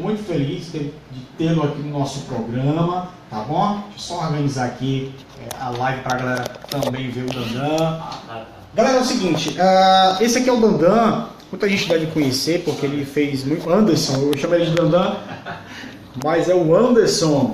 Estou 0.00 0.14
muito 0.14 0.26
feliz 0.26 0.72
de, 0.72 0.78
de 0.78 1.20
tê-lo 1.36 1.62
aqui 1.62 1.82
no 1.82 1.98
nosso 1.98 2.20
programa, 2.20 3.08
tá 3.28 3.40
bom? 3.40 3.84
Deixa 3.90 4.14
eu 4.14 4.16
só 4.16 4.24
organizar 4.24 4.64
aqui 4.64 5.12
é, 5.38 5.62
a 5.62 5.68
live 5.68 6.00
para 6.00 6.14
a 6.14 6.18
galera 6.18 6.44
também 6.70 7.10
ver 7.10 7.24
o 7.24 7.26
Dandan. 7.26 8.00
Galera, 8.74 8.96
é 8.96 9.00
o 9.02 9.04
seguinte, 9.04 9.50
uh, 9.50 10.24
esse 10.24 10.38
aqui 10.38 10.48
é 10.48 10.52
o 10.54 10.58
Dandan, 10.58 11.26
muita 11.52 11.68
gente 11.68 11.86
deve 11.86 12.06
conhecer 12.06 12.62
porque 12.64 12.86
ele 12.86 13.04
fez 13.04 13.44
muito. 13.44 13.68
Anderson, 13.70 14.30
eu 14.32 14.38
chamo 14.38 14.54
ele 14.54 14.70
de 14.70 14.74
Dandan, 14.74 15.16
mas 16.24 16.48
é 16.48 16.54
o 16.54 16.74
Anderson. 16.74 17.52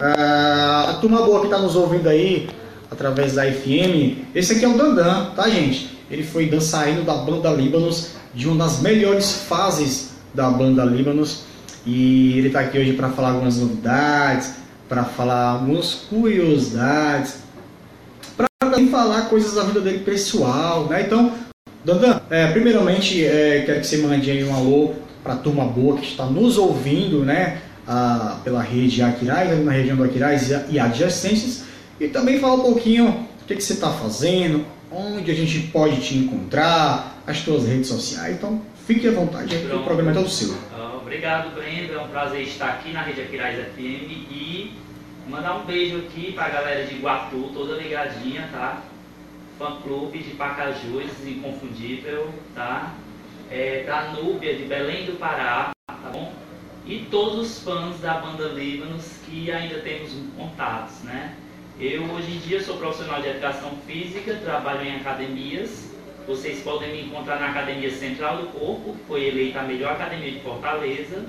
Uh, 0.00 0.90
a 0.90 0.98
turma 1.00 1.22
boa 1.22 1.40
que 1.40 1.46
está 1.46 1.58
nos 1.58 1.74
ouvindo 1.74 2.08
aí, 2.08 2.48
através 2.92 3.34
da 3.34 3.42
FM, 3.42 4.24
esse 4.36 4.52
aqui 4.52 4.64
é 4.64 4.68
o 4.68 4.78
Dandan, 4.78 5.32
tá 5.34 5.48
gente? 5.48 5.98
Ele 6.08 6.22
foi 6.22 6.46
dançarino 6.46 7.02
da 7.02 7.14
banda 7.14 7.50
Líbanos, 7.50 8.10
de 8.32 8.46
uma 8.46 8.66
das 8.66 8.78
melhores 8.78 9.32
fases 9.48 10.10
da 10.32 10.48
banda 10.48 10.84
Líbanos. 10.84 11.47
E 11.90 12.36
ele 12.36 12.48
está 12.48 12.60
aqui 12.60 12.78
hoje 12.78 12.92
para 12.92 13.08
falar 13.08 13.30
algumas 13.30 13.56
novidades, 13.56 14.56
para 14.86 15.04
falar 15.04 15.52
algumas 15.52 15.94
curiosidades, 15.94 17.36
para 18.36 18.46
também 18.60 18.90
falar 18.90 19.22
coisas 19.30 19.54
da 19.54 19.62
vida 19.62 19.80
dele 19.80 20.00
pessoal, 20.00 20.84
né? 20.84 21.00
Então, 21.06 21.32
Dandan, 21.82 22.20
é, 22.28 22.48
primeiramente 22.48 23.24
é, 23.24 23.62
quero 23.64 23.80
que 23.80 23.86
você 23.86 23.96
mande 23.96 24.30
aí 24.30 24.44
um 24.44 24.54
alô 24.54 24.96
para 25.24 25.32
a 25.32 25.36
turma 25.36 25.64
boa 25.64 25.96
que 25.96 26.04
está 26.04 26.26
nos 26.26 26.58
ouvindo, 26.58 27.24
né? 27.24 27.62
A, 27.86 28.38
pela 28.44 28.60
rede 28.60 29.00
Aquiraz, 29.00 29.64
na 29.64 29.72
região 29.72 29.96
do 29.96 30.04
Aquiraz 30.04 30.50
e 30.68 30.78
adjacências, 30.78 31.62
e 31.98 32.08
também 32.08 32.38
falar 32.38 32.56
um 32.56 32.64
pouquinho 32.64 33.08
o 33.40 33.46
que, 33.46 33.56
que 33.56 33.62
você 33.62 33.72
está 33.72 33.88
fazendo, 33.88 34.62
onde 34.92 35.30
a 35.30 35.34
gente 35.34 35.58
pode 35.68 36.02
te 36.02 36.18
encontrar, 36.18 37.18
as 37.26 37.38
suas 37.38 37.66
redes 37.66 37.88
sociais. 37.88 38.36
Então, 38.36 38.60
fique 38.86 39.08
à 39.08 39.10
vontade, 39.10 39.56
o 39.72 39.82
programa 39.84 40.10
é 40.10 40.14
todo 40.14 40.28
seu. 40.28 40.54
Obrigado, 41.08 41.54
Brendo. 41.54 41.94
É 41.94 42.02
um 42.02 42.08
prazer 42.08 42.42
estar 42.42 42.68
aqui 42.68 42.92
na 42.92 43.00
Rede 43.00 43.22
Aquiraz 43.22 43.56
FM 43.72 44.28
e 44.30 44.74
mandar 45.26 45.56
um 45.56 45.64
beijo 45.64 46.00
aqui 46.00 46.32
para 46.32 46.44
a 46.44 46.48
galera 46.50 46.84
de 46.84 46.96
Iguatu, 46.96 47.50
toda 47.54 47.80
ligadinha, 47.80 48.46
tá? 48.52 48.82
Fã 49.58 49.80
clube 49.80 50.18
de 50.18 50.34
Pacajus, 50.34 51.26
inconfundível, 51.26 52.28
tá? 52.54 52.92
É, 53.50 53.84
da 53.84 54.12
Núbia, 54.12 54.54
de 54.54 54.64
Belém 54.64 55.06
do 55.06 55.18
Pará, 55.18 55.70
tá 55.86 56.10
bom? 56.12 56.30
E 56.84 57.06
todos 57.10 57.38
os 57.38 57.62
fãs 57.62 57.98
da 58.00 58.18
banda 58.18 58.48
Líbanos 58.48 59.20
que 59.24 59.50
ainda 59.50 59.78
temos 59.78 60.12
contatos, 60.36 61.04
né? 61.04 61.34
Eu 61.80 62.02
hoje 62.02 62.32
em 62.32 62.38
dia 62.40 62.62
sou 62.62 62.76
profissional 62.76 63.22
de 63.22 63.28
educação 63.28 63.78
física, 63.86 64.34
trabalho 64.44 64.82
em 64.82 64.96
academias 64.96 65.88
vocês 66.28 66.60
podem 66.60 66.92
me 66.92 67.02
encontrar 67.06 67.40
na 67.40 67.48
Academia 67.48 67.90
Central 67.90 68.36
do 68.36 68.46
Corpo, 68.48 68.92
que 68.92 69.04
foi 69.06 69.24
eleita 69.24 69.60
a 69.60 69.62
melhor 69.62 69.92
academia 69.92 70.30
de 70.30 70.40
Fortaleza, 70.40 71.24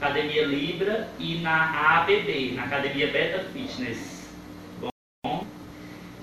Academia 0.00 0.44
Libra 0.44 1.08
e 1.16 1.36
na 1.36 2.00
ABB, 2.00 2.54
na 2.56 2.64
Academia 2.64 3.06
Beta 3.06 3.44
Fitness. 3.52 4.28
Bom, 5.22 5.46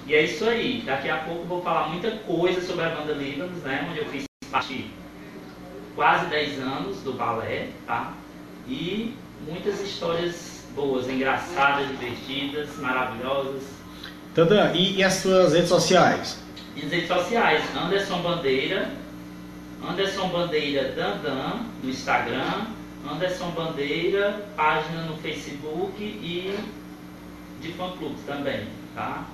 e 0.06 0.14
é 0.14 0.23
isso 0.23 0.44
aí. 0.50 0.84
Daqui 0.86 1.09
a 1.09 1.20
pouco 1.20 1.45
vou 1.45 1.62
falar 1.62 1.88
muita 1.88 2.12
coisa 2.17 2.59
sobre 2.62 2.84
a 2.84 2.90
banda 2.90 3.14
Líbanos, 3.14 3.64
né, 3.64 3.88
onde 3.90 4.00
eu 4.00 4.06
fiz 4.08 4.25
parte 4.52 4.92
quase 5.95 6.25
10 6.25 6.59
anos 6.59 6.97
do 7.02 7.14
balé, 7.14 7.70
tá? 7.88 8.14
E 8.67 9.16
muitas 9.47 9.80
histórias 9.80 10.66
boas, 10.75 11.08
engraçadas, 11.08 11.88
divertidas, 11.88 12.75
maravilhosas. 12.78 13.64
Tanda, 14.36 14.73
e, 14.75 14.97
e 14.97 15.03
as 15.03 15.14
suas 15.14 15.53
redes 15.53 15.70
sociais? 15.70 16.48
Nas 16.83 16.91
redes 16.91 17.08
sociais, 17.08 17.63
Anderson 17.75 18.22
Bandeira, 18.22 18.89
Anderson 19.88 20.27
Bandeira 20.30 20.91
Dandan 20.95 21.61
no 21.83 21.89
Instagram, 21.89 22.67
Anderson 23.09 23.49
Bandeira, 23.52 24.45
página 24.55 25.03
no 25.03 25.17
Facebook 25.17 26.02
e 26.02 26.57
de 27.61 27.73
fã 27.73 27.91
clube 27.97 28.16
também, 28.25 28.67
tá? 28.95 29.25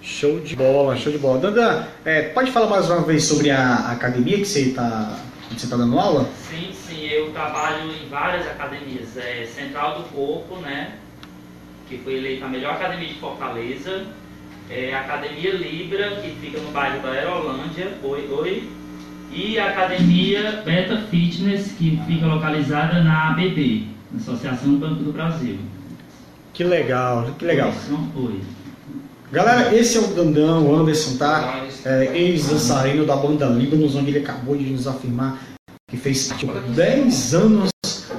Show 0.00 0.40
de 0.40 0.56
bola, 0.56 0.96
show 0.96 1.12
de 1.12 1.18
bola. 1.18 1.38
Dandan, 1.38 1.86
é, 2.04 2.22
pode 2.30 2.50
falar 2.50 2.68
mais 2.68 2.88
uma 2.88 3.02
vez 3.02 3.24
sobre 3.24 3.50
a 3.50 3.90
academia 3.90 4.38
que 4.38 4.44
você 4.44 4.60
está 4.70 5.18
você 5.50 5.66
tá 5.66 5.76
dando 5.76 5.98
aula? 5.98 6.28
Sim, 6.48 6.72
sim, 6.72 7.06
eu 7.06 7.32
trabalho 7.32 7.90
em 7.90 8.08
várias 8.08 8.46
academias. 8.46 9.16
É, 9.16 9.46
Central 9.46 10.02
do 10.02 10.08
Corpo, 10.10 10.56
né? 10.56 10.92
Que 11.88 11.98
foi 11.98 12.16
eleita 12.16 12.44
a 12.44 12.48
melhor 12.48 12.74
academia 12.74 13.08
de 13.08 13.14
Fortaleza 13.14 14.06
é, 14.70 14.94
a 14.94 15.00
Academia 15.00 15.52
Libra, 15.54 16.16
que 16.16 16.30
fica 16.40 16.60
no 16.60 16.70
bairro 16.70 17.02
da 17.02 17.10
Aerolândia, 17.10 17.92
oi, 18.02 18.28
oi, 18.30 18.68
e 19.32 19.58
a 19.58 19.68
Academia 19.68 20.62
Beta 20.64 21.02
Fitness, 21.10 21.72
que 21.78 22.00
fica 22.06 22.26
localizada 22.26 23.02
na 23.02 23.30
ABB, 23.30 23.86
Associação 24.16 24.72
do 24.72 24.78
Banco 24.78 25.02
do 25.02 25.12
Brasil. 25.12 25.58
Que 26.52 26.64
legal, 26.64 27.30
que 27.38 27.44
legal. 27.44 27.72
Oi. 28.16 28.40
Galera, 29.30 29.74
esse 29.74 29.98
é 29.98 30.00
o 30.00 30.06
Dandão, 30.08 30.66
o 30.66 30.74
Anderson, 30.74 31.18
tá? 31.18 31.62
É, 31.84 32.16
Ex-dançarino 32.16 33.04
da 33.04 33.14
banda 33.14 33.46
Líbanos, 33.46 33.94
onde 33.94 34.10
ele 34.10 34.20
acabou 34.20 34.56
de 34.56 34.64
nos 34.64 34.86
afirmar 34.86 35.38
que 35.88 35.96
fez 35.96 36.28
tipo, 36.36 36.52
10 36.52 37.34
anos 37.34 37.70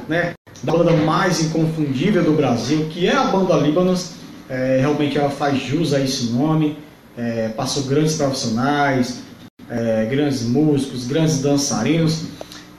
né, 0.07 0.33
da 0.63 0.71
banda 0.71 0.91
mais 0.91 1.41
inconfundível 1.41 2.23
do 2.23 2.33
Brasil, 2.33 2.87
que 2.89 3.07
é 3.07 3.15
a 3.15 3.25
banda 3.25 3.55
Líbanos. 3.55 4.13
É, 4.49 4.79
realmente 4.79 5.17
ela 5.17 5.29
faz 5.29 5.61
jus 5.61 5.93
a 5.93 5.99
esse 5.99 6.31
nome, 6.31 6.75
é, 7.15 7.49
passou 7.49 7.83
grandes 7.83 8.15
profissionais, 8.15 9.21
é, 9.69 10.07
grandes 10.09 10.43
músicos, 10.43 11.05
grandes 11.05 11.41
dançarinos. 11.41 12.25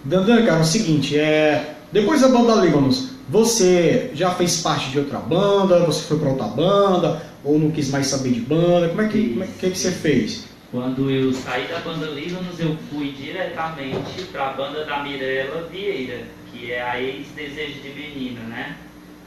Dandan, 0.05 0.45
cara, 0.45 0.59
é 0.59 0.63
o 0.63 0.65
seguinte, 0.65 1.17
é, 1.17 1.75
depois 1.93 2.23
da 2.23 2.29
banda 2.29 2.55
Líbanos, 2.57 3.11
você 3.29 4.11
já 4.15 4.33
fez 4.33 4.61
parte 4.61 4.91
de 4.91 4.99
outra 4.99 5.19
banda, 5.19 5.85
você 5.85 6.03
foi 6.03 6.19
para 6.19 6.31
outra 6.31 6.49
banda, 6.49 7.23
ou 7.45 7.59
não 7.59 7.71
quis 7.71 7.91
mais 7.91 8.09
saber 8.09 8.33
de 8.33 8.41
banda, 8.41 8.89
como 8.89 9.03
é 9.03 9.09
que, 9.09 9.29
como 9.31 9.45
é, 9.45 9.47
que, 9.47 9.71
que 9.71 9.79
você 9.79 9.93
fez? 9.93 10.45
Quando 10.73 11.11
eu 11.11 11.33
saí 11.33 11.67
da 11.69 11.81
banda 11.81 12.07
Líbanos, 12.07 12.59
eu 12.59 12.77
fui 12.91 13.13
diretamente 13.13 14.23
para 14.33 14.51
a 14.51 14.53
banda 14.53 14.85
da 14.85 15.03
Mirella 15.03 15.69
Vieira, 15.71 16.23
que 16.51 16.73
é 16.73 16.83
a 16.83 17.01
ex-Desejo 17.01 17.81
de 17.81 17.89
Menina, 17.91 18.41
né? 18.43 18.77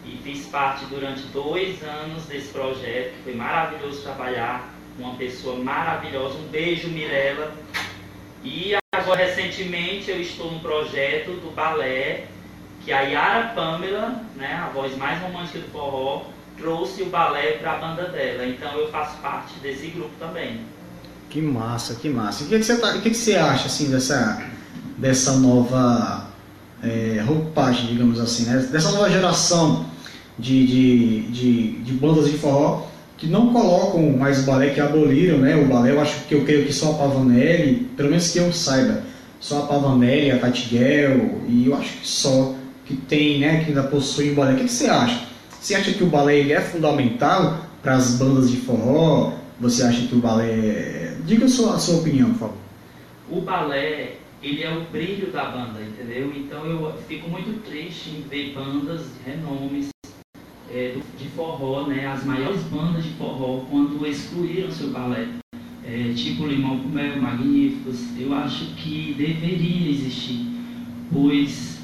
E 0.06 0.20
fiz 0.24 0.46
parte 0.48 0.86
durante 0.86 1.22
dois 1.28 1.82
anos 1.84 2.24
desse 2.26 2.50
projeto, 2.50 3.14
foi 3.24 3.34
maravilhoso 3.34 4.02
trabalhar 4.02 4.74
com 4.98 5.04
uma 5.04 5.16
pessoa 5.16 5.58
maravilhosa. 5.58 6.38
Um 6.38 6.48
beijo, 6.50 6.90
Mirella. 6.90 7.54
E 8.44 8.76
agora, 8.94 9.26
recentemente, 9.26 10.12
eu 10.12 10.20
estou 10.20 10.52
no 10.52 10.60
projeto 10.60 11.32
do 11.40 11.54
balé, 11.56 12.26
que 12.84 12.92
a 12.92 13.02
Yara 13.02 13.54
Pamela, 13.56 14.22
né, 14.36 14.54
a 14.56 14.70
voz 14.74 14.96
mais 14.98 15.22
romântica 15.22 15.60
do 15.60 15.72
forró, 15.72 16.26
trouxe 16.58 17.02
o 17.04 17.06
balé 17.06 17.54
para 17.54 17.74
a 17.74 17.78
banda 17.78 18.10
dela. 18.10 18.46
Então, 18.46 18.78
eu 18.78 18.92
faço 18.92 19.18
parte 19.18 19.54
desse 19.62 19.88
grupo 19.88 20.12
também. 20.20 20.60
Que 21.30 21.42
massa, 21.42 21.96
que 21.96 22.10
massa. 22.10 22.44
E 22.44 22.48
o 22.48 22.50
que, 22.50 22.60
que, 22.60 22.66
você, 22.66 22.78
tá, 22.78 22.90
o 22.96 23.02
que, 23.02 23.10
que 23.10 23.16
você 23.16 23.36
acha 23.36 23.68
assim, 23.68 23.90
dessa, 23.90 24.44
dessa 24.98 25.38
nova 25.38 26.28
é, 26.84 27.24
roupagem, 27.26 27.88
digamos 27.88 28.20
assim, 28.20 28.46
né? 28.46 28.58
dessa 28.58 28.92
nova 28.92 29.10
geração 29.10 29.93
de, 30.38 30.66
de, 30.66 31.22
de, 31.32 31.72
de, 31.84 31.94
bandas 31.94 32.30
de 32.30 32.38
forró 32.38 32.88
que 33.18 33.28
não 33.28 33.54
colocam 33.54 34.18
mais 34.18 34.40
o 34.40 34.46
balé, 34.46 34.70
que 34.72 34.82
aboliram 34.82 35.38
né? 35.38 35.56
o 35.56 35.66
balé. 35.66 35.92
Eu 35.92 36.02
acho 36.02 36.26
que 36.26 36.36
eu 36.36 36.44
creio 36.44 36.66
que 36.66 36.74
só 36.74 36.92
a 36.92 36.96
Pavanelli, 36.96 37.88
pelo 37.96 38.10
menos 38.10 38.32
que 38.32 38.40
eu 38.40 38.52
saiba, 38.52 39.04
só 39.40 39.60
a 39.60 39.68
Pavanelli, 39.68 40.32
a 40.32 40.40
Tatiguel, 40.40 41.42
e 41.48 41.68
eu 41.68 41.76
acho 41.76 42.00
que 42.00 42.08
só 42.08 42.56
que 42.86 42.96
tem, 42.96 43.40
né, 43.40 43.64
que 43.64 43.70
ainda 43.70 43.84
possui 43.84 44.32
o 44.32 44.36
balé. 44.36 44.54
O 44.54 44.58
que, 44.58 44.68
você 44.68 44.88
acha? 44.88 45.26
Você 45.60 45.76
acha 45.76 45.94
que 45.94 46.04
o 46.04 46.08
balé 46.08 46.40
ele 46.40 46.54
é 46.54 46.60
fundamental 46.60 47.66
para 47.82 47.96
as 47.96 48.16
bandas 48.16 48.50
de 48.50 48.58
forró? 48.58 49.34
Você 49.60 49.84
acha 49.84 50.06
que 50.08 50.16
o 50.16 50.20
balé. 50.20 51.16
Diga 51.26 51.46
a 51.46 51.50
sua, 51.50 51.76
a 51.76 51.80
sua 51.80 52.00
opinião, 52.00 52.32
por 52.32 52.40
favor. 52.40 52.58
O 53.32 53.42
balé 53.42 54.18
ele 54.42 54.62
é 54.62 54.70
o 54.70 54.82
brilho 54.92 55.32
da 55.32 55.46
banda, 55.46 55.80
entendeu? 55.82 56.34
Então 56.36 56.66
eu 56.66 56.94
fico 57.08 57.30
muito 57.30 57.64
triste 57.64 58.10
em 58.10 58.22
ver 58.28 58.54
bandas 58.54 59.00
de 59.00 59.32
renomes 59.32 59.93
é, 60.72 60.96
de 61.18 61.28
forró, 61.30 61.88
né, 61.88 62.08
as 62.08 62.24
maiores 62.24 62.62
bandas 62.64 63.04
de 63.04 63.12
forró, 63.12 63.66
quando 63.70 64.06
excluíram 64.06 64.72
seu 64.72 64.90
balé, 64.92 65.28
é, 65.86 66.14
tipo 66.16 66.48
Limão 66.48 66.80
com 66.80 66.90
Mel, 66.90 67.22
Magníficos, 67.22 68.18
eu 68.18 68.34
acho 68.34 68.66
que 68.76 69.14
deveria 69.18 69.92
existir, 69.92 70.46
pois 71.12 71.82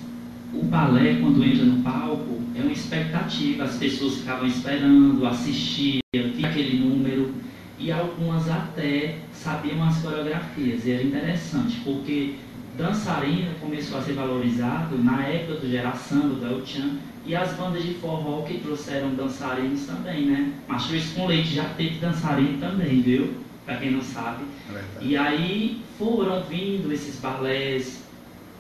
o 0.54 0.64
balé, 0.64 1.16
quando 1.22 1.44
entra 1.44 1.64
no 1.64 1.84
palco, 1.84 2.40
é 2.56 2.62
uma 2.62 2.72
expectativa, 2.72 3.64
as 3.64 3.76
pessoas 3.76 4.18
ficavam 4.18 4.48
esperando, 4.48 5.26
assistiam, 5.26 6.02
via 6.14 6.48
aquele 6.48 6.80
número, 6.80 7.32
e 7.78 7.92
algumas 7.92 8.50
até 8.50 9.20
sabiam 9.32 9.84
as 9.84 10.02
coreografias, 10.02 10.86
e 10.86 10.92
era 10.92 11.04
interessante, 11.04 11.80
porque 11.84 12.36
dançarino 12.78 13.52
começou 13.60 14.00
a 14.00 14.02
ser 14.02 14.14
valorizado 14.14 14.98
na 14.98 15.24
época 15.24 15.60
do 15.60 15.70
Geração, 15.70 16.30
do 16.30 16.46
El 16.46 16.66
Chan, 16.66 16.98
e 17.30 17.36
as 17.36 17.54
bandas 17.54 17.84
de 17.84 17.94
forró 17.94 18.42
que 18.42 18.58
trouxeram 18.58 19.14
dançarinos 19.14 19.86
também, 19.86 20.26
né? 20.26 20.52
Machuis 20.68 21.14
com 21.14 21.28
Leite 21.28 21.54
já 21.54 21.66
teve 21.66 22.00
dançarino 22.00 22.60
também, 22.60 23.04
viu? 23.04 23.36
Para 23.68 23.78
quem 23.78 23.92
não 23.92 24.02
sabe. 24.02 24.46
É 24.74 24.82
e 25.00 25.16
aí 25.16 25.84
foram 26.00 26.42
vindo 26.46 26.92
esses 26.92 27.20
balés 27.20 28.02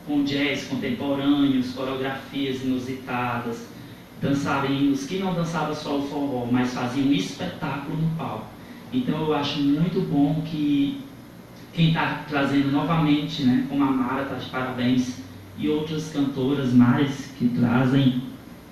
com 0.05 0.23
jazz 0.23 0.65
contemporâneos, 0.65 1.73
coreografias 1.73 2.61
inusitadas, 2.61 3.65
dançarinos 4.21 5.07
que 5.07 5.17
não 5.17 5.33
dançavam 5.33 5.73
só 5.73 5.97
o 5.97 6.03
forró, 6.03 6.47
mas 6.51 6.71
faziam 6.71 7.07
um 7.07 7.13
espetáculo 7.13 7.97
no 7.97 8.15
palco. 8.17 8.45
Então 8.93 9.19
eu 9.19 9.33
acho 9.33 9.59
muito 9.59 9.99
bom 10.01 10.43
que 10.45 11.01
quem 11.73 11.87
está 11.87 12.23
trazendo 12.29 12.71
novamente, 12.71 13.41
né, 13.41 13.65
como 13.67 13.83
a 13.83 13.87
Mara 13.87 14.21
está 14.21 14.35
de 14.35 14.47
parabéns, 14.51 15.23
e 15.57 15.67
outras 15.67 16.11
cantoras 16.11 16.71
mais 16.71 17.33
que 17.39 17.49
trazem, 17.49 18.28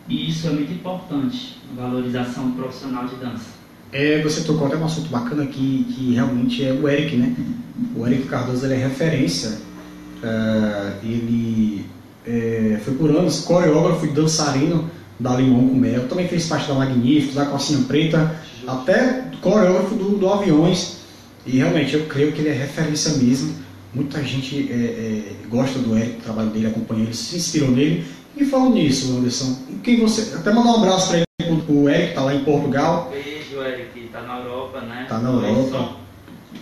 e 0.09 0.29
isso 0.29 0.47
é 0.47 0.51
muito 0.51 0.71
importante, 0.71 1.57
valorização 1.75 2.51
profissional 2.51 3.05
de 3.07 3.15
dança. 3.15 3.57
É, 3.91 4.21
você 4.21 4.41
tocou 4.41 4.67
até 4.67 4.75
um 4.75 4.85
assunto 4.85 5.09
bacana 5.09 5.45
que, 5.45 5.85
que 5.85 6.13
realmente 6.13 6.65
é 6.65 6.73
o 6.73 6.87
Eric, 6.87 7.15
né? 7.15 7.35
O 7.95 8.05
Eric 8.05 8.27
Cardoso 8.27 8.65
ele 8.65 8.75
é 8.75 8.87
referência. 8.87 9.59
Uh, 10.17 11.05
ele 11.05 11.85
é, 12.25 12.79
foi 12.83 12.95
por 12.95 13.09
anos 13.11 13.41
coreógrafo 13.41 14.05
e 14.05 14.09
dançarino 14.09 14.89
da 15.19 15.35
Limão 15.35 15.67
com 15.69 15.75
Mel. 15.75 16.07
Também 16.07 16.27
fez 16.27 16.47
parte 16.47 16.67
da 16.67 16.73
Magníficos, 16.73 17.35
da 17.35 17.45
Calcinha 17.45 17.83
Preta, 17.85 18.35
até 18.67 19.31
coreógrafo 19.41 19.95
do, 19.95 20.17
do 20.17 20.29
Aviões. 20.29 20.97
E 21.45 21.57
realmente 21.57 21.93
eu 21.93 22.05
creio 22.07 22.33
que 22.33 22.41
ele 22.41 22.49
é 22.49 22.53
referência 22.53 23.13
mesmo. 23.13 23.55
Muita 23.93 24.21
gente 24.21 24.69
é, 24.69 24.75
é, 24.75 25.47
gosta 25.49 25.79
do 25.79 25.97
Eric, 25.97 26.17
do 26.17 26.23
trabalho 26.23 26.49
dele, 26.49 26.67
acompanha 26.67 27.03
ele, 27.03 27.13
se 27.13 27.37
inspirou 27.37 27.71
nele. 27.71 28.05
E 28.37 28.45
falando 28.45 28.75
nisso, 28.75 29.17
Anderson, 29.17 29.57
quem 29.83 29.99
você. 29.99 30.35
Até 30.35 30.53
mandar 30.53 30.71
um 30.71 30.75
abraço 30.75 31.09
para 31.09 31.17
ele, 31.17 31.63
o 31.67 31.89
Eric, 31.89 32.03
que 32.03 32.09
está 32.09 32.21
lá 32.21 32.33
em 32.35 32.43
Portugal. 32.43 33.11
Beijo, 33.11 33.61
Eric, 33.61 33.99
está 33.99 34.21
na 34.21 34.39
Europa, 34.39 34.81
né? 34.81 35.03
Está 35.03 35.17
na 35.17 35.29
Europa. 35.29 35.95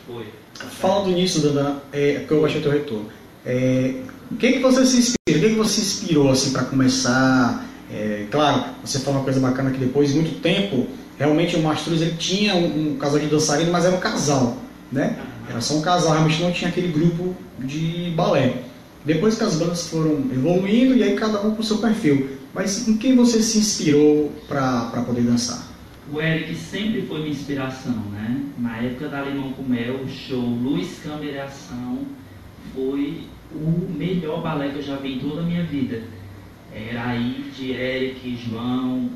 Foi. 0.07 0.25
Falando 0.53 1.11
nisso, 1.11 1.41
Dana, 1.41 1.81
é, 1.91 2.19
porque 2.19 2.33
eu 2.33 2.41
do 2.41 2.61
teu 2.61 2.71
retorno. 2.71 3.05
É, 3.45 3.95
o 4.31 4.35
que, 4.35 4.53
que 4.53 4.59
você 4.59 4.85
se 4.85 4.97
inspira? 4.97 5.37
O 5.37 5.41
que, 5.41 5.49
que 5.49 5.55
você 5.55 5.81
se 5.81 5.81
inspirou 5.81 6.31
assim, 6.31 6.51
para 6.51 6.63
começar? 6.63 7.65
É, 7.91 8.25
claro, 8.31 8.65
você 8.83 8.99
falou 8.99 9.19
uma 9.19 9.23
coisa 9.23 9.39
bacana 9.39 9.69
que 9.69 9.77
depois 9.77 10.09
de 10.09 10.15
muito 10.15 10.41
tempo, 10.41 10.87
realmente 11.19 11.55
o 11.55 11.61
Mastruz 11.61 12.01
ele 12.01 12.15
tinha 12.17 12.55
um, 12.55 12.93
um 12.93 12.97
casal 12.97 13.19
de 13.19 13.27
dançarino, 13.27 13.71
mas 13.71 13.85
era 13.85 13.95
um 13.95 13.99
casal, 13.99 14.57
né? 14.91 15.17
Era 15.49 15.61
só 15.61 15.75
um 15.75 15.81
casal, 15.81 16.13
realmente 16.13 16.41
não 16.41 16.51
tinha 16.51 16.69
aquele 16.69 16.87
grupo 16.87 17.35
de 17.59 18.11
balé. 18.15 18.63
Depois 19.05 19.37
que 19.37 19.43
as 19.43 19.57
bandas 19.57 19.87
foram 19.87 20.13
evoluindo 20.33 20.95
e 20.95 21.03
aí 21.03 21.15
cada 21.15 21.41
um 21.41 21.55
com 21.55 21.61
seu 21.61 21.77
perfil. 21.77 22.39
Mas 22.53 22.87
em 22.87 22.97
quem 22.97 23.15
você 23.15 23.41
se 23.41 23.59
inspirou 23.59 24.33
para 24.47 25.03
poder 25.05 25.21
dançar? 25.21 25.67
O 26.11 26.19
Eric 26.19 26.55
sempre 26.55 27.03
foi 27.03 27.19
minha 27.19 27.31
inspiração, 27.31 27.95
né? 28.11 28.41
Na 28.57 28.77
época 28.77 29.07
da 29.07 29.21
Limão 29.21 29.53
com 29.53 29.63
Mel, 29.63 30.01
o 30.03 30.09
show 30.09 30.39
Luz 30.39 30.99
Câmera 31.03 31.45
Ação 31.45 31.99
foi 32.73 33.23
o 33.53 33.91
melhor 33.95 34.41
balé 34.41 34.69
que 34.69 34.77
eu 34.77 34.83
já 34.83 34.95
vi 34.97 35.15
em 35.15 35.19
toda 35.19 35.41
a 35.41 35.43
minha 35.43 35.63
vida. 35.63 36.03
Era 36.73 37.09
aí 37.09 37.51
de 37.55 37.71
Eric, 37.71 38.37
João, 38.37 39.09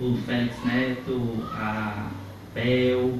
o 0.00 0.16
Félix 0.24 0.54
Neto, 0.64 1.44
a 1.52 2.10
Bel, 2.54 3.18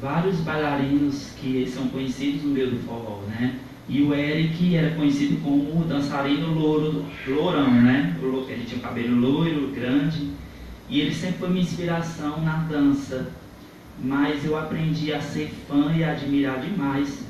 vários 0.00 0.36
bailarinos 0.40 1.30
que 1.40 1.66
são 1.66 1.88
conhecidos 1.88 2.42
no 2.42 2.50
meio 2.50 2.70
do 2.70 2.78
forró, 2.80 3.22
né? 3.28 3.58
E 3.88 4.02
o 4.02 4.14
Eric 4.14 4.76
era 4.76 4.94
conhecido 4.94 5.42
como 5.42 5.80
o 5.80 5.84
dançarino 5.84 6.54
louro, 6.54 7.04
lourão, 7.26 7.70
né? 7.70 8.16
Ele 8.48 8.64
tinha 8.64 8.78
o 8.78 8.82
cabelo 8.82 9.16
loiro, 9.16 9.72
grande. 9.72 10.30
E 10.88 11.00
ele 11.00 11.14
sempre 11.14 11.38
foi 11.38 11.48
minha 11.48 11.62
inspiração 11.62 12.40
na 12.42 12.56
dança. 12.58 13.32
Mas 14.02 14.44
eu 14.44 14.56
aprendi 14.56 15.12
a 15.12 15.20
ser 15.20 15.50
fã 15.68 15.92
e 15.94 16.04
a 16.04 16.12
admirar 16.12 16.60
demais 16.60 17.24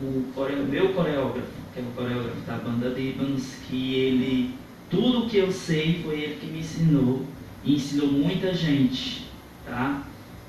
o 0.00 0.24
meu 0.70 0.92
coreógrafo, 0.92 1.48
que 1.72 1.80
é 1.80 1.82
o 1.82 1.86
coreógrafo 1.94 2.40
da 2.46 2.56
banda 2.56 2.88
Líbanos, 2.88 3.54
que 3.66 3.94
ele, 3.94 4.54
tudo 4.90 5.28
que 5.28 5.38
eu 5.38 5.50
sei 5.50 6.02
foi 6.04 6.20
ele 6.20 6.36
que 6.40 6.46
me 6.46 6.60
ensinou. 6.60 7.24
E 7.64 7.74
ensinou 7.74 8.08
muita 8.08 8.54
gente, 8.54 9.26
tá? 9.66 10.02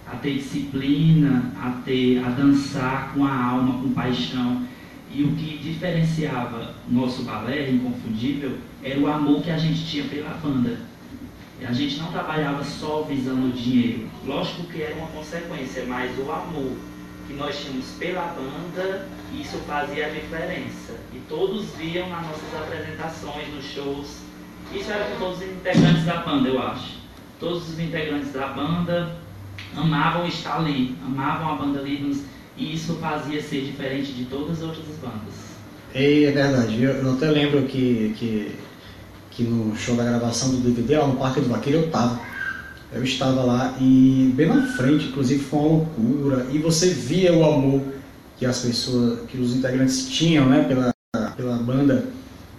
A 0.06 0.16
ter 0.18 0.36
disciplina, 0.36 1.52
a 1.60 1.82
ter, 1.84 2.24
a 2.24 2.30
dançar 2.30 3.14
com 3.14 3.26
a 3.26 3.34
alma, 3.34 3.82
com 3.82 3.92
paixão. 3.94 4.62
E 5.12 5.24
o 5.24 5.36
que 5.36 5.58
diferenciava 5.58 6.76
nosso 6.88 7.24
balé, 7.24 7.70
inconfundível, 7.70 8.58
era 8.84 9.00
o 9.00 9.08
amor 9.08 9.42
que 9.42 9.50
a 9.50 9.58
gente 9.58 9.86
tinha 9.86 10.04
pela 10.06 10.32
banda. 10.32 10.80
A 11.66 11.74
gente 11.74 11.98
não 11.98 12.12
trabalhava 12.12 12.64
só 12.64 13.02
visando 13.02 13.48
o 13.48 13.52
dinheiro. 13.52 14.08
Lógico 14.26 14.64
que 14.68 14.82
era 14.82 14.96
uma 14.96 15.08
consequência, 15.08 15.86
mas 15.88 16.18
o 16.20 16.32
amor 16.32 16.74
que 17.28 17.34
nós 17.34 17.60
tínhamos 17.60 17.86
pela 17.98 18.28
banda, 18.28 19.08
isso 19.34 19.58
fazia 19.60 20.08
a 20.08 20.10
diferença. 20.10 20.94
E 21.14 21.20
todos 21.28 21.66
viam 21.76 22.10
nas 22.10 22.22
nossas 22.28 22.56
apresentações, 22.56 23.54
nos 23.54 23.66
shows. 23.66 24.22
Isso 24.74 24.92
era 24.92 25.06
com 25.06 25.20
todos 25.20 25.38
os 25.40 25.44
integrantes 25.44 26.06
da 26.06 26.18
banda, 26.18 26.48
eu 26.48 26.62
acho. 26.62 26.98
Todos 27.40 27.70
os 27.70 27.80
integrantes 27.80 28.32
da 28.34 28.48
banda 28.48 29.18
amavam 29.76 30.28
estar 30.28 30.58
ali, 30.58 30.96
amavam 31.06 31.54
a 31.54 31.56
banda 31.56 31.82
Livros 31.82 32.24
e 32.58 32.74
isso 32.74 32.96
fazia 32.96 33.42
ser 33.42 33.62
diferente 33.62 34.12
de 34.14 34.26
todas 34.26 34.58
as 34.58 34.64
outras 34.64 34.86
bandas. 35.02 35.34
É, 35.94 36.24
é 36.24 36.32
verdade, 36.32 36.82
eu, 36.82 36.92
eu, 36.92 37.14
até 37.14 37.30
lembro 37.30 37.64
que, 37.64 38.14
que, 38.18 38.56
que 39.32 39.44
no 39.44 39.76
show 39.76 39.96
da 39.96 40.04
gravação 40.04 40.50
do 40.50 40.58
DVD, 40.58 40.98
lá 40.98 41.08
no 41.08 41.16
Parque 41.16 41.42
do 41.42 41.50
Vaqueiro, 41.50 41.80
eu 41.80 41.86
estava. 41.86 42.20
Eu 42.92 43.04
estava 43.04 43.44
lá 43.44 43.76
e 43.82 44.32
bem 44.34 44.48
na 44.48 44.66
frente, 44.66 45.08
inclusive 45.08 45.44
foi 45.44 45.60
uma 45.60 45.68
loucura, 45.68 46.48
e 46.52 46.58
você 46.58 46.90
via 46.90 47.34
o 47.34 47.44
amor 47.44 47.82
que 48.38 48.46
as 48.46 48.60
pessoas, 48.60 49.20
que 49.28 49.38
os 49.38 49.56
integrantes 49.56 50.08
tinham 50.08 50.48
né, 50.48 50.64
pela, 50.64 50.94
pela 51.36 51.58
banda, 51.58 52.06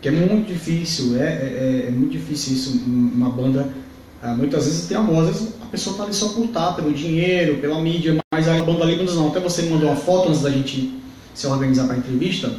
que 0.02 0.08
é 0.08 0.10
muito 0.10 0.52
difícil, 0.52 1.16
é, 1.16 1.24
é, 1.24 1.84
é 1.88 1.90
muito 1.90 2.12
difícil 2.12 2.52
isso, 2.52 2.78
uma 2.86 3.30
banda 3.30 3.68
ah, 4.22 4.34
muitas 4.34 4.64
vezes 4.64 4.88
tem 4.88 4.96
amor, 4.96 5.24
às 5.24 5.36
vezes 5.36 5.54
a 5.62 5.66
pessoa 5.66 5.94
está 5.94 6.04
ali 6.04 6.14
só 6.14 6.28
por 6.30 6.44
estar, 6.44 6.72
pelo 6.72 6.92
dinheiro, 6.92 7.58
pela 7.58 7.80
mídia, 7.80 8.16
mas 8.32 8.48
a 8.48 8.62
banda 8.62 8.84
Líbanos 8.84 9.14
não. 9.14 9.28
Até 9.28 9.38
você 9.38 9.62
me 9.62 9.70
mandou 9.70 9.88
uma 9.88 9.96
foto 9.96 10.28
antes 10.28 10.42
da 10.42 10.50
gente 10.50 10.98
se 11.34 11.46
organizar 11.46 11.84
para 11.84 11.94
a 11.94 11.98
entrevista, 11.98 12.52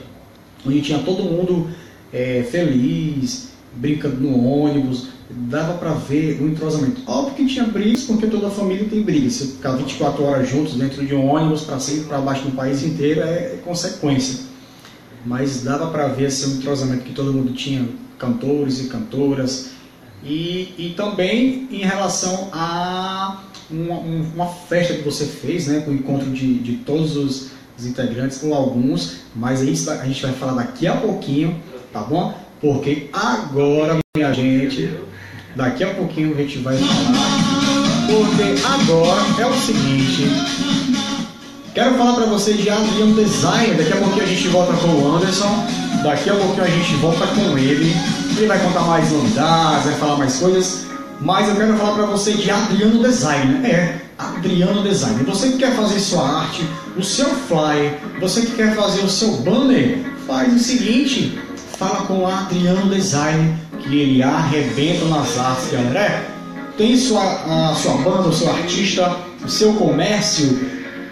onde 0.66 0.82
tinha 0.82 1.00
todo 1.00 1.24
mundo 1.24 1.70
é, 2.14 2.48
feliz, 2.50 3.50
brincando 3.76 4.22
no 4.22 4.42
ônibus, 4.46 5.10
dava 5.30 5.74
para 5.74 5.94
ver 5.94 6.42
o 6.42 6.48
entrosamento. 6.48 7.02
Óbvio 7.06 7.36
que 7.36 7.46
tinha 7.46 7.66
brigas, 7.66 8.04
porque 8.04 8.28
toda 8.28 8.48
a 8.48 8.52
família 8.52 8.88
tem 8.90 9.02
brigas. 9.02 9.34
Se 9.34 9.48
ficar 9.48 9.74
24 9.74 10.24
horas 10.24 10.50
juntos 10.50 10.76
dentro 10.76 11.06
de 11.06 11.14
um 11.14 11.28
ônibus, 11.28 11.62
para 11.62 11.80
cima 11.80 12.04
e 12.04 12.06
para 12.06 12.20
baixo 12.20 12.46
no 12.46 12.52
país 12.52 12.84
inteiro, 12.84 13.22
é, 13.22 13.54
é 13.54 13.62
consequência. 13.64 14.48
Mas 15.26 15.64
dava 15.64 15.88
para 15.88 16.08
ver 16.08 16.28
assim, 16.28 16.54
o 16.54 16.58
entrosamento 16.58 17.04
que 17.04 17.14
todo 17.14 17.34
mundo 17.34 17.52
tinha, 17.54 17.86
cantores 18.18 18.80
e 18.80 18.88
cantoras, 18.88 19.72
e, 20.24 20.74
e 20.78 20.94
também 20.96 21.68
em 21.72 21.84
relação 21.84 22.50
a 22.52 23.44
uma, 23.70 23.96
uma, 23.96 24.48
festa 24.48 24.96
que 24.96 25.04
você 25.04 25.26
fez, 25.26 25.68
né, 25.68 25.82
com 25.82 25.92
o 25.92 25.94
encontro 25.94 26.30
de, 26.32 26.56
de 26.56 26.78
todos 26.78 27.16
os, 27.16 27.52
integrantes, 27.82 28.44
ou 28.44 28.54
alguns, 28.54 29.22
mas 29.34 29.62
isso 29.62 29.90
a 29.90 30.06
gente 30.06 30.22
vai 30.22 30.34
falar 30.34 30.52
daqui 30.52 30.86
a 30.86 30.98
pouquinho, 30.98 31.56
tá 31.94 32.02
bom? 32.02 32.34
Porque 32.60 33.10
agora, 33.14 33.98
minha 34.18 34.34
gente, 34.34 34.94
daqui 35.56 35.86
a 35.86 35.94
pouquinho 35.94 36.34
a 36.34 36.42
gente 36.42 36.58
vai 36.58 36.76
falar, 36.76 38.08
porque 38.08 38.66
agora 38.66 39.22
é 39.40 39.46
o 39.46 39.54
seguinte, 39.54 40.24
quero 41.74 41.96
falar 41.96 42.16
para 42.16 42.26
vocês 42.26 42.58
de 42.62 42.70
Adriano 42.70 43.16
Design, 43.16 43.76
daqui 43.76 43.94
a 43.94 43.98
pouquinho 43.98 44.24
a 44.24 44.28
gente 44.28 44.48
volta 44.50 44.74
com 44.74 44.88
o 44.88 45.16
Anderson, 45.16 45.66
daqui 46.04 46.30
a 46.30 46.36
pouquinho 46.36 46.64
a 46.64 46.70
gente 46.70 46.94
volta 46.96 47.28
com 47.28 47.58
ele, 47.58 47.94
ele 48.40 48.48
vai 48.48 48.60
contar 48.60 48.82
mais 48.82 49.12
novidades, 49.12 49.86
vai 49.86 49.96
falar 49.96 50.18
mais 50.18 50.38
coisas. 50.38 50.86
Mas 51.20 51.50
eu 51.50 51.56
quero 51.56 51.76
falar 51.78 51.96
para 51.96 52.06
você 52.06 52.34
de 52.34 52.50
Adriano 52.50 53.04
Design. 53.04 53.68
É, 53.68 53.98
Adriano 54.18 54.82
Design. 54.84 55.24
Você 55.24 55.50
que 55.50 55.58
quer 55.58 55.76
fazer 55.76 56.00
sua 56.00 56.42
arte, 56.42 56.66
o 56.98 57.04
seu 57.04 57.28
flyer, 57.28 58.00
você 58.20 58.42
que 58.42 58.52
quer 58.54 58.74
fazer 58.76 59.02
o 59.02 59.10
seu 59.10 59.38
banner, 59.38 60.00
faz 60.26 60.54
o 60.54 60.60
seguinte: 60.60 61.38
fala 61.78 62.06
com 62.06 62.20
o 62.20 62.28
Adriano 62.28 62.90
Design, 62.94 63.58
que 63.80 64.00
ele 64.00 64.24
arrebenta 64.24 65.06
nas 65.06 65.38
artes, 65.38 65.72
galera. 65.72 66.00
É, 66.00 66.26
tem 66.78 66.96
sua, 66.96 67.22
a 67.22 67.76
sua 67.76 67.96
banda, 67.96 68.30
o 68.30 68.34
seu 68.34 68.50
artista, 68.50 69.14
o 69.44 69.50
seu 69.50 69.74
comércio, 69.74 70.58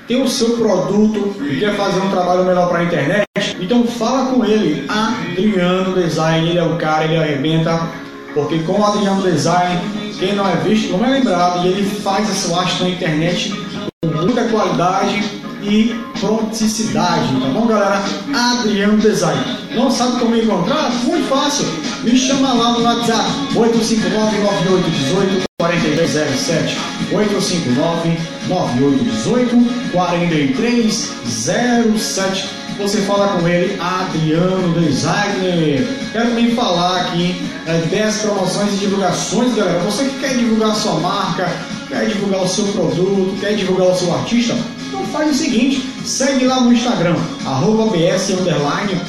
tem 0.08 0.24
o 0.24 0.30
seu 0.30 0.52
produto 0.52 1.36
e 1.44 1.60
quer 1.60 1.76
fazer 1.76 2.00
um 2.00 2.10
trabalho 2.10 2.46
melhor 2.46 2.70
para 2.70 2.80
a 2.80 2.84
internet. 2.86 3.27
Então 3.60 3.86
fala 3.86 4.32
com 4.32 4.46
ele, 4.46 4.86
Adriano 4.88 5.96
Design, 5.96 6.50
ele 6.50 6.60
é 6.60 6.64
o 6.64 6.78
cara, 6.78 7.06
ele 7.06 7.18
arrebenta, 7.18 7.90
porque 8.34 8.60
com 8.60 8.80
o 8.80 8.86
Adriano 8.86 9.22
Design, 9.22 9.82
quem 10.20 10.36
não 10.36 10.48
é 10.48 10.56
visto 10.58 10.92
não 10.92 11.04
é 11.06 11.10
lembrado, 11.10 11.66
e 11.66 11.70
ele 11.70 11.90
faz 12.02 12.30
a 12.30 12.34
sua 12.34 12.62
arte 12.62 12.84
na 12.84 12.90
internet 12.90 13.54
com 14.02 14.10
muita 14.10 14.44
qualidade 14.46 15.24
e 15.64 15.96
pronticidade, 16.20 17.28
tá 17.42 17.48
bom 17.50 17.66
galera? 17.66 18.04
Adriano 18.34 18.98
Design. 18.98 19.42
Não 19.76 19.90
sabe 19.92 20.20
como 20.20 20.36
encontrar? 20.36 20.92
Muito 21.04 21.28
fácil. 21.28 21.66
Me 22.04 22.16
chama 22.16 22.54
lá 22.54 22.74
no 22.74 22.84
WhatsApp 22.84 23.28
859 23.56 24.38
9818 24.40 25.48
4307 25.60 26.78
859 27.12 28.20
9818 28.48 29.92
4307 29.92 32.50
você 32.78 33.02
fala 33.02 33.40
com 33.40 33.48
ele, 33.48 33.80
Adriano 33.80 34.80
Designer. 34.80 35.88
Quero 36.12 36.30
também 36.30 36.52
falar 36.52 37.02
aqui 37.02 37.42
é, 37.66 37.80
10 37.90 38.18
promoções 38.20 38.74
e 38.74 38.78
divulgações, 38.78 39.56
galera. 39.56 39.80
Você 39.80 40.06
que 40.06 40.20
quer 40.20 40.36
divulgar 40.36 40.70
a 40.72 40.76
sua 40.76 40.94
marca, 41.00 41.52
quer 41.90 42.06
divulgar 42.08 42.44
o 42.44 42.48
seu 42.48 42.66
produto, 42.68 43.38
quer 43.40 43.56
divulgar 43.56 43.88
o 43.88 43.96
seu 43.96 44.14
artista, 44.14 44.56
então 44.88 45.04
faz 45.08 45.32
o 45.32 45.34
seguinte, 45.34 45.90
segue 46.06 46.46
lá 46.46 46.62
no 46.62 46.72
Instagram, 46.72 47.16
arroba 47.46 47.92
BS 47.92 48.34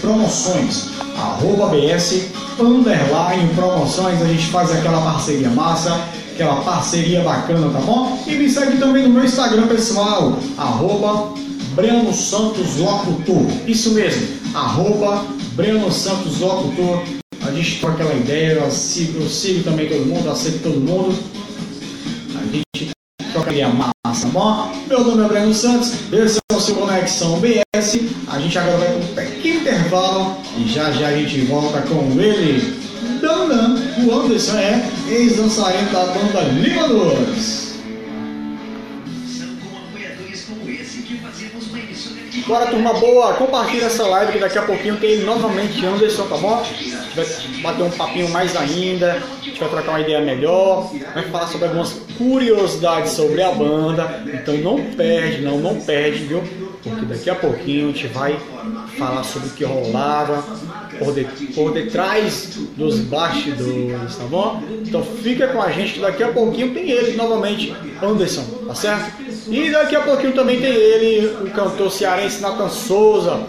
Promoções. 0.01 0.89
Arroba 1.17 1.67
BS 1.69 2.27
Promoções, 3.55 4.23
a 4.23 4.25
gente 4.25 4.47
faz 4.47 4.73
aquela 4.73 5.01
parceria 5.03 5.51
massa, 5.51 6.01
aquela 6.33 6.57
parceria 6.63 7.21
bacana, 7.21 7.71
tá 7.71 7.81
bom? 7.81 8.23
E 8.27 8.35
me 8.35 8.49
segue 8.49 8.79
também 8.79 9.05
no 9.05 9.11
meu 9.11 9.25
Instagram 9.25 9.67
pessoal, 9.67 10.39
arroba 10.57 11.35
Breno 11.79 12.13
Santos 12.13 12.77
Locutor. 12.77 13.47
Isso 13.65 13.93
mesmo, 13.93 14.27
arroba 14.53 15.25
Breno 15.53 15.93
Santos 15.93 16.41
Locutor. 16.41 17.05
A 17.47 17.53
gente 17.53 17.79
troca 17.79 18.03
aquela 18.03 18.15
ideia, 18.15 18.55
eu 18.55 18.69
sigo, 18.69 19.23
eu 19.23 19.29
sigo 19.29 19.63
também 19.63 19.89
todo 19.89 20.05
mundo, 20.05 20.29
aceito 20.29 20.61
todo 20.65 20.81
mundo. 20.81 21.17
A 22.35 22.45
gente 22.53 22.91
troca 23.33 23.51
a 23.53 23.69
massa, 23.69 24.27
tá 24.27 24.33
bom? 24.33 24.73
Meu 24.89 25.05
nome 25.05 25.25
é 25.25 25.29
Breno 25.29 25.55
Santos, 25.55 25.93
esse 26.13 26.41
é 26.51 26.57
o 26.57 26.61
seu 26.61 26.75
Conexão 26.75 27.39
BS. 27.39 28.01
A 28.27 28.41
gente 28.41 28.59
agora 28.59 28.79
vai 28.79 28.89
para 28.89 28.99
um 28.99 29.15
pequeno 29.15 29.61
intervalo 29.61 30.37
e 30.57 30.69
já 30.69 30.91
já 30.91 31.07
a 31.07 31.17
gente 31.17 31.43
volta 31.43 31.81
com 31.83 32.21
ele. 32.21 32.77
Dandan, 33.21 33.77
o 34.05 34.13
Anderson 34.13 34.57
é 34.57 34.91
ex-dançarino 35.09 35.93
da 35.93 36.07
banda 36.07 36.41
Lima 36.41 36.89
2. 36.89 37.68
Bora, 42.49 42.65
turma 42.65 42.95
boa, 42.95 43.35
compartilha 43.35 43.85
essa 43.85 44.07
live 44.07 44.33
que 44.33 44.39
daqui 44.39 44.57
a 44.57 44.63
pouquinho 44.63 44.97
tem 44.97 45.19
novamente 45.19 45.85
Anderson, 45.85 46.27
tá 46.29 46.39
bom? 46.39 46.65
Vai 47.15 47.27
bater 47.61 47.83
um 47.83 47.91
papinho 47.91 48.31
mais 48.31 48.57
ainda, 48.57 49.23
a 49.39 49.45
gente 49.45 49.61
vai 49.61 49.69
trocar 49.69 49.91
uma 49.91 50.01
ideia 50.01 50.23
melhor, 50.23 50.91
vai 51.13 51.25
falar 51.25 51.47
sobre 51.49 51.67
algumas 51.67 51.93
curiosidades 52.17 53.13
sobre 53.13 53.43
a 53.43 53.53
banda. 53.53 54.25
Então 54.33 54.57
não 54.57 54.83
perde, 54.83 55.43
não, 55.43 55.59
não 55.59 55.79
perde, 55.79 56.25
viu? 56.25 56.43
Porque 56.83 57.05
daqui 57.05 57.29
a 57.29 57.35
pouquinho 57.35 57.91
a 57.91 57.93
gente 57.93 58.07
vai 58.07 58.39
falar 58.97 59.25
sobre 59.25 59.49
o 59.49 59.53
que 59.53 59.65
rolava 59.65 60.43
por, 60.99 61.13
de, 61.13 61.25
por 61.55 61.73
detrás 61.75 62.59
dos 62.77 63.01
bastidores, 63.01 64.17
tá 64.17 64.25
bom? 64.25 64.63
Então 64.87 65.03
fica 65.03 65.49
com 65.49 65.61
a 65.61 65.71
gente 65.71 65.95
que 65.95 66.01
daqui 66.01 66.23
a 66.23 66.29
pouquinho 66.29 66.73
tem 66.73 66.91
ele 66.91 67.15
novamente, 67.15 67.75
Anderson, 68.03 68.45
tá 68.67 68.75
certo? 68.75 69.28
E 69.49 69.71
daqui 69.71 69.97
a 69.97 70.01
pouquinho 70.01 70.33
também 70.33 70.61
tem 70.61 70.73
ele, 70.73 71.27
o 71.43 71.51
cantor 71.51 71.91
cearense 71.91 72.41
Nathan 72.41 72.69
Souza, 72.69 73.41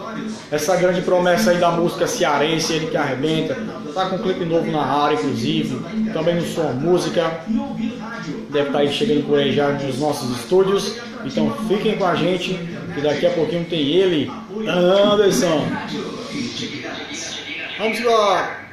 essa 0.52 0.76
grande 0.78 1.02
promessa 1.02 1.52
aí 1.52 1.58
da 1.58 1.72
música 1.72 2.08
cearense, 2.08 2.74
ele 2.74 2.88
que 2.88 2.98
arrebenta, 2.98 3.58
tá 3.94 4.10
com 4.10 4.16
um 4.16 4.20
clipe 4.20 4.46
novo 4.46 4.72
na 4.72 4.82
área, 4.82 5.16
inclusive, 5.16 5.80
também 6.14 6.36
no 6.36 6.46
Som 6.46 6.72
Música, 6.74 7.42
deve 8.50 8.68
estar 8.68 8.72
tá 8.72 8.80
aí 8.80 8.92
chegando 8.92 9.28
por 9.28 9.38
aí 9.38 9.54
já 9.54 9.70
nos 9.70 10.00
nossos 10.00 10.38
estúdios, 10.40 10.96
então 11.26 11.52
fiquem 11.68 11.98
com 11.98 12.06
a 12.06 12.16
gente, 12.16 12.54
que 12.94 13.02
daqui 13.02 13.28
a 13.28 13.32
pouquinho 13.32 13.66
tem 13.66 13.88
ele, 13.88 14.32
Anderson. 14.68 15.68
Vamos 17.78 18.00
embora! 18.00 18.69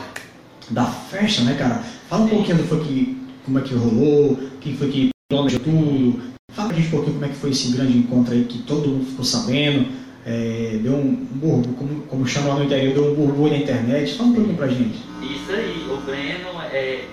da 0.69 0.85
festa, 0.85 1.43
né, 1.43 1.53
cara? 1.53 1.83
Fala 2.15 2.27
um 2.27 2.29
pouquinho 2.29 2.57
do 2.59 2.63
foi 2.63 2.79
que, 2.79 3.17
como 3.43 3.59
é 3.59 3.61
que 3.61 3.73
rolou, 3.75 4.39
quem 4.61 4.77
foi 4.77 4.89
que 4.89 5.09
planejou 5.27 5.59
tudo. 5.59 6.21
Fala 6.53 6.69
pra 6.69 6.77
gente 6.77 6.87
um 6.87 6.91
pouquinho 6.91 7.13
como 7.15 7.25
é 7.25 7.27
que 7.27 7.35
foi 7.35 7.49
esse 7.49 7.73
grande 7.73 7.97
encontro 7.97 8.33
aí 8.33 8.45
que 8.45 8.59
todo 8.59 8.87
mundo 8.87 9.05
ficou 9.05 9.25
sabendo. 9.25 9.85
É, 10.25 10.79
deu 10.81 10.93
um 10.93 11.13
burro, 11.13 11.63
como, 11.77 12.03
como 12.03 12.25
chama 12.25 12.53
lá 12.53 12.55
no 12.55 12.63
interior, 12.63 12.93
deu 12.93 13.11
um 13.11 13.15
burburinho 13.15 13.57
na 13.57 13.63
internet. 13.65 14.13
Fala 14.13 14.29
um 14.29 14.33
pouquinho 14.33 14.55
pra 14.55 14.69
gente. 14.69 14.97
Isso 15.21 15.51
aí, 15.51 15.89
o 15.91 15.97
Breno, 16.05 16.61
é, 16.71 17.03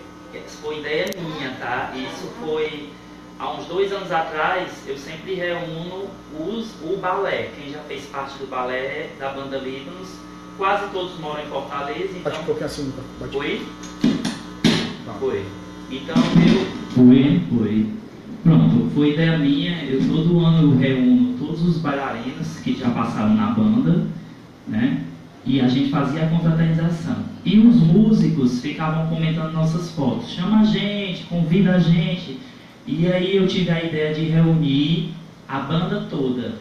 foi 0.63 0.79
ideia 0.79 1.07
minha, 1.17 1.51
tá? 1.59 1.93
Isso 1.97 2.31
foi 2.41 2.89
há 3.41 3.55
uns 3.55 3.67
dois 3.67 3.91
anos 3.91 4.13
atrás, 4.13 4.71
eu 4.87 4.97
sempre 4.97 5.35
reúno 5.35 6.07
os, 6.39 6.69
o 6.81 6.97
balé. 6.99 7.51
Quem 7.59 7.73
já 7.73 7.81
fez 7.89 8.05
parte 8.05 8.39
do 8.39 8.47
balé 8.47 9.11
da 9.19 9.31
banda 9.31 9.59
Líbanos, 9.59 10.11
quase 10.57 10.89
todos 10.93 11.19
moram 11.19 11.43
em 11.43 11.49
Fortaleza. 11.49 12.05
Então... 12.05 12.23
Bate 12.23 12.39
um 12.39 12.45
pouquinho 12.45 12.67
assim, 12.67 12.93
bate. 13.19 13.33
Foi? 13.33 13.67
Tá. 15.05 15.13
Foi. 15.15 15.45
Então 15.91 16.17
eu. 16.17 16.83
Foi, 16.91 17.41
foi. 17.51 17.87
Pronto, 18.43 18.91
foi 18.95 19.13
ideia 19.13 19.39
minha. 19.39 19.85
Eu 19.85 20.07
todo 20.09 20.41
ano 20.41 20.73
eu 20.73 20.79
reúno 20.79 21.39
todos 21.39 21.63
os 21.63 21.79
bailarinos 21.79 22.59
que 22.59 22.75
já 22.75 22.91
passaram 22.91 23.35
na 23.35 23.49
banda, 23.49 24.07
né? 24.67 25.05
E 25.45 25.61
a 25.61 25.69
gente 25.69 25.91
fazia 25.91 26.25
a 26.25 26.29
confraternização. 26.29 27.17
E 27.45 27.59
os 27.59 27.77
músicos 27.77 28.61
ficavam 28.61 29.09
comentando 29.09 29.53
nossas 29.53 29.91
fotos. 29.93 30.31
Chama 30.31 30.61
a 30.61 30.65
gente, 30.65 31.25
convida 31.25 31.75
a 31.75 31.79
gente. 31.79 32.39
E 32.87 33.07
aí 33.07 33.37
eu 33.37 33.47
tive 33.47 33.71
a 33.71 33.83
ideia 33.83 34.15
de 34.15 34.25
reunir 34.25 35.15
a 35.49 35.61
banda 35.61 36.07
toda. 36.09 36.55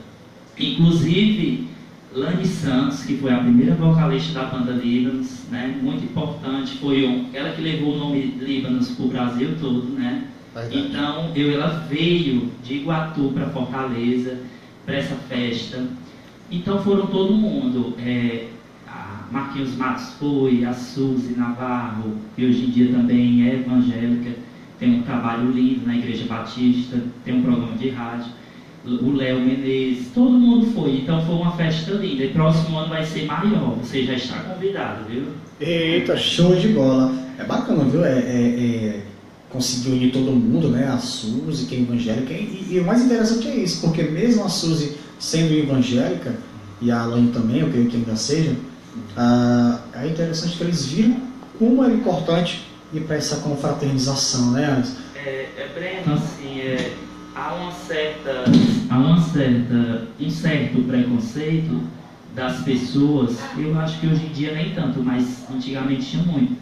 Inclusive, 0.59 1.67
Lani 2.13 2.45
Santos, 2.45 3.03
que 3.03 3.17
foi 3.17 3.33
a 3.33 3.39
primeira 3.39 3.73
vocalista 3.75 4.39
da 4.39 4.45
banda 4.45 4.73
Líbanos, 4.73 5.45
né? 5.49 5.79
Muito 5.81 6.03
importante, 6.03 6.77
foi 6.77 7.29
ela 7.33 7.51
que 7.51 7.61
levou 7.61 7.93
o 7.93 7.97
nome 7.97 8.21
Líbanos 8.39 8.89
para 8.89 9.05
o 9.05 9.09
Brasil 9.09 9.55
todo, 9.59 9.83
né? 9.93 10.27
Verdade. 10.53 10.79
Então, 10.79 11.31
eu, 11.35 11.53
ela 11.53 11.85
veio 11.89 12.51
de 12.63 12.75
Iguatu 12.75 13.31
para 13.33 13.49
Fortaleza, 13.49 14.39
para 14.85 14.95
essa 14.95 15.15
festa. 15.15 15.87
Então 16.49 16.83
foram 16.83 17.07
todo 17.07 17.33
mundo. 17.33 17.95
É, 17.97 18.47
Marquinhos 19.31 19.75
Matos 19.77 20.13
foi, 20.19 20.65
a 20.65 20.73
Suzy 20.73 21.35
Navarro, 21.37 22.17
que 22.35 22.45
hoje 22.45 22.65
em 22.65 22.69
dia 22.69 22.91
também 22.91 23.47
é 23.47 23.55
evangélica, 23.55 24.31
tem 24.77 24.99
um 24.99 25.03
trabalho 25.03 25.49
lindo 25.51 25.87
na 25.87 25.95
Igreja 25.95 26.25
Batista, 26.25 27.01
tem 27.23 27.35
um 27.35 27.41
programa 27.41 27.77
de 27.77 27.89
rádio. 27.89 28.31
O 28.83 29.11
Léo 29.11 29.39
Menezes, 29.39 30.07
todo 30.13 30.31
mundo 30.31 30.65
foi, 30.73 30.97
então 30.97 31.23
foi 31.23 31.35
uma 31.35 31.51
festa 31.55 31.91
linda. 31.91 32.23
E 32.23 32.29
próximo 32.29 32.79
ano 32.79 32.89
vai 32.89 33.05
ser 33.05 33.25
maior, 33.25 33.75
você 33.75 34.03
já 34.03 34.13
está 34.13 34.39
convidado, 34.39 35.05
viu? 35.07 35.23
Eita, 35.59 36.17
show 36.17 36.55
de 36.55 36.69
bola! 36.69 37.13
É 37.37 37.43
bacana, 37.43 37.83
viu? 37.83 38.03
É, 38.03 38.17
é, 38.17 38.19
é 38.19 39.01
conseguir 39.51 39.91
unir 39.91 40.11
todo 40.11 40.31
mundo, 40.31 40.69
né? 40.69 40.87
A 40.87 40.97
Suzy, 40.97 41.65
que 41.65 41.75
é 41.75 41.79
evangélica, 41.79 42.33
e, 42.33 42.67
e, 42.71 42.79
o 42.79 42.85
mais 42.85 43.03
interessante 43.03 43.47
é 43.47 43.55
isso, 43.55 43.81
porque 43.81 44.01
mesmo 44.03 44.43
a 44.43 44.49
Suzy 44.49 44.97
sendo 45.19 45.53
evangélica, 45.53 46.35
e 46.81 46.89
a 46.89 47.01
Alane 47.01 47.31
também, 47.31 47.59
eu 47.59 47.69
creio 47.69 47.87
que 47.87 47.97
ainda 47.97 48.15
seja, 48.15 48.55
ah, 49.15 49.79
é 49.93 50.07
interessante 50.07 50.57
que 50.57 50.63
eles 50.63 50.87
viram 50.87 51.17
como 51.59 51.83
é 51.83 51.89
importante 51.89 52.65
ir 52.91 53.01
para 53.01 53.17
essa 53.17 53.35
confraternização, 53.37 54.51
né? 54.51 54.83
É, 55.15 55.47
é 55.57 55.69
Breno, 55.75 56.15
assim, 56.15 56.59
é, 56.59 56.93
há 57.35 57.53
uma 57.53 57.71
certa, 57.71 58.45
há 58.89 58.97
uma 58.97 59.21
certa, 59.21 60.07
um 60.19 60.29
certo 60.29 60.81
preconceito 60.83 61.81
das 62.35 62.63
pessoas, 62.63 63.39
eu 63.57 63.77
acho 63.79 63.99
que 63.99 64.07
hoje 64.07 64.25
em 64.25 64.29
dia 64.29 64.53
nem 64.53 64.73
tanto, 64.73 65.03
mas 65.03 65.49
antigamente 65.49 66.11
tinha 66.11 66.23
muito, 66.23 66.55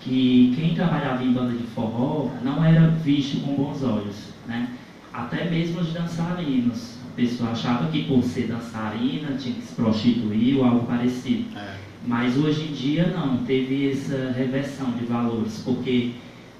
que 0.00 0.52
quem 0.56 0.74
trabalhava 0.74 1.22
em 1.22 1.32
banda 1.32 1.56
de 1.56 1.64
forró 1.64 2.30
não 2.42 2.64
era 2.64 2.88
visto 2.88 3.40
com 3.40 3.54
bons 3.54 3.82
olhos, 3.82 4.16
né? 4.46 4.68
Até 5.12 5.48
mesmo 5.48 5.80
os 5.80 5.92
dançarinos. 5.92 6.96
A 7.12 7.14
pessoa 7.14 7.50
achava 7.50 7.90
que 7.90 8.04
por 8.04 8.22
ser 8.22 8.46
dançarina 8.48 9.36
tinha 9.36 9.54
que 9.54 9.62
se 9.62 9.74
prostituir 9.74 10.56
ou 10.56 10.64
algo 10.64 10.86
parecido. 10.86 11.56
É. 11.56 11.76
Mas 12.04 12.36
hoje 12.36 12.68
em 12.68 12.72
dia 12.72 13.06
não, 13.08 13.38
teve 13.44 13.92
essa 13.92 14.32
reversão 14.36 14.90
de 14.92 15.04
valores, 15.04 15.62
porque 15.64 16.12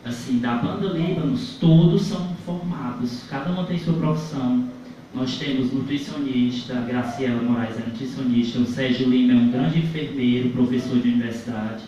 assim, 0.04 0.38
da 0.38 0.56
banda 0.56 0.88
Líbanos, 0.88 1.56
todos 1.60 2.02
são 2.02 2.34
formados, 2.44 3.24
cada 3.28 3.50
um 3.52 3.64
tem 3.64 3.78
sua 3.78 3.94
profissão. 3.94 4.68
Nós 5.14 5.36
temos 5.36 5.72
nutricionista, 5.72 6.74
Graciela 6.88 7.42
Moraes 7.42 7.76
é 7.76 7.86
nutricionista, 7.86 8.58
o 8.60 8.66
Sérgio 8.66 9.08
Lima 9.08 9.34
é 9.34 9.36
um 9.36 9.50
grande 9.50 9.78
enfermeiro, 9.78 10.50
professor 10.50 10.98
de 10.98 11.08
universidade, 11.08 11.84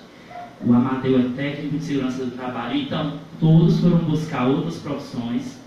o 0.65 0.73
Amadeu 0.73 1.19
é 1.19 1.23
técnico 1.35 1.79
de 1.79 1.85
segurança 1.85 2.25
do 2.25 2.31
trabalho. 2.33 2.77
Então, 2.77 3.15
todos 3.41 3.81
foram 3.81 3.99
buscar 3.99 4.47
outras 4.47 4.77
profissões, 4.77 5.59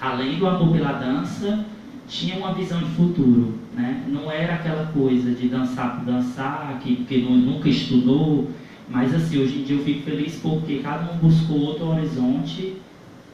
além 0.00 0.38
do 0.38 0.46
amor 0.46 0.72
pela 0.72 0.92
dança, 0.92 1.64
tinha 2.08 2.36
uma 2.36 2.52
visão 2.52 2.78
de 2.80 2.90
futuro, 2.90 3.54
né? 3.74 4.04
Não 4.06 4.30
era 4.30 4.54
aquela 4.54 4.86
coisa 4.86 5.30
de 5.30 5.48
dançar 5.48 5.96
por 5.96 6.04
dançar, 6.04 6.78
que, 6.82 6.96
que 7.04 7.22
nunca 7.22 7.68
estudou, 7.68 8.50
mas 8.88 9.14
assim, 9.14 9.42
hoje 9.42 9.60
em 9.60 9.64
dia 9.64 9.76
eu 9.76 9.84
fico 9.84 10.02
feliz 10.02 10.34
porque 10.42 10.78
cada 10.80 11.12
um 11.12 11.16
buscou 11.16 11.58
outro 11.60 11.86
horizonte 11.86 12.76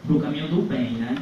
para 0.06 0.16
o 0.16 0.20
caminho 0.20 0.48
do 0.48 0.62
bem, 0.62 0.92
né? 0.92 1.16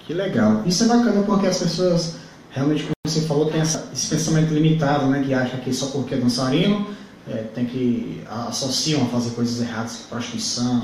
Que 0.00 0.14
legal. 0.14 0.62
Isso 0.66 0.84
é 0.84 0.86
bacana 0.88 1.22
porque 1.22 1.46
as 1.46 1.58
pessoas 1.58 2.16
realmente, 2.50 2.82
como 2.82 2.94
você 3.06 3.20
falou, 3.22 3.50
tem 3.50 3.60
essa, 3.60 3.90
esse 3.92 4.08
pensamento 4.08 4.54
limitado, 4.54 5.06
né? 5.06 5.22
Que 5.24 5.34
acha 5.34 5.56
que 5.58 5.72
só 5.72 5.86
porque 5.86 6.14
é 6.14 6.18
dançarino 6.18 6.86
é, 7.30 7.44
tem 7.54 7.66
que 7.66 8.22
associam 8.48 9.02
a 9.02 9.06
fazer 9.06 9.30
coisas 9.30 9.60
erradas, 9.60 10.06
prostituição, 10.08 10.80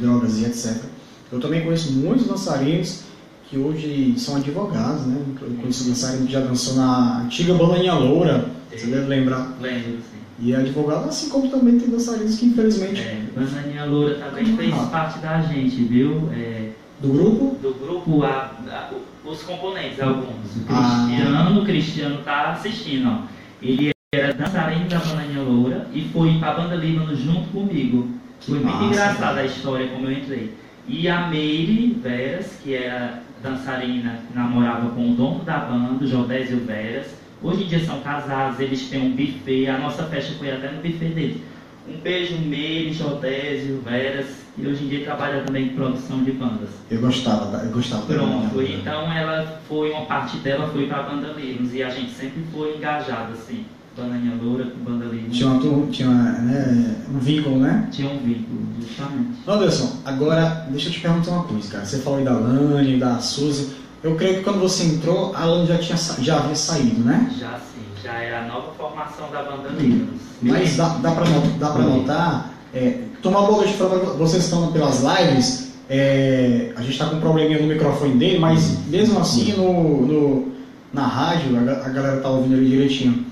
drogas 0.00 0.38
e 0.38 0.44
etc. 0.44 0.82
Eu 1.30 1.40
também 1.40 1.62
conheço 1.62 1.92
muitos 1.92 2.26
dançarinos 2.26 3.02
que 3.48 3.58
hoje 3.58 4.14
são 4.18 4.36
advogados, 4.36 5.06
né? 5.06 5.22
Eu 5.40 5.56
conheço 5.56 5.84
um 5.84 5.88
dançarino 5.88 6.26
que 6.26 6.32
já 6.32 6.40
dançou 6.40 6.74
na 6.74 7.22
antiga 7.22 7.54
Bananinha 7.54 7.94
Loura, 7.94 8.50
você 8.70 8.86
deve 8.86 9.06
lembrar? 9.06 9.56
Lembro, 9.60 9.98
sim. 9.98 10.17
E 10.40 10.52
é 10.52 10.56
advogado, 10.56 11.08
assim 11.08 11.28
como 11.28 11.48
também 11.48 11.78
tem 11.78 11.90
dançarinos 11.90 12.38
que 12.38 12.46
infelizmente. 12.46 13.00
É, 13.00 13.24
Bananinha 13.34 13.84
Loura 13.84 14.14
também 14.14 14.56
fez 14.56 14.74
parte 14.88 15.18
da 15.18 15.40
gente, 15.42 15.82
viu? 15.82 16.28
É, 16.32 16.70
do 17.00 17.08
grupo? 17.08 17.58
Do 17.60 17.74
grupo, 17.74 18.22
a, 18.24 18.52
a, 18.70 18.90
os 19.24 19.42
componentes, 19.42 20.00
alguns. 20.00 20.56
O 20.56 20.64
ah. 20.68 21.06
Cristiano, 21.06 21.36
ah. 21.36 21.58
o 21.58 21.64
Cristiano 21.64 22.18
tá 22.24 22.52
assistindo, 22.52 23.08
ó. 23.08 23.22
Ele 23.60 23.90
era 24.14 24.32
dançarino 24.32 24.88
da 24.88 24.98
Bananinha 24.98 25.42
Loura 25.42 25.86
e 25.92 26.02
foi 26.12 26.38
pra 26.38 26.54
banda 26.54 26.76
Líbano 26.76 27.16
junto 27.16 27.48
comigo. 27.50 28.08
Foi 28.40 28.60
muito 28.60 28.84
engraçada 28.84 29.40
a 29.40 29.44
história 29.44 29.88
como 29.88 30.06
eu 30.06 30.12
entrei. 30.12 30.54
E 30.86 31.08
a 31.08 31.26
Meire 31.26 31.98
Veras, 32.02 32.58
que 32.62 32.74
era 32.74 33.22
dançarina, 33.42 34.20
namorava 34.34 34.88
com 34.90 35.10
o 35.10 35.14
dono 35.14 35.44
da 35.44 35.58
banda, 35.58 36.02
o 36.02 36.06
Jodésio 36.06 36.60
Veras. 36.64 37.08
Hoje 37.42 37.64
em 37.64 37.66
dia 37.68 37.84
são 37.84 38.00
casados, 38.00 38.58
eles 38.58 38.88
têm 38.88 39.00
um 39.00 39.10
buffet, 39.10 39.68
a 39.68 39.78
nossa 39.78 40.04
festa 40.04 40.32
foi 40.38 40.50
até 40.50 40.72
no 40.72 40.82
buffet 40.82 41.08
deles. 41.10 41.40
Um 41.88 42.00
beijo, 42.00 42.36
Meire, 42.38 42.92
Jodésio, 42.92 43.80
Veras, 43.84 44.26
e 44.58 44.66
hoje 44.66 44.84
em 44.84 44.88
dia 44.88 45.04
trabalha 45.04 45.42
também 45.42 45.66
em 45.66 45.68
produção 45.70 46.22
de 46.22 46.32
bandas. 46.32 46.68
Eu 46.90 47.00
gostava, 47.00 47.64
eu 47.64 47.70
gostava 47.70 48.02
Pronto, 48.02 48.60
então 48.60 49.10
ela 49.12 49.60
foi, 49.68 49.90
uma 49.92 50.04
parte 50.04 50.36
dela 50.38 50.68
foi 50.68 50.86
para 50.86 50.98
a 50.98 51.02
banda 51.04 51.32
Livros, 51.32 51.72
e 51.72 51.82
a 51.82 51.88
gente 51.88 52.10
sempre 52.10 52.42
foi 52.52 52.76
engajado, 52.76 53.32
assim. 53.32 53.64
Bananinha 53.96 54.36
Loura 54.40 54.64
com 54.64 54.78
Banda 54.78 55.06
Livre. 55.06 55.30
Tinha, 55.30 55.48
uma, 55.48 55.86
tinha 55.90 56.08
né, 56.08 57.04
um 57.12 57.18
vínculo, 57.18 57.58
né? 57.58 57.88
Tinha 57.90 58.08
um 58.08 58.18
vínculo, 58.18 58.60
justamente. 58.80 59.38
Anderson, 59.46 59.96
agora 60.04 60.66
deixa 60.70 60.88
eu 60.88 60.92
te 60.92 61.00
perguntar 61.00 61.32
uma 61.32 61.44
coisa, 61.44 61.68
cara. 61.68 61.84
Você 61.84 61.98
falou 61.98 62.20
aí 62.20 62.24
da 62.24 62.32
Lani, 62.32 62.96
da 62.96 63.18
Suzy. 63.18 63.74
Eu 64.02 64.14
creio 64.14 64.38
que 64.38 64.44
quando 64.44 64.60
você 64.60 64.84
entrou, 64.84 65.34
a 65.34 65.44
Lani 65.44 65.66
já, 65.66 65.78
tinha, 65.78 65.98
já 66.20 66.36
havia 66.38 66.54
saído, 66.54 67.00
né? 67.00 67.34
Já 67.38 67.58
sim, 67.58 67.82
já 68.02 68.12
era 68.12 68.44
a 68.44 68.46
nova 68.46 68.72
formação 68.76 69.28
da 69.30 69.42
Banda 69.42 69.70
Livre. 69.70 70.08
Mas 70.40 70.76
dá, 70.76 70.88
dá 70.98 71.12
pra, 71.12 71.24
dá 71.58 71.70
pra 71.70 71.82
notar, 71.82 72.54
é, 72.72 73.00
tomar 73.20 73.42
boa 73.42 73.66
de 73.66 73.74
fora, 73.74 73.98
vocês 74.14 74.44
estão 74.44 74.70
pelas 74.70 75.02
lives, 75.02 75.72
é, 75.90 76.72
a 76.76 76.80
gente 76.80 76.92
está 76.92 77.06
com 77.06 77.16
um 77.16 77.20
probleminha 77.20 77.60
no 77.60 77.66
microfone 77.66 78.14
dele, 78.14 78.38
mas 78.38 78.86
mesmo 78.86 79.18
assim 79.18 79.54
no, 79.54 80.06
no 80.06 80.52
na 80.92 81.06
rádio 81.06 81.56
a, 81.56 81.86
a 81.86 81.88
galera 81.88 82.20
tá 82.20 82.28
ouvindo 82.28 82.56
ele 82.56 82.68
direitinho. 82.68 83.26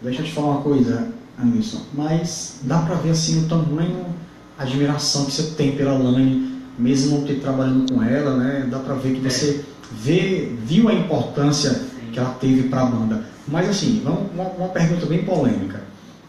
Deixa 0.00 0.22
eu 0.22 0.26
te 0.26 0.32
falar 0.32 0.52
uma 0.52 0.60
coisa, 0.62 1.08
Anderson, 1.38 1.82
mas 1.92 2.60
dá 2.62 2.78
pra 2.78 2.94
ver 2.94 3.10
assim 3.10 3.44
o 3.44 3.48
tamanho, 3.48 4.06
a 4.58 4.62
admiração 4.62 5.26
que 5.26 5.32
você 5.32 5.54
tem 5.54 5.72
pela 5.72 5.92
Lani, 5.92 6.62
mesmo 6.78 7.18
não 7.18 7.26
ter 7.26 7.40
trabalhando 7.40 7.92
com 7.92 8.02
ela, 8.02 8.36
né? 8.36 8.66
Dá 8.70 8.78
pra 8.78 8.94
ver 8.94 9.14
que 9.14 9.20
você 9.20 9.64
vê, 9.92 10.52
viu 10.64 10.88
a 10.88 10.94
importância 10.94 11.82
que 12.12 12.18
ela 12.18 12.34
teve 12.34 12.68
para 12.68 12.82
a 12.82 12.86
banda. 12.86 13.24
Mas 13.46 13.68
assim, 13.68 14.02
vamos, 14.04 14.30
uma, 14.34 14.44
uma 14.44 14.68
pergunta 14.68 15.06
bem 15.06 15.24
polêmica. 15.24 15.82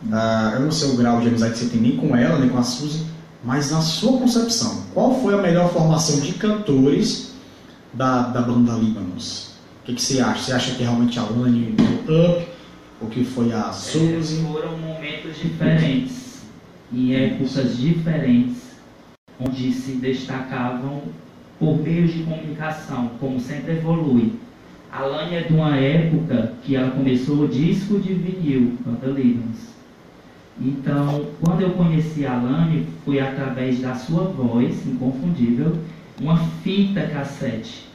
Uh, 0.06 0.56
eu 0.56 0.60
não 0.62 0.72
sei 0.72 0.92
o 0.92 0.98
grau 0.98 1.20
de 1.20 1.28
amizade 1.28 1.54
que 1.54 1.60
você 1.60 1.66
tem 1.66 1.82
nem 1.82 1.98
com 1.98 2.16
ela, 2.16 2.40
nem 2.40 2.50
com 2.50 2.58
a 2.58 2.64
Suzy, 2.64 3.06
mas 3.44 3.72
na 3.72 3.82
sua 3.82 4.18
concepção, 4.18 4.84
qual 4.94 5.22
foi 5.22 5.34
a 5.34 5.42
melhor 5.42 5.72
formação 5.72 6.20
de 6.22 6.34
cantores 6.34 7.34
da, 7.94 8.24
da 8.24 8.42
banda 8.42 8.74
Líbanos? 8.74 9.56
O 9.82 9.86
que, 9.86 9.96
que 9.96 10.02
você 10.02 10.22
acha? 10.22 10.42
Você 10.42 10.54
acha 10.54 10.76
que 10.76 10.84
realmente 10.84 11.20
a 11.20 11.24
Lani 11.24 11.76
do 11.76 11.84
Up 11.84 12.48
o 13.02 13.08
que 13.08 13.24
foi 13.24 13.52
a 13.54 13.72
Suzy. 13.72 14.44
foram 14.44 14.78
momentos 14.78 15.38
diferentes, 15.38 16.42
em 16.92 17.16
épocas 17.16 17.78
diferentes, 17.78 18.58
onde 19.40 19.72
se 19.72 19.94
destacavam 19.94 21.04
por 21.60 21.78
meios 21.78 22.14
de 22.14 22.24
comunicação, 22.24 23.12
como 23.20 23.40
sempre 23.40 23.74
evolui. 23.74 24.34
A 24.92 25.04
Lani 25.04 25.36
é 25.36 25.42
de 25.42 25.54
uma 25.54 25.76
época 25.76 26.54
que 26.64 26.76
ela 26.76 26.92
começou 26.92 27.42
o 27.42 27.48
disco 27.48 28.00
de 28.00 28.14
vinil, 28.14 28.78
Vandalismos. 28.84 29.70
Então, 30.60 31.28
quando 31.42 31.62
eu 31.62 31.72
conheci 31.72 32.26
a 32.26 32.36
Lani, 32.36 32.88
foi 33.06 33.20
através 33.20 33.80
da 33.80 33.94
sua 33.94 34.24
voz, 34.24 34.86
inconfundível, 34.88 35.78
uma 36.20 36.38
fita 36.64 37.08
cassete. 37.08 37.88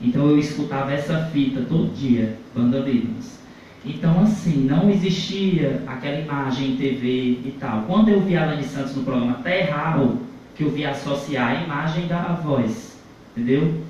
Então 0.00 0.28
eu 0.28 0.38
escutava 0.38 0.92
essa 0.92 1.26
fita 1.32 1.62
todo 1.68 1.94
dia, 1.94 2.36
Vandalismos. 2.54 3.38
Então, 3.84 4.20
assim, 4.20 4.64
não 4.64 4.90
existia 4.90 5.82
aquela 5.86 6.20
imagem 6.20 6.72
em 6.72 6.76
TV 6.76 7.40
e 7.44 7.56
tal. 7.58 7.82
Quando 7.82 8.10
eu 8.10 8.20
vi 8.20 8.36
a 8.36 8.46
Lani 8.46 8.64
Santos 8.64 8.94
no 8.94 9.02
programa 9.02 9.34
Terral, 9.42 10.16
que 10.54 10.64
eu 10.64 10.70
vi 10.70 10.84
associar 10.84 11.50
a 11.50 11.64
imagem 11.64 12.06
da 12.06 12.22
voz, 12.34 12.91
entendeu? 13.36 13.82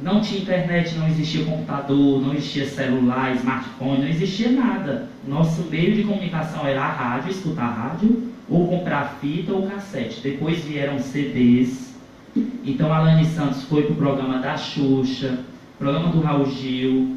Não 0.00 0.20
tinha 0.20 0.40
internet, 0.40 0.96
não 0.96 1.08
existia 1.08 1.44
computador, 1.44 2.20
não 2.20 2.32
existia 2.32 2.66
celular, 2.66 3.34
smartphone, 3.34 3.98
não 3.98 4.08
existia 4.08 4.50
nada. 4.50 5.08
Nosso 5.26 5.62
meio 5.62 5.94
de 5.94 6.04
comunicação 6.04 6.66
era 6.66 6.82
a 6.82 6.90
rádio, 6.90 7.30
escutar 7.32 7.64
a 7.64 7.72
rádio, 7.72 8.28
ou 8.48 8.68
comprar 8.68 9.18
fita 9.20 9.52
ou 9.52 9.66
cassete. 9.66 10.20
Depois 10.20 10.64
vieram 10.64 11.00
CDs. 11.00 11.94
Então 12.64 12.92
a 12.92 13.00
Lani 13.00 13.24
Santos 13.24 13.64
foi 13.64 13.82
para 13.82 13.92
o 13.92 13.96
programa 13.96 14.38
da 14.38 14.56
Xuxa, 14.56 15.40
programa 15.78 16.10
do 16.10 16.20
Raul 16.20 16.48
Gil. 16.48 17.16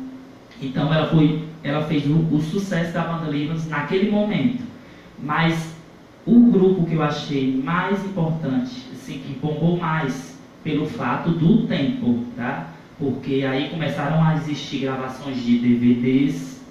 Então 0.59 0.91
ela 0.91 1.07
foi 1.07 1.43
ela 1.63 1.83
fez 1.85 2.05
o, 2.07 2.15
o 2.31 2.41
sucesso 2.41 2.93
da 2.93 3.03
banda 3.03 3.29
Livros 3.29 3.67
naquele 3.67 4.09
momento. 4.09 4.63
Mas 5.21 5.75
o 6.25 6.39
grupo 6.51 6.85
que 6.85 6.93
eu 6.95 7.03
achei 7.03 7.61
mais 7.63 8.03
importante, 8.03 8.71
assim, 8.91 9.19
que 9.19 9.33
bombou 9.33 9.77
mais 9.77 10.30
pelo 10.63 10.85
fato 10.85 11.31
do 11.31 11.65
tempo, 11.67 12.25
tá? 12.35 12.67
Porque 12.97 13.43
aí 13.43 13.69
começaram 13.69 14.23
a 14.23 14.35
existir 14.35 14.79
gravações 14.79 15.43
de 15.43 15.57
DVDs, 15.57 16.61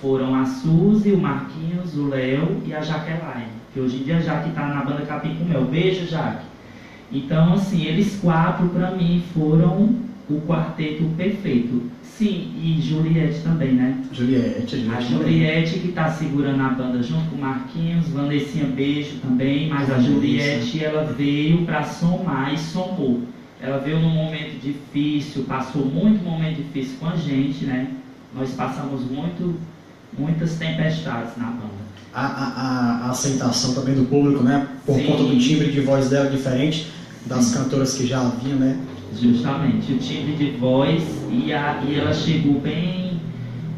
foram 0.00 0.34
a 0.34 0.44
Suzy, 0.44 1.12
o 1.12 1.18
Marquinhos, 1.18 1.96
o 1.96 2.08
Léo 2.08 2.62
e 2.64 2.74
a 2.74 2.80
Jaqueline, 2.80 3.52
que 3.72 3.80
hoje 3.80 3.96
em 3.98 4.02
dia 4.04 4.16
a 4.16 4.20
Jaque 4.20 4.50
está 4.50 4.66
na 4.66 4.84
banda 4.84 5.06
Capim 5.06 5.34
com 5.34 5.44
Mel. 5.44 5.64
Beijo, 5.64 6.06
Jaque. 6.06 6.46
Então, 7.10 7.54
assim, 7.54 7.84
eles 7.84 8.18
quatro, 8.20 8.68
para 8.68 8.90
mim, 8.90 9.24
foram 9.32 10.07
o 10.30 10.40
quarteto 10.42 11.04
perfeito. 11.16 11.82
Sim, 12.02 12.52
e 12.60 12.80
Juliette 12.82 13.40
também, 13.42 13.72
né? 13.74 13.96
Juliette, 14.12 14.74
a 14.74 14.78
Juliette. 14.78 14.96
A 14.96 15.00
Juliette 15.00 15.78
que 15.78 15.88
está 15.88 16.10
segurando 16.10 16.60
a 16.60 16.68
banda 16.70 17.02
junto 17.02 17.30
com 17.30 17.36
o 17.36 17.40
Marquinhos, 17.40 18.08
Vanessinha 18.08 18.66
Beijo 18.66 19.18
também, 19.20 19.68
mas 19.68 19.90
a 19.90 20.00
Juliette 20.00 20.84
ela 20.84 21.04
veio 21.04 21.64
para 21.64 21.84
somar 21.84 22.52
e 22.52 22.58
somou. 22.58 23.22
Ela 23.60 23.78
veio 23.78 24.00
num 24.00 24.10
momento 24.10 24.60
difícil, 24.60 25.44
passou 25.44 25.84
muito 25.84 26.22
momento 26.24 26.56
difícil 26.56 26.96
com 26.98 27.06
a 27.06 27.16
gente, 27.16 27.64
né? 27.64 27.88
Nós 28.34 28.50
passamos 28.50 29.02
muito, 29.10 29.58
muitas 30.16 30.54
tempestades 30.54 31.36
na 31.36 31.46
banda. 31.46 31.88
A, 32.12 32.26
a, 32.26 33.06
a 33.06 33.10
aceitação 33.10 33.74
também 33.74 33.94
do 33.94 34.06
público, 34.06 34.42
né? 34.42 34.66
Por 34.84 34.96
Sim. 34.96 35.06
conta 35.06 35.22
do 35.22 35.38
timbre 35.38 35.70
de 35.70 35.80
voz 35.80 36.08
dela 36.08 36.28
diferente 36.28 36.88
das 37.26 37.46
Sim. 37.46 37.58
cantoras 37.58 37.94
que 37.94 38.06
já 38.06 38.20
haviam, 38.20 38.58
né? 38.58 38.78
Justamente, 39.14 39.92
o 39.92 39.98
timbre 39.98 40.36
de 40.36 40.50
voz 40.58 41.02
e, 41.30 41.52
a, 41.52 41.82
e 41.86 41.98
ela 41.98 42.12
chegou 42.12 42.60
bem, 42.60 43.20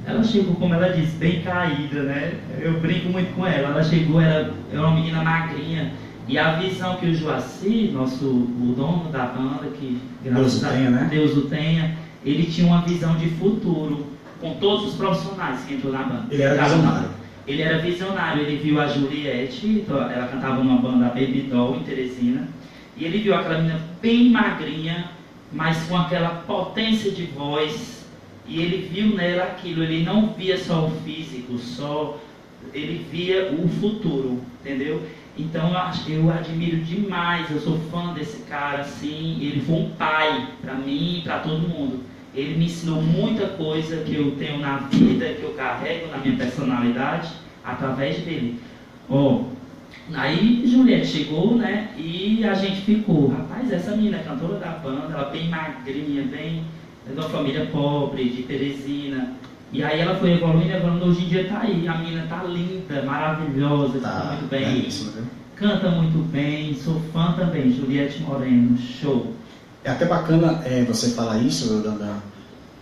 ela 0.07 0.23
chegou, 0.25 0.55
como 0.57 0.75
ela 0.75 0.89
disse, 0.89 1.17
bem 1.17 1.41
caída, 1.43 2.03
né? 2.03 2.35
Eu 2.59 2.81
brinco 2.81 3.09
muito 3.11 3.35
com 3.35 3.47
ela. 3.47 3.69
Ela 3.69 3.83
chegou, 3.83 4.21
era, 4.21 4.53
era 4.73 4.81
uma 4.81 4.95
menina 4.95 5.23
magrinha. 5.23 5.93
E 6.29 6.39
a 6.39 6.53
visão 6.55 6.97
que 6.97 7.07
o 7.07 7.15
Joaci, 7.15 7.91
nosso, 7.93 8.25
o 8.25 8.75
dono 8.77 9.11
da 9.11 9.27
banda, 9.27 9.67
que 9.79 10.01
Deus 10.23 10.63
o 10.63 10.69
tenha, 10.69 10.91
né? 10.91 11.09
Deus 11.11 11.37
o 11.37 11.43
tenha, 11.43 11.97
ele 12.25 12.45
tinha 12.45 12.67
uma 12.67 12.83
visão 12.83 13.17
de 13.17 13.29
futuro 13.31 14.07
com 14.41 14.55
todos 14.55 14.89
os 14.89 14.95
profissionais 14.95 15.61
que 15.65 15.75
entrou 15.75 15.93
na 15.93 16.03
banda. 16.03 16.27
Ele 16.31 16.43
era 16.43 16.63
visionário. 16.63 17.09
Ele 17.47 17.63
era 17.63 17.79
visionário, 17.79 18.43
ele 18.43 18.57
viu 18.63 18.81
a 18.81 18.87
Juliette, 18.87 19.85
ela 19.89 20.29
cantava 20.29 20.63
numa 20.63 20.81
banda 20.81 21.07
Baby 21.07 21.49
Doll 21.51 21.77
em 21.77 21.83
Teresina, 21.83 22.49
e 22.97 23.05
ele 23.05 23.19
viu 23.19 23.35
aquela 23.35 23.59
menina 23.59 23.81
bem 24.01 24.31
magrinha, 24.31 25.11
mas 25.53 25.85
com 25.85 25.97
aquela 25.97 26.43
potência 26.47 27.11
de 27.11 27.25
voz, 27.27 28.07
e 28.47 28.61
ele 28.61 28.89
viu 28.89 29.15
nela 29.15 29.45
aquilo, 29.45 29.83
ele 29.83 30.05
não 30.05 30.33
via 30.35 30.59
só 30.59 30.87
o 30.87 30.91
físico, 31.03 31.59
só 31.59 32.19
ele 32.75 33.07
via 33.11 33.53
o 33.53 33.69
futuro, 33.69 34.41
entendeu? 34.61 35.07
Então 35.37 35.73
eu 36.09 36.31
admiro 36.31 36.79
demais, 36.79 37.51
eu 37.51 37.61
sou 37.61 37.79
fã 37.91 38.13
desse 38.13 38.43
cara, 38.43 38.81
assim, 38.81 39.39
ele 39.41 39.63
foi 39.63 39.77
um 39.77 39.91
pai 39.91 40.49
para 40.61 40.75
mim 40.75 41.19
e 41.19 41.23
para 41.23 41.39
todo 41.39 41.69
mundo. 41.69 42.01
Ele 42.35 42.57
me 42.57 42.67
ensinou 42.67 43.03
muita 43.03 43.47
coisa 43.49 44.05
que 44.05 44.15
eu 44.15 44.33
tenho 44.33 44.59
na 44.59 44.77
vida, 44.77 45.33
que 45.35 45.43
eu 45.43 45.55
carrego 45.55 46.09
na 46.11 46.19
minha 46.19 46.37
personalidade, 46.37 47.31
através 47.65 48.19
dele. 48.19 48.61
Oh, 49.09 49.45
aí 50.15 50.65
Juliette 50.67 51.07
chegou, 51.07 51.57
né? 51.57 51.89
E 51.97 52.45
a 52.45 52.55
gente 52.55 52.83
ficou, 52.83 53.29
rapaz, 53.29 53.73
essa 53.73 53.97
menina 53.97 54.19
é 54.19 54.23
cantora 54.23 54.59
da 54.59 54.71
banda, 54.71 55.13
ela 55.13 55.31
bem 55.31 55.49
magrinha, 55.49 56.25
bem 56.25 56.65
é 57.09 57.13
de 57.13 57.19
uma 57.19 57.29
família 57.29 57.67
pobre, 57.67 58.29
de 58.29 58.43
Teresina. 58.43 59.35
E 59.73 59.83
aí 59.83 60.01
ela 60.01 60.17
foi 60.17 60.33
evoluindo, 60.33 60.73
evoluindo, 60.73 61.07
hoje 61.07 61.25
em 61.25 61.29
dia 61.29 61.49
tá 61.49 61.61
aí. 61.61 61.87
A 61.87 61.99
menina 61.99 62.27
tá 62.29 62.43
linda, 62.45 63.03
maravilhosa, 63.03 64.01
tá, 64.01 64.11
canta 64.11 64.27
muito 64.27 64.51
bem. 64.51 64.65
É 64.65 64.75
isso, 64.75 65.11
né? 65.13 65.25
Canta 65.57 65.91
muito 65.91 66.19
bem, 66.31 66.75
sou 66.75 67.01
fã 67.13 67.33
também, 67.33 67.73
Juliette 67.73 68.23
Moreno, 68.23 68.77
show. 68.79 69.35
É 69.85 69.91
até 69.91 70.07
bacana 70.07 70.63
é, 70.65 70.85
você 70.85 71.11
falar 71.11 71.39
isso, 71.39 71.81
Dandan. 71.83 72.17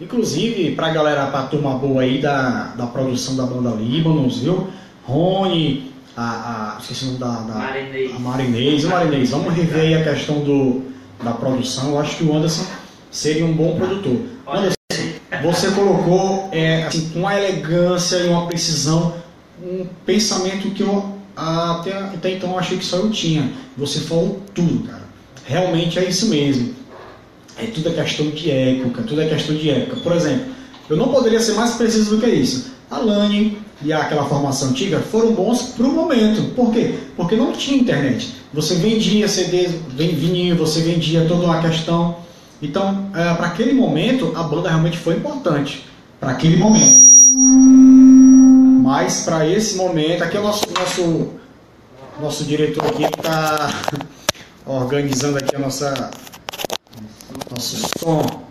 Inclusive, 0.01 0.75
pra 0.77 0.91
galera, 0.91 1.27
pra 1.27 1.43
turma 1.43 1.75
boa 1.75 2.03
aí 2.03 2.21
da, 2.21 2.75
da 2.77 2.87
produção 2.87 3.37
da 3.37 3.45
banda 3.45 3.71
Líbanos, 3.71 4.39
viu? 4.39 4.69
Rony, 5.05 5.91
a, 6.21 6.77
a, 6.77 6.81
esqueci 6.81 7.05
o 7.05 7.07
nome 7.07 7.19
da, 7.19 7.29
da 7.29 7.55
Marinês. 7.55 8.15
A 8.15 8.19
Marinês. 8.19 8.85
O 8.85 8.89
Marinês, 8.89 9.31
vamos 9.31 9.55
rever 9.55 9.81
aí 9.81 9.95
a 9.95 10.03
questão 10.03 10.41
do, 10.41 10.83
da 11.23 11.31
produção. 11.31 11.91
Eu 11.91 12.01
acho 12.01 12.17
que 12.17 12.25
o 12.25 12.37
Anderson 12.37 12.67
seria 13.09 13.47
um 13.47 13.53
bom 13.53 13.77
produtor. 13.77 14.21
Anderson, 14.45 14.75
você 15.43 15.71
colocou 15.71 16.49
é, 16.51 16.83
assim, 16.85 17.11
com 17.11 17.21
uma 17.21 17.39
elegância 17.39 18.17
e 18.17 18.29
uma 18.29 18.47
precisão 18.47 19.15
um 19.63 19.87
pensamento 20.07 20.71
que 20.71 20.83
eu 20.83 21.19
até, 21.37 21.93
até 21.93 22.31
então 22.33 22.59
achei 22.59 22.79
que 22.79 22.85
só 22.85 22.97
eu 22.97 23.11
tinha. 23.11 23.53
Você 23.77 24.01
falou 24.01 24.43
tudo, 24.55 24.89
cara. 24.89 25.03
Realmente 25.47 25.99
é 26.01 26.05
isso 26.05 26.29
mesmo. 26.29 26.75
É 27.57 27.67
tudo 27.67 27.91
é 27.91 27.93
questão 27.93 28.29
de 28.31 28.51
época, 28.51 29.03
tudo 29.03 29.21
é 29.21 29.29
questão 29.29 29.55
de 29.55 29.71
época. 29.71 29.97
Por 29.97 30.13
exemplo, 30.13 30.47
eu 30.91 30.97
não 30.97 31.09
poderia 31.09 31.41
ser 31.41 31.55
mais 31.55 31.75
preciso 31.75 32.17
do 32.17 32.21
que 32.21 32.29
isso. 32.29 32.73
A 32.91 32.99
Lani 32.99 33.59
e 33.83 33.93
aquela 33.93 34.25
formação 34.25 34.71
antiga 34.71 35.01
foram 35.01 35.33
bons 35.33 35.63
para 35.77 35.87
o 35.87 35.93
momento. 35.93 36.55
Por 36.55 36.73
quê? 36.73 36.95
Porque 37.17 37.37
não 37.37 37.53
tinha 37.53 37.81
internet. 37.81 38.35
Você 38.53 38.75
vendia 38.75 39.29
CDs, 39.29 39.73
vinil, 39.95 40.57
você 40.57 40.81
vendia 40.81 41.27
toda 41.27 41.45
uma 41.45 41.61
questão. 41.61 42.17
Então, 42.61 43.09
é, 43.15 43.35
para 43.35 43.47
aquele 43.47 43.73
momento, 43.73 44.33
a 44.35 44.43
banda 44.43 44.69
realmente 44.69 44.99
foi 44.99 45.15
importante. 45.15 45.85
Para 46.19 46.33
aquele 46.33 46.57
momento. 46.57 47.07
Mas 48.83 49.23
para 49.23 49.47
esse 49.47 49.77
momento, 49.77 50.25
aqui 50.25 50.37
é 50.37 50.41
o 50.41 50.43
nosso, 50.43 50.65
nosso, 50.73 51.29
nosso 52.21 52.45
diretor 52.45 52.85
aqui 52.87 53.05
que 53.07 53.21
está 53.21 53.71
organizando 54.67 55.39
aqui 55.39 55.55
a 55.55 55.59
nossa 55.59 56.11
nosso 57.51 57.89
som. 57.99 58.48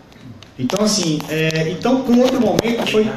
Então, 0.60 0.84
assim, 0.84 1.20
é, 1.30 1.70
então, 1.70 2.04
um 2.10 2.22
outro 2.22 2.42
momento, 2.42 2.92
foi 2.92 3.08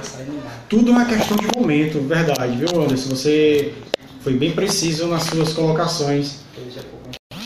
tudo 0.69 0.91
uma 0.91 1.07
questão 1.07 1.37
de 1.37 1.47
momento, 1.59 1.99
verdade, 2.01 2.57
viu, 2.57 2.83
Anderson? 2.83 3.11
Você 3.11 3.73
foi 4.21 4.35
bem 4.35 4.53
preciso 4.53 5.07
nas 5.07 5.23
suas 5.23 5.55
colocações. 5.55 6.41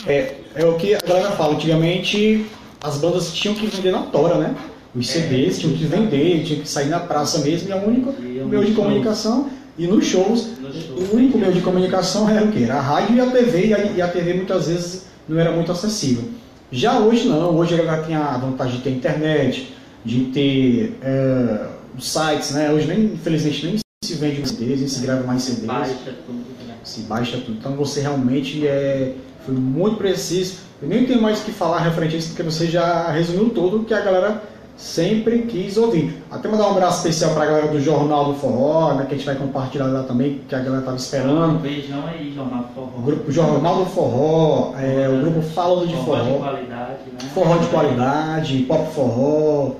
É, 0.05 0.35
é 0.53 0.65
o 0.65 0.73
que 0.73 0.93
a 0.93 0.99
galera 0.99 1.31
fala, 1.31 1.53
antigamente 1.53 2.45
as 2.83 2.97
bandas 2.97 3.33
tinham 3.33 3.55
que 3.55 3.65
vender 3.67 3.91
na 3.91 4.03
tora, 4.03 4.35
né? 4.35 4.55
Os 4.93 5.07
CDs 5.07 5.59
tinham 5.59 5.75
que 5.75 5.85
vender, 5.85 6.43
tinham 6.43 6.61
que 6.61 6.69
sair 6.69 6.87
na 6.87 6.99
praça 6.99 7.39
mesmo, 7.39 7.69
e 7.69 7.73
o 7.73 7.87
único 7.87 8.13
meio 8.21 8.65
de 8.65 8.73
comunicação, 8.73 9.49
e 9.77 9.87
nos 9.87 10.05
shows, 10.05 10.49
o 10.97 11.15
único 11.15 11.37
meio 11.37 11.53
de 11.53 11.61
comunicação 11.61 12.29
era 12.29 12.45
o 12.45 12.51
quê? 12.51 12.63
Era 12.63 12.75
a 12.75 12.81
rádio 12.81 13.15
e 13.15 13.21
a 13.21 13.25
TV, 13.27 13.73
e 13.95 14.01
a 14.01 14.07
TV 14.07 14.33
muitas 14.35 14.67
vezes 14.67 15.05
não 15.27 15.39
era 15.39 15.51
muito 15.51 15.71
acessível. 15.71 16.25
Já 16.71 16.99
hoje 16.99 17.27
não, 17.27 17.55
hoje 17.55 17.79
ela 17.79 17.97
tem 17.97 18.15
a 18.15 18.37
vantagem 18.37 18.77
de 18.77 18.83
ter 18.83 18.89
internet, 18.91 19.74
de 20.05 20.25
ter 20.25 20.97
é, 21.01 21.67
sites, 21.99 22.51
né? 22.51 22.71
Hoje 22.71 22.87
nem, 22.87 23.05
infelizmente 23.05 23.65
nem 23.65 23.79
se 24.03 24.13
vende 24.13 24.39
mais 24.39 24.51
CDs, 24.51 24.79
nem 24.79 24.87
se 24.87 25.01
grava 25.01 25.23
mais 25.23 25.41
CDs. 25.41 25.61
Se 25.61 25.67
baixa 25.67 26.13
tudo. 26.25 26.67
Né? 26.67 26.75
Se 26.83 27.01
baixa 27.01 27.37
tudo. 27.37 27.57
Então 27.57 27.75
você 27.75 28.01
realmente 28.01 28.65
é, 28.67 29.13
foi 29.45 29.55
muito 29.55 29.97
preciso. 29.97 30.59
Eu 30.81 30.87
nem 30.87 31.05
tenho 31.05 31.21
mais 31.21 31.41
o 31.41 31.45
que 31.45 31.51
falar 31.51 31.79
referente 31.79 32.15
a 32.15 32.19
isso, 32.19 32.29
porque 32.29 32.43
você 32.43 32.67
já 32.67 33.09
resumiu 33.11 33.49
tudo 33.49 33.85
que 33.85 33.93
a 33.93 34.01
galera 34.01 34.43
sempre 34.77 35.43
quis 35.43 35.77
ouvir. 35.77 36.21
Até 36.29 36.49
mandar 36.49 36.67
um 36.67 36.71
abraço 36.71 36.97
especial 36.97 37.33
para 37.33 37.43
a 37.43 37.45
galera 37.45 37.67
do 37.69 37.79
Jornal 37.79 38.25
do 38.25 38.33
Forró, 38.33 38.93
né, 38.93 39.05
que 39.05 39.13
a 39.13 39.17
gente 39.17 39.25
vai 39.25 39.35
compartilhar 39.35 39.85
lá 39.85 40.03
também, 40.03 40.41
que 40.47 40.53
a 40.53 40.59
galera 40.59 40.79
estava 40.79 40.97
esperando. 40.97 41.55
Um 41.55 41.57
beijão 41.57 42.03
aí, 42.05 42.33
Jornal 42.35 42.63
do 42.63 42.73
Forró. 42.73 42.97
O 42.97 43.01
grupo 43.01 43.31
Jornal 43.31 43.75
do 43.77 43.85
Forró, 43.85 44.73
é, 44.77 45.07
o 45.07 45.21
grupo 45.21 45.41
Falando 45.41 45.87
de 45.87 45.95
Forró. 45.95 46.17
Forró 46.17 46.33
de 46.33 46.39
qualidade, 46.39 46.99
né? 47.05 47.29
Forró 47.33 47.57
de 47.57 47.67
qualidade, 47.67 48.57
Pop 48.67 48.93
Forró. 48.93 49.71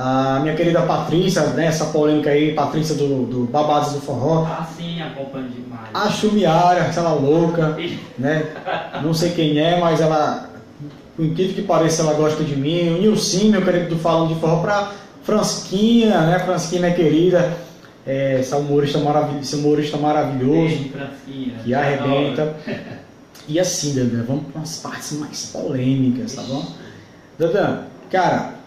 A 0.00 0.38
minha 0.40 0.54
querida 0.54 0.82
Patrícia, 0.82 1.42
né, 1.48 1.66
essa 1.66 1.86
polêmica 1.86 2.30
aí, 2.30 2.54
Patrícia 2.54 2.94
do, 2.94 3.26
do 3.26 3.44
Babados 3.46 3.94
do 3.94 4.00
Forró. 4.00 4.46
Ah, 4.48 4.64
sim, 4.64 5.02
acompanho 5.02 5.48
demais. 5.48 5.88
A 5.92 6.08
Chumiara, 6.08 6.82
aquela 6.82 7.14
louca, 7.14 7.76
né? 8.16 8.46
Não 9.02 9.12
sei 9.12 9.32
quem 9.32 9.58
é, 9.58 9.80
mas 9.80 10.00
ela 10.00 10.48
por 11.18 11.24
incrível 11.24 11.52
que 11.56 11.62
pareça, 11.62 12.02
ela 12.02 12.14
gosta 12.14 12.44
de 12.44 12.54
mim. 12.54 12.90
O 12.90 12.98
Nilson, 13.00 13.48
meu 13.48 13.64
querido 13.64 13.96
do 13.96 13.98
Falando 13.98 14.32
de 14.32 14.40
Forró, 14.40 14.62
para 14.62 14.92
Fransquinha, 15.24 16.20
né? 16.20 16.38
Fransquinha, 16.38 16.82
minha 16.82 16.94
querida, 16.94 17.56
é, 18.06 18.38
essa 18.38 18.56
humorista, 18.56 18.98
maravilhoso, 18.98 19.40
esse 19.40 19.56
humorista 19.56 19.96
maravilhoso, 19.96 20.90
que 21.64 21.74
arrebenta. 21.74 22.54
E 23.48 23.58
assim, 23.58 23.96
Dandan, 23.96 24.22
vamos 24.22 24.44
para 24.52 24.62
as 24.62 24.76
partes 24.76 25.18
mais 25.18 25.46
polêmicas, 25.46 26.34
tá 26.34 26.42
bom? 26.42 26.64
Dandan, 27.36 27.80
cara, 28.08 28.57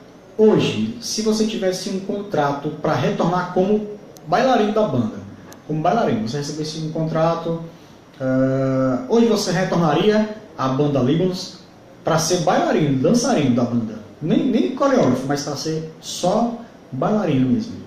hoje, 0.42 0.98
se 1.00 1.22
você 1.22 1.46
tivesse 1.46 1.90
um 1.92 2.00
contrato 2.00 2.70
para 2.82 2.96
retornar 2.96 3.54
como 3.54 3.88
bailarino 4.26 4.74
da 4.74 4.88
banda, 4.88 5.20
como 5.68 5.82
bailarino, 5.82 6.28
você 6.28 6.38
recebesse 6.38 6.80
um 6.80 6.92
contrato, 6.92 7.62
uh, 8.20 9.06
hoje 9.08 9.28
você 9.28 9.52
retornaria 9.52 10.36
à 10.58 10.70
banda 10.70 11.00
Libos 11.00 11.60
para 12.04 12.18
ser 12.18 12.38
bailarino, 12.38 13.00
dançarino 13.04 13.56
da 13.56 13.64
banda. 13.64 14.00
Nem, 14.20 14.48
nem 14.48 14.76
coreógrafo, 14.76 15.28
mas 15.28 15.44
para 15.44 15.56
ser 15.56 15.94
só 16.02 16.58
bailarino 16.92 17.48
mesmo. 17.48 17.80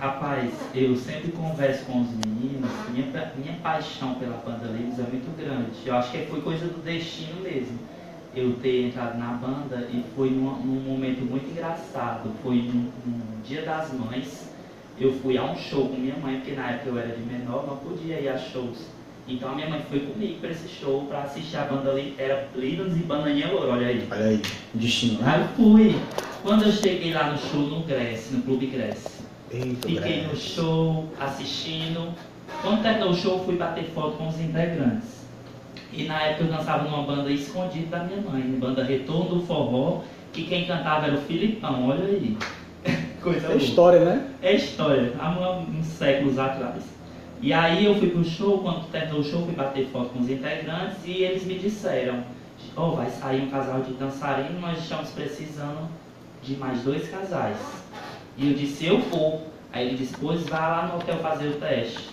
Rapaz, 0.00 0.50
eu 0.74 0.96
sempre 0.96 1.30
converso 1.30 1.84
com 1.84 2.00
os 2.00 2.08
meninos, 2.08 2.70
minha, 2.90 3.06
minha 3.36 3.56
paixão 3.62 4.14
pela 4.14 4.36
banda 4.38 4.66
Livres 4.72 4.98
é 4.98 5.02
muito 5.02 5.36
grande. 5.36 5.70
Eu 5.84 5.94
acho 5.94 6.10
que 6.10 6.26
foi 6.26 6.40
coisa 6.40 6.66
do 6.66 6.82
destino 6.82 7.42
mesmo. 7.42 7.78
Eu 8.34 8.54
ter 8.62 8.86
entrado 8.86 9.18
na 9.18 9.32
banda 9.32 9.88
e 9.92 10.04
foi 10.14 10.30
num, 10.30 10.54
num 10.60 10.80
momento 10.80 11.20
muito 11.28 11.50
engraçado. 11.50 12.30
Foi 12.42 12.56
no, 12.56 12.92
no 13.06 13.42
Dia 13.44 13.62
das 13.62 13.92
Mães. 13.92 14.50
Eu 14.98 15.12
fui 15.14 15.36
a 15.36 15.44
um 15.44 15.56
show 15.56 15.88
com 15.88 15.96
minha 15.96 16.16
mãe, 16.16 16.36
porque 16.36 16.52
na 16.52 16.70
época 16.70 16.90
eu 16.90 16.98
era 16.98 17.16
de 17.16 17.22
menor, 17.22 17.66
não 17.66 17.76
podia 17.76 18.20
ir 18.20 18.28
a 18.28 18.38
shows 18.38 19.00
então 19.30 19.52
a 19.52 19.54
minha 19.54 19.68
mãe 19.68 19.80
foi 19.88 20.00
comigo 20.00 20.40
para 20.40 20.50
esse 20.50 20.68
show 20.68 21.04
para 21.04 21.22
assistir 21.22 21.56
a 21.56 21.64
banda 21.64 21.90
ali, 21.90 22.14
era 22.18 22.48
Linus 22.54 22.96
e 22.96 23.00
Bananinha 23.00 23.48
Loura, 23.52 23.72
olha 23.72 23.86
aí. 23.86 24.06
Olha 24.10 24.24
aí, 24.24 24.42
destino, 24.74 25.22
né? 25.22 25.32
Aí 25.34 25.40
eu 25.40 25.48
fui. 25.48 25.96
Quando 26.42 26.64
eu 26.64 26.72
cheguei 26.72 27.12
lá 27.12 27.30
no 27.30 27.38
show 27.38 27.60
no 27.60 27.82
Grécia, 27.84 28.36
no 28.36 28.42
Clube 28.42 28.66
Grécia, 28.66 29.10
Eita, 29.52 29.86
fiquei 29.86 30.26
no 30.26 30.36
show 30.36 31.08
assistindo. 31.20 32.12
Quando 32.62 32.82
terminou 32.82 33.10
o 33.10 33.14
show, 33.14 33.44
fui 33.44 33.56
bater 33.56 33.84
foto 33.94 34.16
com 34.16 34.28
os 34.28 34.40
integrantes. 34.40 35.19
E 35.92 36.04
na 36.04 36.22
época 36.22 36.44
eu 36.44 36.56
dançava 36.56 36.88
numa 36.88 37.02
banda 37.02 37.30
escondida 37.30 37.98
da 37.98 38.04
minha 38.04 38.20
mãe, 38.20 38.42
banda 38.42 38.84
Retorno 38.84 39.36
do 39.36 39.46
Forró, 39.46 40.02
que 40.32 40.44
quem 40.44 40.66
cantava 40.66 41.06
era 41.06 41.16
o 41.16 41.20
Filipão, 41.22 41.88
olha 41.88 42.04
aí. 42.04 42.36
Coisa 43.20 43.52
é 43.52 43.56
história, 43.56 44.00
né? 44.00 44.26
É 44.40 44.54
história, 44.54 45.12
há 45.18 45.60
uns 45.60 45.86
séculos 45.86 46.38
atrás. 46.38 46.84
E 47.42 47.52
aí 47.52 47.86
eu 47.86 47.94
fui 47.94 48.10
pro 48.10 48.22
show, 48.22 48.58
quando 48.58 48.90
terminou 48.90 49.20
o 49.20 49.24
show, 49.24 49.44
fui 49.44 49.54
bater 49.54 49.86
foto 49.88 50.10
com 50.10 50.20
os 50.20 50.28
integrantes 50.28 50.98
e 51.06 51.22
eles 51.22 51.44
me 51.44 51.58
disseram, 51.58 52.22
oh, 52.76 52.92
vai 52.92 53.08
sair 53.10 53.42
um 53.42 53.50
casal 53.50 53.80
de 53.80 53.94
dançarino, 53.94 54.60
nós 54.60 54.78
estamos 54.78 55.10
precisando 55.10 55.88
de 56.42 56.56
mais 56.56 56.82
dois 56.82 57.08
casais. 57.08 57.56
E 58.36 58.50
eu 58.50 58.54
disse, 58.54 58.86
eu 58.86 59.00
vou. 59.00 59.46
Aí 59.72 59.88
ele 59.88 59.96
disse, 59.96 60.14
pois 60.20 60.46
vá 60.48 60.68
lá 60.68 60.86
no 60.88 60.96
hotel 60.96 61.16
fazer 61.18 61.48
o 61.48 61.54
teste. 61.54 62.09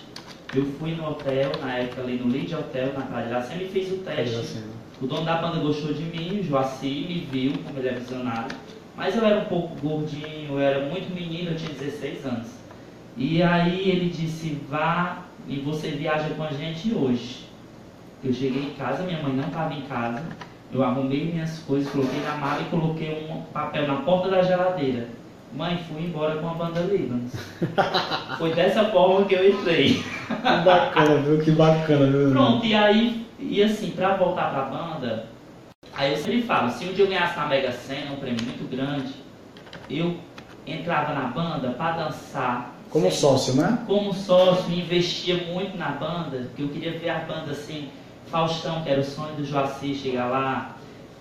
Eu 0.55 0.65
fui 0.79 0.95
no 0.95 1.09
hotel, 1.09 1.51
na 1.61 1.75
época 1.75 2.01
ali 2.01 2.17
no 2.17 2.31
Lead 2.31 2.55
Hotel, 2.55 2.93
na 2.93 3.01
Praia 3.01 3.25
de 3.25 3.31
Iracema, 3.31 3.63
e 3.63 3.69
fiz 3.69 3.91
o 3.91 3.97
teste. 3.97 4.63
O 5.01 5.05
dono 5.05 5.25
da 5.25 5.35
banda 5.35 5.59
gostou 5.59 5.93
de 5.93 6.03
mim, 6.03 6.39
o 6.39 6.43
Joaci 6.43 7.05
me 7.07 7.27
viu, 7.31 7.53
como 7.63 7.77
ele 7.79 7.89
é 7.89 7.93
visionário. 7.93 8.55
Mas 8.95 9.15
eu 9.15 9.25
era 9.25 9.41
um 9.41 9.45
pouco 9.45 9.75
gordinho, 9.79 10.53
eu 10.53 10.59
era 10.59 10.89
muito 10.89 11.13
menino, 11.13 11.51
eu 11.51 11.55
tinha 11.57 11.71
16 11.71 12.25
anos. 12.25 12.47
E 13.15 13.43
aí 13.43 13.89
ele 13.89 14.09
disse, 14.09 14.57
vá 14.69 15.23
e 15.47 15.59
você 15.59 15.89
viaja 15.91 16.29
com 16.35 16.43
a 16.43 16.51
gente 16.51 16.93
hoje. 16.93 17.45
Eu 18.23 18.33
cheguei 18.33 18.63
em 18.63 18.73
casa, 18.73 19.03
minha 19.03 19.21
mãe 19.21 19.33
não 19.33 19.47
estava 19.47 19.73
em 19.73 19.81
casa. 19.81 20.23
Eu 20.73 20.83
arrumei 20.83 21.25
minhas 21.25 21.59
coisas, 21.59 21.91
coloquei 21.91 22.19
na 22.21 22.35
mala 22.35 22.61
e 22.61 22.65
coloquei 22.65 23.27
um 23.29 23.41
papel 23.53 23.87
na 23.87 23.97
porta 23.97 24.29
da 24.29 24.41
geladeira. 24.41 25.07
Mãe, 25.57 25.83
fui 25.91 26.03
embora 26.03 26.35
com 26.35 26.49
a 26.49 26.53
banda 26.53 26.81
Líbanos. 26.81 27.31
Foi 28.37 28.53
dessa 28.53 28.85
forma 28.85 29.25
que 29.25 29.33
eu 29.33 29.49
entrei. 29.49 30.03
Que 30.27 30.63
bacana, 30.63 31.15
viu? 31.21 31.39
Que 31.39 31.51
bacana, 31.51 32.05
viu? 32.05 32.31
Pronto, 32.31 32.63
e 32.63 32.75
aí, 32.75 33.25
e 33.39 33.63
assim, 33.63 33.89
pra 33.89 34.15
voltar 34.15 34.51
pra 34.51 34.65
banda, 34.65 35.25
aí 35.95 36.11
eu 36.11 36.17
sempre 36.17 36.43
falo, 36.43 36.69
se 36.69 36.85
um 36.85 36.93
dia 36.93 37.05
eu 37.05 37.09
ganhasse 37.09 37.35
na 37.35 37.47
Mega 37.47 37.71
Sena, 37.71 38.11
um 38.11 38.17
prêmio 38.17 38.43
muito 38.43 38.69
grande, 38.69 39.11
eu 39.89 40.15
entrava 40.67 41.13
na 41.15 41.21
banda 41.21 41.69
pra 41.69 41.91
dançar. 41.93 42.75
Como 42.91 43.05
sempre, 43.05 43.17
sócio, 43.17 43.55
né? 43.55 43.79
Como 43.87 44.13
sócio, 44.13 44.71
investia 44.71 45.37
muito 45.51 45.75
na 45.75 45.89
banda, 45.89 46.49
porque 46.49 46.61
eu 46.61 46.69
queria 46.69 46.99
ver 46.99 47.09
a 47.09 47.19
banda 47.19 47.51
assim, 47.51 47.89
Faustão, 48.27 48.83
que 48.83 48.89
era 48.91 49.01
o 49.01 49.03
sonho 49.03 49.33
do 49.35 49.43
Joaci, 49.43 49.95
chegar 49.95 50.27
lá, 50.27 50.75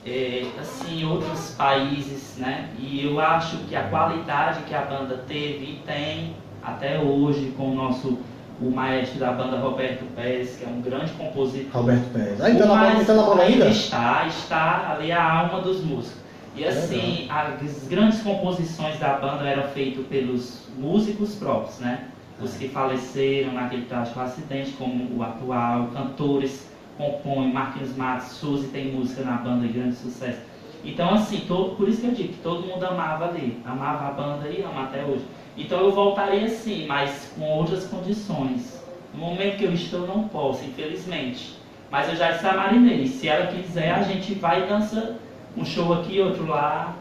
é, 0.07 0.47
assim, 0.61 1.05
outros 1.05 1.55
países, 1.59 2.37
né? 2.39 2.71
E 2.79 3.05
eu 3.05 3.19
acho 3.19 3.57
que 3.69 3.75
a 3.75 3.89
qualidade 3.89 4.63
que 4.63 4.75
a 4.75 4.83
banda 4.83 5.25
teve 5.27 5.65
e 5.65 5.83
tem 5.85 6.37
até 6.63 7.01
hoje 7.01 7.53
com 7.57 7.73
o 7.73 7.75
nosso 7.75 8.19
o 8.59 8.71
maestro 8.71 9.19
da 9.19 9.33
banda 9.33 9.59
Roberto 9.59 10.05
Pérez, 10.15 10.57
que 10.57 10.65
é 10.65 10.69
um 10.69 10.81
grande 10.81 11.13
compositor. 11.13 11.83
Roberto 11.83 12.11
Pérez. 12.11 12.41
Aí 12.41 12.57
tá 12.57 12.65
na, 12.65 13.05
tá 13.05 13.15
na 13.15 13.23
banda 13.23 13.43
ainda? 13.43 13.69
Está, 13.69 14.27
está 14.27 14.93
ali 14.93 15.13
a 15.13 15.23
alma 15.23 15.61
dos 15.61 15.85
músicos. 15.85 16.17
E 16.55 16.65
assim, 16.65 17.29
as 17.29 17.87
grandes 17.87 18.23
composições 18.23 18.99
da 18.99 19.19
banda 19.19 19.45
eram 19.45 19.65
feitas 19.65 20.07
pelos 20.07 20.63
músicos 20.79 21.35
próprios, 21.35 21.79
né? 21.81 22.05
Os 22.41 22.55
que 22.55 22.69
faleceram 22.69 23.53
naquele 23.53 23.85
trágico 23.85 24.21
acidente, 24.21 24.71
como 24.73 25.19
o 25.19 25.23
atual, 25.23 25.89
cantores 25.93 26.67
compõe, 26.97 27.53
Marquinhos 27.53 27.97
Matos, 27.97 28.29
Suzy 28.29 28.69
tem 28.69 28.93
música 28.93 29.23
na 29.23 29.37
banda 29.39 29.67
de 29.67 29.73
grande 29.73 29.97
sucesso. 29.97 30.41
Então, 30.85 31.15
assim, 31.15 31.41
todo, 31.49 31.77
por 31.77 31.89
isso 31.89 32.01
que 32.01 32.07
eu 32.07 32.13
digo 32.13 32.33
que 32.35 32.43
todo 32.43 32.67
mundo 32.67 32.85
amava 32.85 33.29
ali, 33.29 33.61
amava 33.65 34.07
a 34.07 34.11
banda 34.11 34.49
e 34.49 34.63
ama 34.63 34.85
até 34.85 35.05
hoje. 35.05 35.25
Então 35.57 35.81
eu 35.81 35.91
voltaria 35.91 36.49
sim, 36.49 36.87
mas 36.87 37.33
com 37.37 37.45
outras 37.45 37.87
condições. 37.87 38.83
No 39.15 39.21
momento 39.21 39.57
que 39.57 39.65
eu 39.65 39.73
estou, 39.73 40.07
não 40.07 40.29
posso, 40.29 40.65
infelizmente. 40.65 41.57
Mas 41.91 42.09
eu 42.09 42.17
já 42.17 42.33
disse 42.33 42.47
a 42.47 42.53
Marinei, 42.53 43.07
se 43.07 43.29
ela 43.29 43.47
quiser, 43.47 43.93
a 43.93 44.03
gente 44.03 44.35
vai 44.35 44.65
e 44.65 44.67
dança 44.67 45.17
um 45.57 45.65
show 45.65 45.93
aqui, 45.95 46.21
outro 46.21 46.47
lá, 46.47 46.95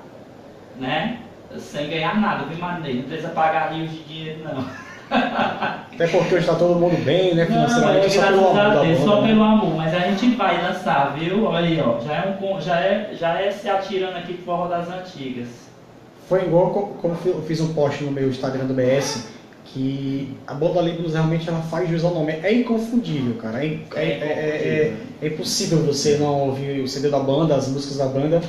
né? 0.79 1.19
Sem 1.57 1.89
ganhar 1.89 2.19
nada, 2.19 2.45
viu, 2.45 2.57
Marinei? 2.57 2.95
Não 2.95 3.03
precisa 3.03 3.29
pagar 3.29 3.73
rios 3.73 3.91
de 3.91 4.03
dinheiro, 4.03 4.43
não. 4.43 4.65
Até 5.09 6.07
porque 6.07 6.35
hoje 6.35 6.43
está 6.43 6.55
todo 6.55 6.79
mundo 6.79 7.01
bem, 7.03 7.35
né? 7.35 7.45
Financeiramente, 7.45 8.17
não, 8.17 8.23
é, 8.23 8.27
só 8.27 8.27
pelo 8.27 8.49
amor. 8.49 8.85
Deus, 8.85 8.99
só 8.99 9.21
pelo 9.21 9.43
amor, 9.43 9.75
mas 9.75 9.93
a 9.93 9.99
gente 9.99 10.35
vai 10.35 10.61
lançar, 10.61 11.15
viu? 11.17 11.45
Olha 11.45 11.67
aí, 11.67 11.79
ó. 11.79 11.99
Já 12.01 12.13
é, 12.13 12.37
um, 12.41 12.61
já 12.61 12.79
é, 12.79 13.15
já 13.17 13.41
é 13.41 13.51
se 13.51 13.69
atirando 13.69 14.17
aqui 14.17 14.33
por 14.33 14.45
forró 14.45 14.67
das 14.67 14.89
antigas. 14.89 15.47
Foi 16.27 16.43
igual 16.43 16.71
como 16.71 17.17
eu 17.25 17.41
fiz 17.43 17.61
um 17.61 17.73
post 17.73 18.03
no 18.03 18.11
meu 18.11 18.27
Instagram 18.29 18.65
do 18.65 18.73
BS, 18.73 19.29
que 19.65 20.35
a 20.47 20.53
banda 20.53 20.81
Libros 20.81 21.13
realmente 21.13 21.47
ela 21.47 21.61
faz 21.61 21.89
jus 21.89 22.03
ao 22.03 22.13
nome. 22.13 22.33
É 22.43 22.51
inconfundível, 22.51 23.35
cara. 23.35 23.63
É, 23.63 23.79
é, 23.95 24.01
é, 24.01 24.03
é, 24.03 24.93
é 25.21 25.27
impossível 25.27 25.79
você 25.79 26.17
não 26.17 26.47
ouvir 26.47 26.81
o 26.81 26.87
CD 26.87 27.09
da 27.09 27.19
banda, 27.19 27.55
as 27.55 27.67
músicas 27.67 27.97
da 27.97 28.07
banda 28.07 28.41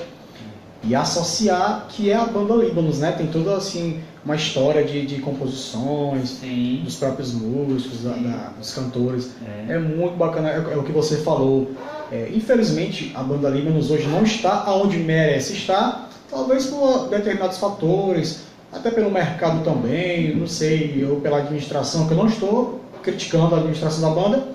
e 0.83 0.95
associar 0.95 1.87
que 1.89 2.11
é 2.11 2.15
a 2.15 2.25
banda 2.25 2.55
Líbanos, 2.55 2.99
né? 2.99 3.13
Tem 3.13 3.27
toda 3.27 3.57
assim 3.57 4.01
uma 4.25 4.35
história 4.35 4.85
de, 4.85 5.07
de 5.07 5.21
composições 5.21 6.31
Sim. 6.41 6.83
dos 6.85 6.97
próprios 6.97 7.33
músicos, 7.33 8.03
da, 8.03 8.11
da, 8.11 8.53
dos 8.59 8.75
cantores. 8.75 9.31
É. 9.69 9.75
é 9.75 9.79
muito 9.79 10.17
bacana, 10.17 10.51
é, 10.51 10.57
é, 10.57 10.77
o 10.77 10.83
que 10.83 10.93
você 10.93 11.19
falou. 11.19 11.71
É, 12.11 12.31
infelizmente 12.35 13.13
a 13.15 13.23
banda 13.23 13.49
Líbanos 13.49 13.91
hoje 13.91 14.07
não 14.09 14.23
está 14.23 14.65
aonde 14.67 14.99
merece 14.99 15.55
estar, 15.55 16.09
talvez 16.31 16.67
por 16.67 17.09
determinados 17.09 17.59
fatores, 17.59 18.43
até 18.73 18.91
pelo 18.91 19.11
mercado 19.11 19.65
também, 19.65 20.35
não 20.35 20.47
sei, 20.47 21.05
ou 21.09 21.21
pela 21.21 21.39
administração, 21.39 22.07
que 22.07 22.13
eu 22.13 22.17
não 22.17 22.27
estou 22.27 22.81
criticando 23.03 23.55
a 23.55 23.59
administração 23.59 24.03
da 24.03 24.21
banda, 24.21 24.49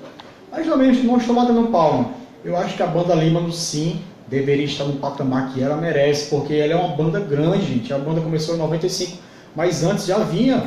mas 0.51 0.67
também 0.67 0.91
não 1.03 1.17
estou 1.17 1.35
batendo 1.35 1.67
palma. 1.71 2.11
Eu 2.43 2.57
acho 2.57 2.75
que 2.75 2.83
a 2.83 2.87
banda 2.87 3.15
Líbanos 3.15 3.57
sim 3.57 4.01
deveria 4.31 4.65
estar 4.65 4.85
no 4.85 4.93
patamar 4.93 5.53
que 5.53 5.61
ela 5.61 5.75
merece, 5.75 6.29
porque 6.29 6.53
ela 6.53 6.71
é 6.71 6.75
uma 6.75 6.95
banda 6.95 7.19
grande, 7.19 7.65
gente. 7.65 7.93
A 7.93 7.97
banda 7.97 8.21
começou 8.21 8.55
em 8.55 8.57
95, 8.57 9.17
mas 9.53 9.83
antes 9.83 10.05
já 10.05 10.19
vinha 10.19 10.63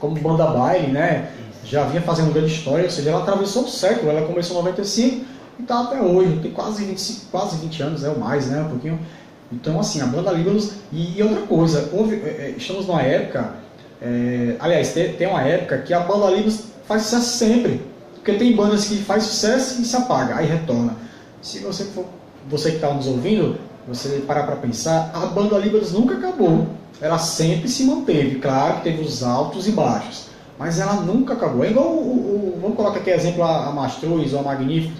como 0.00 0.18
banda 0.18 0.44
baile, 0.46 0.88
né? 0.88 1.30
Já 1.64 1.84
vinha 1.84 2.02
fazendo 2.02 2.32
grande 2.32 2.52
história, 2.52 2.84
ou 2.84 2.90
seja, 2.90 3.10
ela 3.10 3.22
atravessou 3.22 3.64
o 3.64 3.68
século, 3.68 4.10
ela 4.10 4.26
começou 4.26 4.56
em 4.56 4.60
95 4.60 5.24
e 5.58 5.62
está 5.62 5.82
até 5.82 6.02
hoje, 6.02 6.40
tem 6.42 6.50
quase 6.50 6.84
25, 6.84 7.26
quase 7.30 7.56
20 7.58 7.82
anos, 7.82 8.04
é 8.04 8.08
o 8.08 8.18
mais, 8.18 8.48
né? 8.48 8.62
Um 8.62 8.70
pouquinho. 8.70 8.98
Então, 9.52 9.78
assim, 9.78 10.00
a 10.00 10.06
banda 10.06 10.32
Líbanos. 10.32 10.72
E, 10.92 11.16
e 11.16 11.22
outra 11.22 11.42
coisa, 11.42 11.90
houve, 11.92 12.16
é, 12.16 12.28
é, 12.28 12.54
estamos 12.56 12.86
numa 12.86 13.02
época, 13.02 13.54
é, 14.02 14.56
aliás, 14.58 14.92
tem, 14.92 15.12
tem 15.12 15.28
uma 15.28 15.42
época 15.42 15.78
que 15.78 15.94
a 15.94 16.00
banda 16.00 16.26
Líbanos 16.26 16.64
faz 16.88 17.02
sucesso 17.02 17.38
sempre. 17.38 17.80
Porque 18.14 18.32
tem 18.32 18.54
bandas 18.56 18.86
que 18.86 18.96
faz 18.96 19.22
sucesso 19.22 19.80
e 19.80 19.84
se 19.84 19.94
apaga, 19.96 20.36
aí 20.36 20.46
retorna. 20.46 20.96
Se 21.40 21.60
você 21.60 21.84
for 21.84 22.04
você 22.48 22.70
que 22.70 22.76
está 22.76 22.92
nos 22.92 23.06
ouvindo, 23.06 23.58
você 23.86 24.22
parar 24.26 24.44
para 24.44 24.56
pensar, 24.56 25.10
a 25.14 25.26
banda 25.26 25.58
Libras 25.58 25.92
nunca 25.92 26.14
acabou. 26.16 26.66
Ela 27.00 27.18
sempre 27.18 27.68
se 27.68 27.84
manteve. 27.84 28.38
Claro 28.38 28.76
que 28.76 28.84
teve 28.84 29.02
os 29.02 29.22
altos 29.22 29.66
e 29.66 29.72
baixos, 29.72 30.26
mas 30.58 30.78
ela 30.78 30.94
nunca 30.94 31.34
acabou. 31.34 31.64
É 31.64 31.70
igual, 31.70 31.88
o, 31.88 31.98
o, 31.98 32.58
vamos 32.60 32.76
colocar 32.76 32.98
aqui 32.98 33.10
exemplo 33.10 33.42
a, 33.42 33.68
a 33.68 33.72
Mastruz 33.72 34.32
ou 34.32 34.40
a 34.40 34.42
Magnífico. 34.42 34.94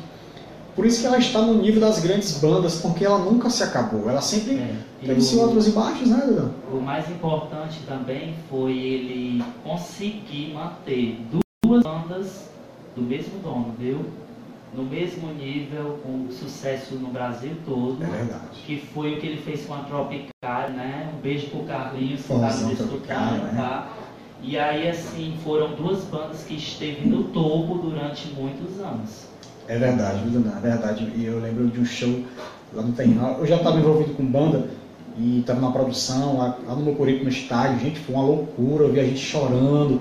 Por 0.75 0.87
isso 0.87 1.01
que 1.01 1.07
ela 1.07 1.19
está 1.19 1.43
no 1.43 1.55
nível 1.61 1.81
das 1.81 1.99
grandes 2.01 2.39
bandas, 2.39 2.77
porque 2.77 3.05
ela 3.05 3.19
nunca 3.19 3.51
se 3.51 3.63
acabou. 3.63 4.09
Ela 4.09 4.23
sempre 4.23 4.55
é, 4.55 4.75
teve 5.05 5.21
seus 5.21 5.43
altos 5.43 5.69
e 5.69 5.73
baixos, 5.73 6.09
né, 6.09 6.23
Duda? 6.27 6.51
O 6.73 6.81
mais 6.81 7.09
importante 7.11 7.81
também 7.87 8.35
foi 8.49 8.73
ele 8.79 9.45
conseguir 9.63 10.55
manter 10.55 11.19
duas 11.31 11.83
bandas 11.83 12.49
do 12.97 13.03
mesmo 13.03 13.41
dono, 13.43 13.75
viu? 13.79 14.07
No 14.75 14.85
mesmo 14.85 15.33
nível, 15.35 15.99
com 16.03 16.31
sucesso 16.31 16.95
no 16.95 17.09
Brasil 17.09 17.53
todo. 17.65 18.03
É 18.03 18.07
verdade. 18.07 18.63
Que 18.65 18.79
foi 18.79 19.15
o 19.15 19.21
que 19.21 19.27
ele 19.27 19.43
fez 19.43 19.67
com 19.67 19.75
a 19.75 19.79
Tropical, 19.79 20.71
né? 20.71 21.13
Um 21.17 21.21
beijo 21.21 21.49
pro 21.49 21.65
Carlinhos, 21.65 22.23
que 22.23 22.33
está 22.33 22.47
nos 22.47 22.81
escutando, 22.81 23.43
né? 23.43 23.53
tá? 23.57 23.93
E 24.43 24.59
aí, 24.59 24.89
assim, 24.89 25.37
foram 25.45 25.75
duas 25.75 26.05
bandas 26.05 26.45
que 26.45 26.55
esteve 26.55 27.07
no 27.07 27.25
topo 27.25 27.79
durante 27.79 28.29
muitos 28.29 28.81
anos. 28.81 29.29
É 29.69 29.79
verdade, 29.79 30.23
viu, 30.27 30.41
É 30.41 30.61
verdade. 30.61 31.13
E 31.15 31.25
eu 31.25 31.41
lembro 31.41 31.69
de 31.69 31.81
um 31.81 31.85
show 31.85 32.25
lá 32.73 32.83
no 32.83 32.93
terminal. 32.93 33.37
Eu 33.39 33.47
já 33.47 33.57
estava 33.57 33.79
envolvido 33.79 34.15
com 34.15 34.25
banda 34.25 34.69
e 35.19 35.41
estava 35.41 35.61
na 35.61 35.71
produção, 35.71 36.39
lá, 36.39 36.57
lá 36.67 36.75
no 36.75 36.83
meu 36.83 36.95
currículo 36.95 37.25
no 37.25 37.31
estádio. 37.31 37.79
Gente, 37.81 38.01
foi 38.01 38.15
uma 38.15 38.25
loucura. 38.25 38.85
Eu 38.85 38.93
vi 38.93 39.01
a 39.01 39.05
gente 39.05 39.21
chorando 39.21 40.01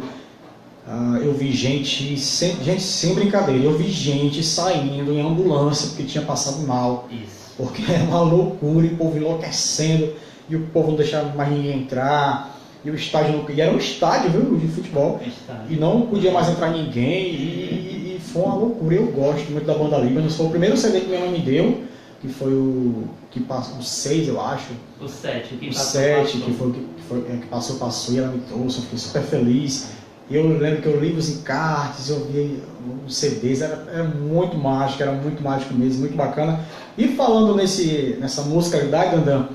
ah, 0.87 1.19
eu 1.21 1.33
vi 1.33 1.51
gente 1.51 2.17
sem, 2.17 2.55
gente, 2.63 2.81
sem 2.81 3.13
brincadeira, 3.13 3.63
eu 3.63 3.77
vi 3.77 3.89
gente 3.89 4.43
saindo 4.43 5.11
em 5.11 5.21
ambulância 5.21 5.89
porque 5.89 6.03
tinha 6.03 6.23
passado 6.23 6.65
mal. 6.65 7.07
Isso. 7.11 7.39
Porque 7.57 7.83
é 7.91 7.97
uma 7.97 8.21
loucura 8.21 8.87
e 8.87 8.93
o 8.93 8.97
povo 8.97 9.17
enlouquecendo, 9.17 10.13
e 10.49 10.55
o 10.55 10.67
povo 10.67 10.89
não 10.89 10.95
deixava 10.95 11.35
mais 11.35 11.51
ninguém 11.51 11.81
entrar, 11.81 12.57
e 12.83 12.89
o 12.89 12.95
estádio 12.95 13.37
não. 13.37 13.49
E 13.49 13.61
era 13.61 13.71
um 13.71 13.77
estádio, 13.77 14.31
viu, 14.31 14.57
de 14.57 14.67
futebol. 14.67 15.19
Estádio. 15.25 15.65
E 15.69 15.75
não 15.75 16.03
podia 16.03 16.31
mais 16.31 16.47
entrar 16.47 16.69
ninguém, 16.69 17.25
e, 17.25 18.15
e, 18.15 18.21
foi 18.31 18.43
uma 18.43 18.55
loucura. 18.55 18.95
Eu 18.95 19.07
gosto 19.07 19.51
muito 19.51 19.65
da 19.65 19.73
banda 19.73 19.97
Líbanos. 19.97 20.35
Foi 20.35 20.45
o 20.45 20.49
primeiro 20.49 20.77
CD 20.77 21.01
que 21.01 21.07
minha 21.07 21.19
mãe 21.19 21.31
me 21.31 21.39
deu, 21.39 21.83
que 22.21 22.29
foi 22.29 22.53
o. 22.53 23.03
que 23.29 23.41
passou, 23.41 23.77
o 23.77 23.83
6, 23.83 24.29
eu 24.29 24.41
acho. 24.41 24.71
O 25.01 25.07
7, 25.07 25.55
que 25.55 25.65
o 25.65 25.69
passou. 25.69 26.01
7, 26.01 26.37
que 26.37 26.53
foi, 26.53 26.71
que, 26.71 26.85
foi, 27.07 27.19
é, 27.29 27.37
que 27.37 27.47
passou, 27.47 27.75
passou, 27.75 28.15
e 28.15 28.19
ela 28.19 28.29
me 28.29 28.39
trouxe, 28.41 28.77
eu 28.77 28.83
fiquei 28.83 28.97
super 28.97 29.21
feliz. 29.23 29.98
E 30.29 30.35
eu 30.35 30.47
lembro 30.47 30.81
que 30.81 30.87
eu 30.87 30.99
li 30.99 31.11
os 31.13 31.27
encartes, 31.29 32.09
eu 32.09 32.25
vi 32.25 32.61
os 33.07 33.17
CDs, 33.17 33.61
era, 33.61 33.83
era, 33.91 34.03
muito 34.03 34.55
mágico, 34.57 35.01
era 35.01 35.11
muito 35.11 35.41
mágico 35.41 35.73
mesmo, 35.73 36.01
muito 36.01 36.15
bacana. 36.15 36.59
E 36.97 37.07
falando 37.09 37.55
nesse, 37.55 38.15
nessa 38.19 38.43
musicalidade, 38.43 39.15
Dandan, 39.15 39.47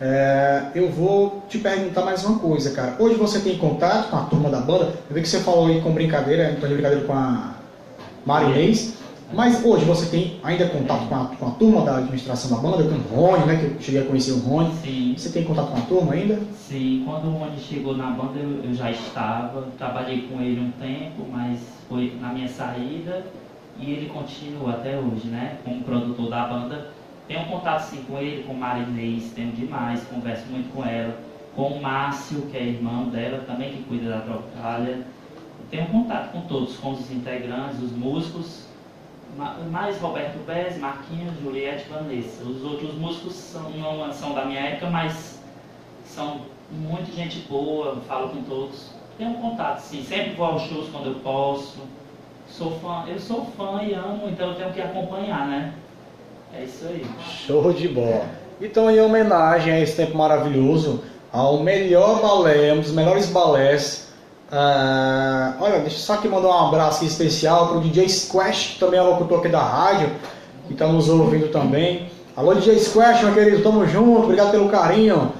é, 0.00 0.66
eu 0.74 0.90
vou 0.90 1.42
te 1.48 1.58
perguntar 1.58 2.02
mais 2.02 2.24
uma 2.24 2.38
coisa, 2.38 2.70
cara. 2.70 2.94
Hoje 3.00 3.16
você 3.16 3.40
tem 3.40 3.58
contato 3.58 4.10
com 4.10 4.16
a 4.16 4.20
turma 4.22 4.48
da 4.48 4.60
banda? 4.60 4.92
Eu 5.08 5.14
vi 5.14 5.22
que 5.22 5.28
você 5.28 5.40
falou 5.40 5.66
aí 5.66 5.80
com 5.80 5.90
brincadeira, 5.90 6.52
então 6.52 6.68
de 6.68 6.74
brincadeira 6.74 7.04
com 7.04 7.12
a 7.12 7.54
Marinês. 8.24 8.94
Mas 9.32 9.64
hoje 9.64 9.84
você 9.84 10.08
tem 10.08 10.40
ainda 10.42 10.68
contato 10.68 11.08
com 11.08 11.14
a, 11.14 11.26
com 11.26 11.46
a 11.46 11.50
turma 11.50 11.84
da 11.84 11.98
administração 11.98 12.56
da 12.56 12.62
banda, 12.62 12.84
com 12.84 12.94
o 12.94 13.16
Rony, 13.16 13.46
né? 13.46 13.56
Que 13.56 13.64
eu 13.64 13.80
cheguei 13.80 14.02
a 14.02 14.04
conhecer 14.04 14.32
o 14.32 14.38
Rony. 14.38 14.72
Sim. 14.82 15.14
Você 15.16 15.30
tem 15.30 15.44
contato 15.44 15.72
com 15.72 15.78
a 15.78 15.80
turma 15.82 16.12
ainda? 16.12 16.40
Sim, 16.54 17.02
quando 17.04 17.26
o 17.26 17.38
Rony 17.38 17.58
chegou 17.58 17.96
na 17.96 18.10
banda 18.10 18.38
eu, 18.38 18.64
eu 18.64 18.74
já 18.74 18.90
estava, 18.90 19.68
trabalhei 19.76 20.28
com 20.28 20.40
ele 20.40 20.60
um 20.60 20.70
tempo, 20.72 21.26
mas 21.30 21.60
foi 21.88 22.16
na 22.20 22.32
minha 22.32 22.48
saída 22.48 23.26
e 23.78 23.90
ele 23.90 24.08
continua 24.08 24.72
até 24.72 24.96
hoje, 24.96 25.26
né? 25.26 25.58
Como 25.64 25.82
produtor 25.82 26.30
da 26.30 26.46
banda. 26.46 26.90
Tenho 27.26 27.40
um 27.40 27.44
contato 27.46 27.82
sim 27.82 28.04
com 28.08 28.18
ele, 28.18 28.44
com 28.44 28.54
Marinês, 28.54 29.32
tenho 29.34 29.50
demais, 29.50 30.04
converso 30.04 30.46
muito 30.48 30.72
com 30.72 30.84
ela, 30.84 31.18
com 31.56 31.70
o 31.70 31.82
Márcio, 31.82 32.42
que 32.42 32.56
é 32.56 32.62
irmão 32.62 33.08
dela, 33.08 33.42
também 33.44 33.72
que 33.72 33.82
cuida 33.82 34.10
da 34.10 34.20
Tropicália. 34.20 35.04
Tenho 35.68 35.86
contato 35.86 36.30
com 36.30 36.42
todos, 36.42 36.76
com 36.76 36.92
os 36.92 37.10
integrantes, 37.10 37.82
os 37.82 37.90
músicos, 37.90 38.65
mais 39.70 39.98
Roberto 39.98 40.38
Bez, 40.46 40.78
Marquinhos, 40.78 41.34
Juliette 41.42 41.88
Vanessa. 41.88 42.42
Os 42.42 42.62
outros 42.64 42.94
músicos 42.94 43.34
são, 43.34 43.70
não 43.70 44.12
são 44.12 44.34
da 44.34 44.44
minha 44.44 44.60
época, 44.60 44.90
mas 44.90 45.38
são 46.04 46.40
muita 46.70 47.12
gente 47.12 47.40
boa, 47.48 47.96
falo 48.08 48.30
com 48.30 48.42
todos. 48.42 48.90
Tenho 49.18 49.34
contato, 49.34 49.80
sim, 49.80 50.02
sempre 50.02 50.34
vou 50.34 50.46
aos 50.46 50.62
shows 50.62 50.88
quando 50.90 51.06
eu 51.06 51.14
posso. 51.16 51.78
Sou 52.48 52.78
fã, 52.78 53.04
eu 53.08 53.18
sou 53.18 53.46
fã 53.56 53.82
e 53.82 53.92
amo, 53.94 54.28
então 54.28 54.50
eu 54.50 54.54
tenho 54.54 54.72
que 54.72 54.80
acompanhar, 54.80 55.46
né? 55.48 55.74
É 56.54 56.64
isso 56.64 56.86
aí. 56.86 57.04
Show 57.46 57.72
de 57.72 57.88
bola. 57.88 58.24
Então, 58.60 58.90
em 58.90 59.00
homenagem 59.00 59.72
a 59.72 59.80
esse 59.80 59.96
tempo 59.96 60.16
maravilhoso, 60.16 61.02
ao 61.32 61.58
melhor 61.58 62.22
balé, 62.22 62.72
um 62.72 62.80
dos 62.80 62.92
melhores 62.92 63.26
balés. 63.26 64.05
Uh, 64.50 65.60
olha, 65.60 65.80
deixa 65.80 65.98
só 65.98 66.14
aqui 66.14 66.28
mandar 66.28 66.48
um 66.48 66.68
abraço 66.68 67.04
especial 67.04 67.68
para 67.68 67.78
o 67.78 67.80
DJ 67.80 68.08
Squash, 68.08 68.74
que 68.74 68.78
também 68.78 69.00
é 69.00 69.02
locutor 69.02 69.40
aqui 69.40 69.48
da 69.48 69.62
rádio, 69.62 70.10
que 70.66 70.72
está 70.72 70.86
nos 70.86 71.08
ouvindo 71.08 71.48
também. 71.50 72.08
Alô, 72.36 72.54
DJ 72.54 72.78
Squash, 72.78 73.22
meu 73.22 73.34
querido, 73.34 73.62
tamo 73.62 73.86
junto, 73.86 74.22
obrigado 74.22 74.52
pelo 74.52 74.68
carinho. 74.68 75.32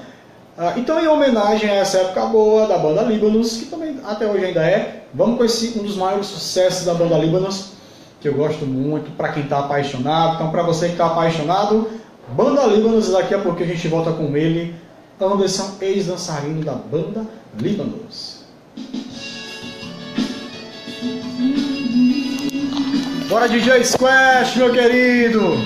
Uh, 0.57 0.77
então, 0.77 0.99
em 0.99 1.07
homenagem 1.07 1.69
a 1.69 1.75
essa 1.75 1.99
época 1.99 2.25
boa 2.25 2.67
da 2.67 2.77
banda 2.77 3.03
Líbanos, 3.03 3.57
que 3.57 3.65
também 3.65 3.97
até 4.03 4.25
hoje 4.25 4.45
ainda 4.45 4.65
é, 4.65 5.05
vamos 5.13 5.37
conhecer 5.37 5.79
um 5.79 5.83
dos 5.83 5.95
maiores 5.95 6.25
sucessos 6.25 6.85
da 6.85 6.93
banda 6.93 7.17
Líbanos, 7.17 7.73
que 8.19 8.27
eu 8.27 8.33
gosto 8.33 8.65
muito, 8.65 9.11
para 9.11 9.29
quem 9.29 9.43
está 9.43 9.59
apaixonado. 9.59 10.35
Então, 10.35 10.51
para 10.51 10.63
você 10.63 10.87
que 10.87 10.93
está 10.93 11.05
apaixonado, 11.05 11.87
Banda 12.29 12.65
Líbanos, 12.65 13.09
daqui 13.09 13.33
a 13.33 13.39
pouco 13.39 13.63
a 13.63 13.65
gente 13.65 13.87
volta 13.87 14.11
com 14.11 14.35
ele, 14.35 14.75
Anderson, 15.21 15.75
ex-dançarino 15.79 16.63
da 16.63 16.73
Banda 16.73 17.25
Líbanos. 17.57 18.36
Bora 23.27 23.49
DJ 23.49 23.83
Squash, 23.83 24.55
meu 24.55 24.71
querido! 24.71 25.57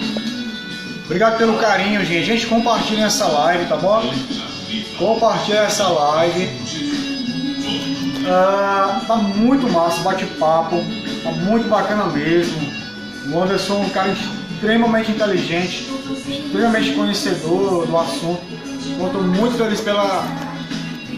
Obrigado 1.06 1.38
pelo 1.38 1.60
carinho, 1.60 2.04
gente. 2.04 2.26
Gente, 2.26 2.48
compartilhem 2.48 3.04
essa 3.04 3.28
live, 3.28 3.66
tá 3.66 3.78
bom? 3.78 4.02
Compartilha 4.98 5.60
essa 5.60 5.88
live. 5.88 6.50
Ah, 8.28 9.02
tá 9.06 9.16
muito 9.16 9.72
massa, 9.72 10.02
bate-papo. 10.02 10.84
Tá 11.24 11.32
muito 11.32 11.68
bacana 11.70 12.06
mesmo. 12.06 12.60
O 13.32 13.40
Anderson 13.40 13.76
é 13.76 13.86
um 13.86 13.90
cara 13.90 14.12
extremamente 14.12 15.12
inteligente, 15.12 15.88
extremamente 16.28 16.94
conhecedor 16.94 17.86
do 17.86 17.96
assunto. 17.96 18.42
Estou 19.06 19.22
muito 19.22 19.56
feliz 19.56 19.82
pela, 19.82 20.26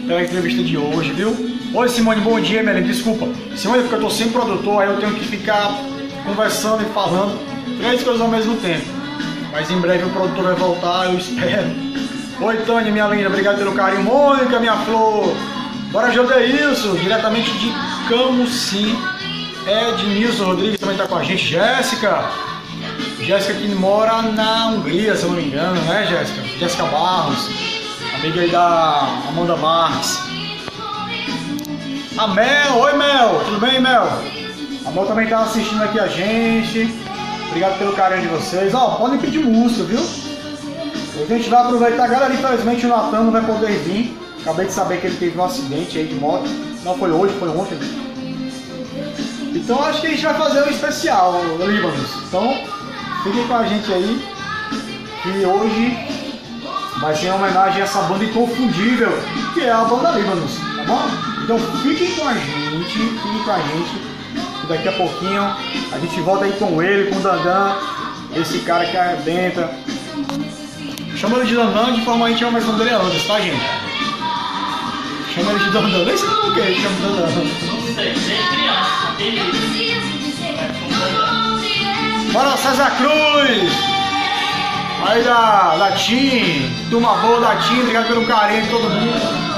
pela 0.06 0.22
entrevista 0.22 0.62
de 0.62 0.76
hoje, 0.76 1.10
viu? 1.12 1.34
Oi 1.72 1.88
Simone, 1.88 2.20
bom 2.20 2.38
dia, 2.38 2.62
Melanie. 2.62 2.86
Desculpa. 2.86 3.26
Simone, 3.56 3.80
porque 3.80 3.94
eu 3.94 4.00
estou 4.00 4.10
sem 4.10 4.28
produtor, 4.28 4.82
aí 4.82 4.90
eu 4.90 4.98
tenho 4.98 5.14
que 5.14 5.24
ficar 5.24 5.93
conversando 6.24 6.82
e 6.82 6.86
falando 6.92 7.38
três 7.78 8.02
coisas 8.02 8.20
ao 8.20 8.28
mesmo 8.28 8.56
tempo. 8.56 8.86
Mas 9.52 9.70
em 9.70 9.80
breve 9.80 10.04
o 10.04 10.10
produtor 10.10 10.44
vai 10.44 10.54
voltar, 10.54 11.06
eu 11.06 11.18
espero. 11.18 11.70
Oi, 12.40 12.56
Tânia, 12.66 12.90
minha 12.90 13.06
linda, 13.06 13.28
obrigado 13.28 13.58
pelo 13.58 13.74
carinho. 13.74 14.02
Mônica, 14.02 14.58
minha 14.58 14.76
flor. 14.78 15.32
Bora, 15.92 16.12
isso, 16.44 16.98
diretamente 16.98 17.50
de 17.52 17.72
Camusim. 18.08 18.98
Ednilson 19.66 20.44
Rodrigues 20.46 20.80
também 20.80 20.96
está 20.96 21.06
com 21.06 21.16
a 21.16 21.22
gente. 21.22 21.46
Jéssica. 21.46 22.24
Jéssica 23.20 23.54
que 23.54 23.68
mora 23.68 24.20
na 24.22 24.66
Hungria, 24.66 25.14
se 25.14 25.22
eu 25.22 25.30
não 25.30 25.36
me 25.36 25.44
engano, 25.44 25.80
né, 25.82 26.06
Jéssica? 26.06 26.42
Jéssica 26.58 26.84
Barros. 26.86 27.48
Amiga 28.16 28.40
aí 28.40 28.50
da 28.50 29.08
Amanda 29.28 29.56
Marques. 29.56 30.18
A 32.18 32.26
Mel. 32.26 32.76
Oi, 32.76 32.92
Mel. 32.94 33.42
Tudo 33.44 33.60
bem, 33.60 33.80
Mel? 33.80 34.08
A 34.86 34.90
Mel 34.90 35.06
também 35.06 35.24
está 35.24 35.40
assistindo 35.40 35.82
aqui 35.82 35.98
a 35.98 36.06
gente. 36.06 36.94
Obrigado 37.48 37.78
pelo 37.78 37.92
carinho 37.94 38.22
de 38.22 38.28
vocês. 38.28 38.74
Ó, 38.74 38.96
podem 38.96 39.18
pedir 39.18 39.38
música, 39.38 39.84
viu? 39.84 40.00
A 40.00 41.26
gente 41.26 41.48
vai 41.48 41.62
aproveitar. 41.62 42.06
Galera, 42.06 42.34
infelizmente 42.34 42.84
o 42.84 42.88
Natan 42.88 43.22
não 43.22 43.32
vai 43.32 43.44
poder 43.44 43.70
vir. 43.78 44.18
Acabei 44.42 44.66
de 44.66 44.72
saber 44.72 45.00
que 45.00 45.06
ele 45.06 45.16
teve 45.16 45.38
um 45.38 45.44
acidente 45.44 45.96
aí 45.96 46.06
de 46.06 46.14
moto. 46.16 46.48
Não 46.84 46.98
foi 46.98 47.10
hoje, 47.10 47.34
foi 47.38 47.48
ontem. 47.48 47.78
Então 49.54 49.82
acho 49.84 50.00
que 50.00 50.08
a 50.08 50.10
gente 50.10 50.24
vai 50.24 50.34
fazer 50.34 50.64
um 50.64 50.70
especial, 50.70 51.40
Líbanos. 51.58 52.10
Então 52.28 52.54
fiquem 53.22 53.46
com 53.46 53.54
a 53.54 53.64
gente 53.64 53.90
aí. 53.92 54.28
Que 55.22 55.46
hoje 55.46 55.96
vai 57.00 57.16
ser 57.16 57.28
uma 57.28 57.36
homenagem 57.36 57.80
a 57.80 57.84
essa 57.84 58.02
banda 58.02 58.24
inconfundível, 58.24 59.10
que 59.54 59.62
é 59.62 59.70
a 59.70 59.84
banda 59.84 60.10
Líbanos, 60.10 60.58
tá 60.76 60.84
bom? 60.86 61.00
Então 61.42 61.58
fiquem 61.82 62.14
com 62.16 62.28
a 62.28 62.34
gente, 62.34 62.98
fiquem 62.98 63.42
com 63.44 63.50
a 63.50 63.58
gente. 63.58 64.13
E 64.64 64.66
daqui 64.66 64.88
a 64.88 64.92
pouquinho 64.92 65.42
a 65.92 65.98
gente 65.98 66.20
volta 66.22 66.46
aí 66.46 66.52
com 66.52 66.82
ele, 66.82 67.10
com 67.10 67.18
o 67.18 67.20
Dandan, 67.20 67.76
esse 68.34 68.60
cara 68.60 68.86
que 68.86 68.96
arrebenta. 68.96 69.70
Chama 71.14 71.36
ele 71.36 71.48
de 71.48 71.54
Dandan 71.54 71.92
de 71.92 72.00
forma 72.02 72.24
a 72.24 72.30
gente 72.30 72.38
chama 72.38 72.52
mais 72.52 72.64
dele 72.64 72.90
Anderson, 72.90 73.26
tá 73.26 73.40
gente? 73.40 73.62
Chama 75.34 75.50
ele 75.50 75.64
de 75.64 75.70
Dandan, 75.70 76.04
nem 76.06 76.16
sei 76.16 76.28
como 76.28 76.54
que 76.54 76.60
é, 76.62 76.74
chama 76.76 76.96
Dandan. 77.02 77.26
Não. 82.24 82.32
Bora 82.32 82.56
César 82.56 82.90
Cruz! 82.96 83.70
Aí 85.06 85.22
da, 85.22 85.76
da 85.76 85.92
TIM, 85.92 86.74
turma 86.88 87.16
boa 87.16 87.38
da 87.38 87.56
TIM, 87.56 87.80
obrigado 87.80 88.06
pelo 88.06 88.26
carinho 88.26 88.62
de 88.62 88.70
todo 88.70 88.88
mundo. 88.88 89.53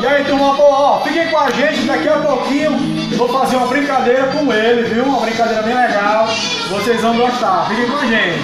E 0.00 0.06
aí, 0.06 0.24
turma 0.24 0.54
boa, 0.54 0.78
ó, 0.78 1.00
fiquem 1.00 1.28
com 1.28 1.38
a 1.38 1.50
gente, 1.50 1.80
daqui 1.82 2.08
a 2.08 2.18
pouquinho 2.18 2.70
vou 3.16 3.28
fazer 3.28 3.56
uma 3.56 3.66
brincadeira 3.66 4.28
com 4.28 4.52
ele, 4.52 4.82
viu? 4.82 5.04
Uma 5.04 5.20
brincadeira 5.22 5.62
bem 5.62 5.74
legal, 5.74 6.28
vocês 6.70 7.00
vão 7.00 7.16
gostar, 7.16 7.66
fiquem 7.68 7.86
com 7.90 7.96
a 7.96 8.06
gente. 8.06 8.38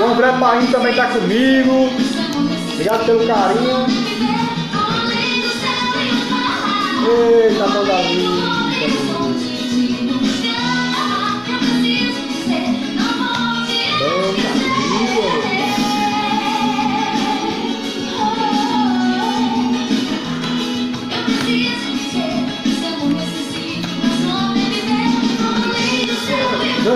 O 0.00 0.04
André 0.04 0.32
Paim 0.40 0.66
também 0.66 0.94
tá 0.94 1.06
comigo, 1.06 1.88
obrigado 2.72 3.06
pelo 3.06 3.26
carinho. 3.26 3.86
Eita, 7.08 7.64
toda 7.72 7.92
a 7.92 9.17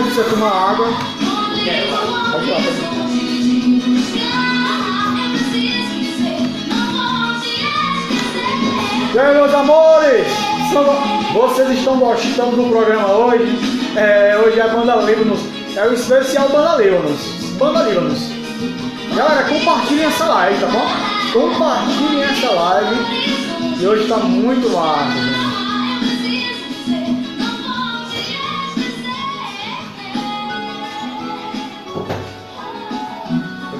de 0.00 0.10
você 0.10 0.22
tomar 0.24 0.70
água, 0.70 0.86
lá, 0.86 2.02
E 9.14 9.18
aí, 9.18 9.34
meus 9.34 9.52
amores? 9.52 10.26
Vocês 11.34 11.70
estão 11.78 11.98
gostando 11.98 12.56
do 12.56 12.70
programa 12.70 13.08
hoje? 13.12 13.58
É, 13.94 14.40
hoje 14.42 14.58
é 14.58 14.62
a 14.62 14.68
Banda 14.68 14.96
Líbanos. 14.96 15.40
É 15.76 15.86
o 15.86 15.92
especial 15.92 16.48
Banda 16.48 16.82
Líbanos. 16.82 17.20
Banda 17.58 17.82
Líbanos. 17.82 18.20
Galera, 19.14 19.42
compartilhem 19.44 20.06
essa 20.06 20.24
live, 20.24 20.60
tá 20.60 20.66
bom? 20.68 21.38
Compartilhem 21.38 22.22
essa 22.22 22.50
live. 22.50 22.96
E 23.78 23.86
hoje 23.86 24.04
está 24.04 24.16
muito 24.16 24.70
massa, 24.70 25.10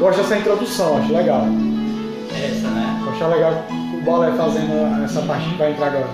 gosto 0.03 0.23
dessa 0.23 0.37
introdução, 0.37 0.99
acho 0.99 1.13
legal. 1.13 1.47
Essa, 2.35 2.69
né? 2.69 3.01
Acho 3.09 3.29
legal 3.29 3.65
Bola 4.05 4.35
fazendo 4.37 5.05
essa 5.05 5.23
parte 5.23 5.49
que 5.49 5.55
vai 5.57 5.71
entrar 5.71 5.87
agora. 5.87 6.09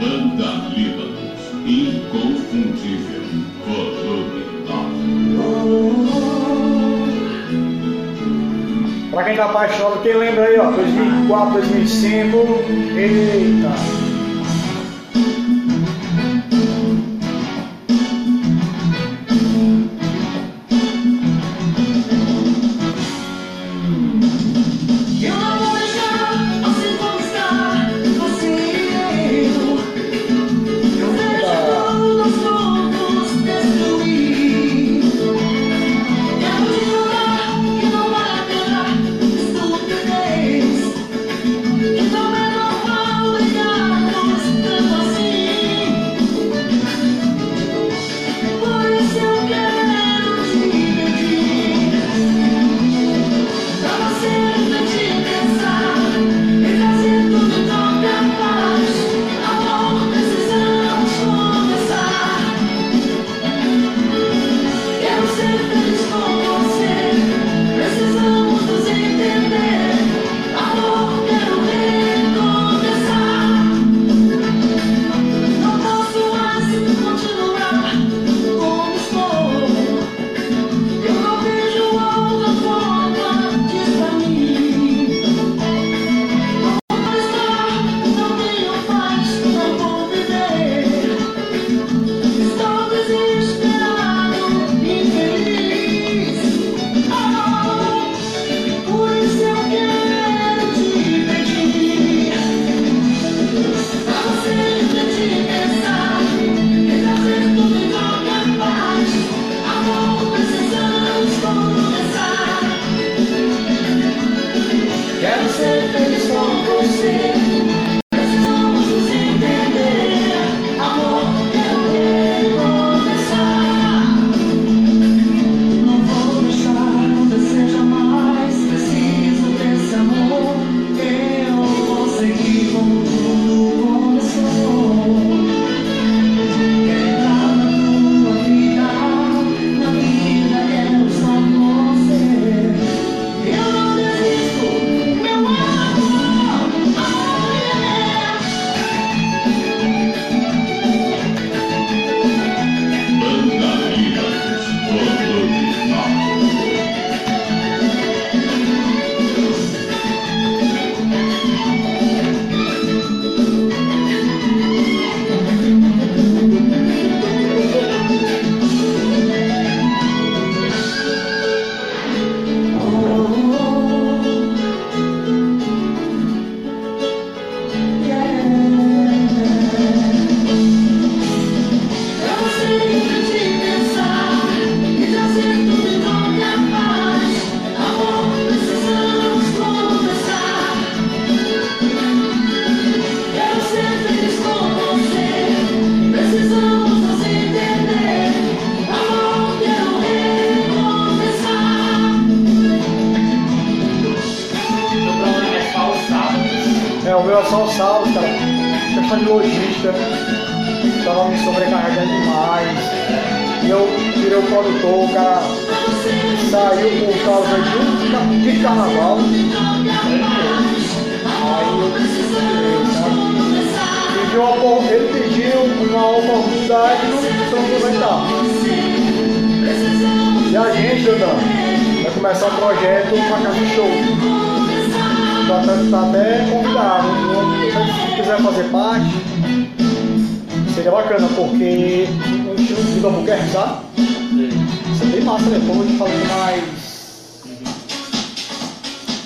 Banda 0.00 0.46
Líbanos, 0.74 1.52
inconfundível, 1.66 3.20
volume 3.66 4.44
9. 5.36 6.14
Pra 9.10 9.24
quem 9.24 9.36
tá 9.36 9.44
apaixonado, 9.44 10.00
quem 10.02 10.16
lembra 10.16 10.44
aí, 10.44 10.58
ó, 10.58 10.70
2004, 10.70 11.52
2005, 11.52 12.38
eita. 12.96 14.03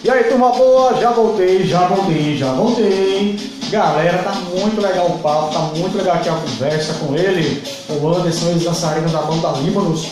E 0.04 0.08
aí, 0.08 0.24
turma 0.24 0.50
boa, 0.50 0.94
já 1.00 1.10
voltei, 1.10 1.66
já 1.66 1.88
voltei, 1.88 2.36
já 2.36 2.52
voltei. 2.52 3.36
Galera, 3.68 4.18
tá 4.22 4.32
muito 4.32 4.80
legal 4.80 5.06
o 5.06 5.18
papo, 5.18 5.52
tá 5.52 5.58
muito 5.76 5.98
legal 5.98 6.16
aqui 6.16 6.28
a 6.28 6.34
conversa 6.34 6.94
com 6.94 7.16
ele, 7.16 7.62
o 7.90 8.08
Anderson, 8.08 8.50
ex-dançarino 8.50 9.08
da 9.08 9.22
banda 9.22 9.58
Líbanos. 9.58 10.04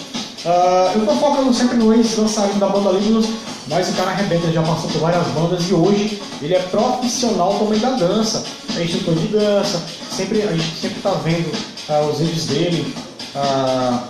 Uh, 0.45 0.91
eu 0.97 1.07
tô 1.07 1.13
focando 1.13 1.55
sempre 1.55 1.77
no 1.77 1.95
ex-dançarino 1.95 2.59
da 2.59 2.69
banda 2.69 2.91
Líbanos, 2.91 3.27
mas 3.69 3.89
o 3.89 3.93
cara 3.93 4.11
arrebenta, 4.11 4.51
já 4.51 4.61
passou 4.61 4.91
por 4.91 5.01
várias 5.03 5.27
bandas 5.29 5.63
e 5.69 5.73
hoje 5.73 6.21
ele 6.43 6.55
é 6.55 6.59
profissional 6.59 7.55
também 7.55 7.79
da 7.79 7.91
dança, 7.91 8.45
é 8.77 8.83
instrutor 8.83 9.15
de 9.15 9.29
dança, 9.29 9.81
sempre, 10.11 10.43
a 10.43 10.53
gente 10.53 10.81
sempre 10.81 10.97
está 10.97 11.11
vendo 11.11 11.47
uh, 11.89 12.11
os 12.11 12.19
vídeos 12.19 12.47
dele 12.47 12.95
uh, 13.37 14.01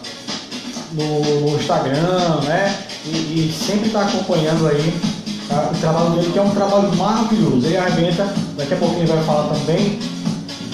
no, 0.93 1.41
no, 1.41 1.57
Instagram, 1.57 2.41
né? 2.45 2.75
E, 3.05 3.11
e 3.11 3.53
sempre 3.53 3.89
está 3.89 4.03
acompanhando 4.03 4.67
aí 4.67 5.06
uh, 5.51 5.73
o 5.73 5.81
trabalho 5.81 6.11
dele, 6.11 6.33
que 6.33 6.39
é 6.39 6.43
um 6.43 6.51
trabalho 6.51 6.95
maravilhoso. 6.97 7.67
Ele 7.67 7.77
arrebenta, 7.77 8.27
daqui 8.57 8.75
a 8.75 8.77
pouquinho 8.77 9.03
ele 9.03 9.13
vai 9.13 9.25
falar 9.25 9.55
também 9.55 9.99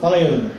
Fala 0.01 0.17
aí. 0.17 0.51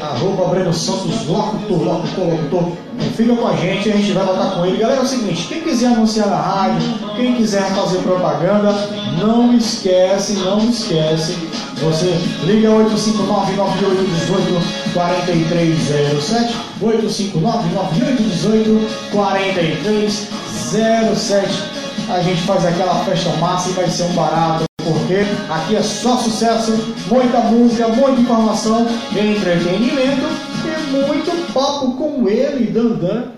Arroba 0.00 0.46
Breno 0.48 0.72
Santos, 0.72 1.26
locutor, 1.26 1.82
locutor, 1.82 2.24
locutor. 2.24 2.72
Fica 3.14 3.36
com 3.36 3.46
a 3.46 3.54
gente, 3.56 3.90
a 3.90 3.96
gente 3.96 4.12
vai 4.12 4.24
voltar 4.24 4.52
com 4.52 4.64
ele. 4.64 4.78
Galera, 4.78 5.00
é 5.00 5.04
o 5.04 5.06
seguinte, 5.06 5.48
quem 5.48 5.60
quiser 5.60 5.88
anunciar 5.88 6.28
na 6.28 6.36
rádio, 6.36 6.80
quem 7.14 7.34
quiser 7.34 7.68
fazer 7.74 7.98
propaganda, 7.98 8.72
não 9.18 9.54
esquece, 9.54 10.32
não 10.34 10.58
esquece. 10.68 11.36
Você 11.82 12.06
liga 12.44 12.70
859 12.70 13.56
9818 13.56 14.94
4307 14.94 16.56
859 16.80 17.74
9818 17.74 19.10
4307 19.12 21.85
A 22.08 22.20
gente 22.20 22.42
faz 22.42 22.64
aquela 22.64 23.04
festa 23.04 23.30
massa 23.36 23.70
e 23.70 23.72
vai 23.72 23.88
ser 23.88 24.04
um 24.04 24.12
barato 24.12 24.64
porque 24.84 25.16
aqui 25.50 25.74
é 25.74 25.82
só 25.82 26.16
sucesso, 26.16 26.72
muita 27.08 27.40
música, 27.40 27.88
muita 27.88 28.20
informação, 28.20 28.86
entretenimento 29.10 30.26
e 30.64 30.90
muito 30.90 31.52
papo 31.52 31.92
com 31.96 32.28
ele, 32.28 32.70
Dandan. 32.70 33.32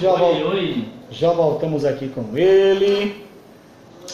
Já, 0.00 0.12
oi, 0.12 0.44
oi. 0.44 0.88
já 1.10 1.32
voltamos 1.32 1.84
aqui 1.84 2.08
com 2.08 2.36
ele. 2.38 3.24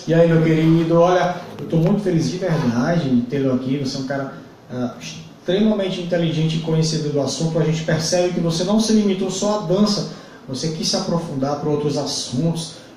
E 0.06 0.14
aí, 0.14 0.26
meu 0.26 0.42
querido, 0.42 0.98
olha, 0.98 1.36
eu 1.59 1.64
estou 1.64 1.78
muito 1.78 2.00
feliz 2.00 2.30
de 2.30 2.38
verdade 2.38 3.11
de 3.11 3.22
tê-lo 3.22 3.52
aqui. 3.54 3.76
Você 3.76 3.98
é 3.98 4.00
um 4.00 4.06
cara 4.06 4.32
uh, 4.72 4.90
extremamente 4.98 6.00
inteligente 6.00 6.56
e 6.56 6.61
conhecedor 6.61 7.12
do 7.12 7.20
assunto. 7.20 7.59
A 7.59 7.64
gente 7.64 7.84
percebe 7.84 8.32
que 8.32 8.40
você 8.40 8.64
não 8.64 8.80
se 8.80 8.94
limitou 8.94 9.30
só 9.30 9.59
à 9.59 9.66
dança, 9.66 10.12
você 10.48 10.68
quis 10.68 10.88
se 10.88 10.96
aprofundar 10.96 11.61
para 11.61 11.68
outros 11.68 11.98
assuntos 11.98 12.88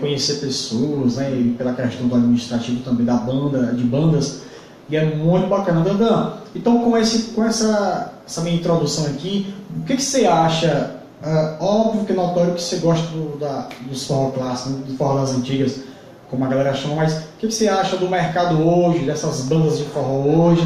conhecer 0.00 0.34
pessoas, 0.34 1.16
né, 1.16 1.30
e 1.32 1.54
pela 1.56 1.72
questão 1.72 2.08
do 2.08 2.14
administrativo 2.14 2.82
também 2.82 3.04
da 3.04 3.14
banda, 3.14 3.72
de 3.74 3.84
bandas, 3.84 4.42
e 4.88 4.96
é 4.96 5.04
muito 5.04 5.46
bacana, 5.46 5.82
Dandan. 5.82 6.32
Então, 6.54 6.82
com, 6.82 6.96
esse, 6.96 7.30
com 7.32 7.44
essa, 7.44 8.12
essa 8.26 8.40
minha 8.40 8.56
introdução 8.56 9.06
aqui, 9.06 9.54
o 9.78 9.84
que, 9.84 9.96
que 9.96 10.02
você 10.02 10.26
acha? 10.26 10.96
Uh, 11.22 11.62
óbvio 11.62 12.04
que 12.04 12.12
é 12.12 12.14
notório 12.14 12.54
que 12.54 12.62
você 12.62 12.76
gosta 12.78 13.06
do, 13.08 13.38
da, 13.38 13.68
dos 13.82 14.06
forró 14.06 14.30
clássicos, 14.30 14.72
do 14.86 14.96
forró 14.96 15.20
das 15.20 15.32
antigas, 15.32 15.80
como 16.28 16.44
a 16.44 16.48
galera 16.48 16.74
chama, 16.74 16.96
mas 16.96 17.12
o 17.12 17.22
que, 17.38 17.46
que 17.48 17.54
você 17.54 17.68
acha 17.68 17.96
do 17.96 18.08
mercado 18.08 18.66
hoje, 18.66 19.00
dessas 19.00 19.42
bandas 19.42 19.78
de 19.78 19.84
forró 19.84 20.22
hoje? 20.22 20.62